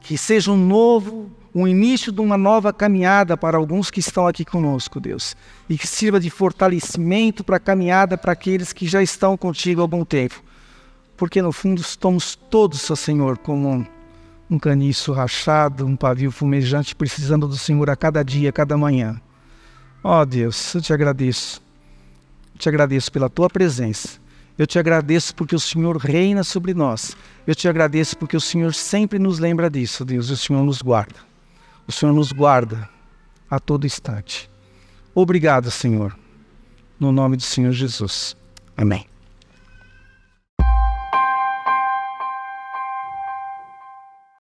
Que 0.00 0.18
seja 0.18 0.52
um 0.52 0.56
novo, 0.56 1.30
um 1.54 1.66
início 1.66 2.12
de 2.12 2.20
uma 2.20 2.36
nova 2.36 2.74
caminhada 2.74 3.38
para 3.38 3.56
alguns 3.56 3.90
que 3.90 4.00
estão 4.00 4.26
aqui 4.26 4.44
conosco, 4.44 5.00
Deus. 5.00 5.34
E 5.66 5.78
que 5.78 5.86
sirva 5.86 6.20
de 6.20 6.28
fortalecimento 6.28 7.42
para 7.42 7.56
a 7.56 7.60
caminhada 7.60 8.18
para 8.18 8.32
aqueles 8.32 8.74
que 8.74 8.86
já 8.86 9.02
estão 9.02 9.34
contigo 9.34 9.80
há 9.80 9.84
algum 9.84 10.04
tempo. 10.04 10.42
Porque 11.16 11.40
no 11.40 11.52
fundo 11.52 11.80
estamos 11.80 12.36
todos, 12.36 12.90
ó 12.90 12.94
Senhor, 12.94 13.38
como 13.38 13.70
um, 13.70 13.86
um 14.50 14.58
caniço 14.58 15.10
rachado, 15.12 15.86
um 15.86 15.96
pavio 15.96 16.30
fumejante, 16.30 16.94
precisando 16.94 17.48
do 17.48 17.56
Senhor 17.56 17.88
a 17.88 17.96
cada 17.96 18.22
dia, 18.22 18.50
a 18.50 18.52
cada 18.52 18.76
manhã. 18.76 19.18
Ó 20.08 20.20
oh, 20.20 20.24
Deus, 20.24 20.72
eu 20.72 20.80
te 20.80 20.92
agradeço. 20.92 21.60
Eu 22.54 22.60
te 22.60 22.68
agradeço 22.68 23.10
pela 23.10 23.28
tua 23.28 23.50
presença. 23.50 24.20
Eu 24.56 24.64
te 24.64 24.78
agradeço 24.78 25.34
porque 25.34 25.56
o 25.56 25.58
Senhor 25.58 25.96
reina 25.96 26.44
sobre 26.44 26.72
nós. 26.72 27.16
Eu 27.44 27.56
te 27.56 27.66
agradeço 27.66 28.16
porque 28.16 28.36
o 28.36 28.40
Senhor 28.40 28.72
sempre 28.72 29.18
nos 29.18 29.40
lembra 29.40 29.68
disso, 29.68 30.04
Deus. 30.04 30.30
O 30.30 30.36
Senhor 30.36 30.62
nos 30.62 30.80
guarda. 30.80 31.16
O 31.88 31.92
Senhor 31.92 32.12
nos 32.12 32.30
guarda 32.30 32.88
a 33.50 33.58
todo 33.58 33.84
instante. 33.84 34.48
Obrigado, 35.12 35.72
Senhor. 35.72 36.16
No 37.00 37.10
nome 37.10 37.36
do 37.36 37.42
Senhor 37.42 37.72
Jesus. 37.72 38.36
Amém. 38.76 39.15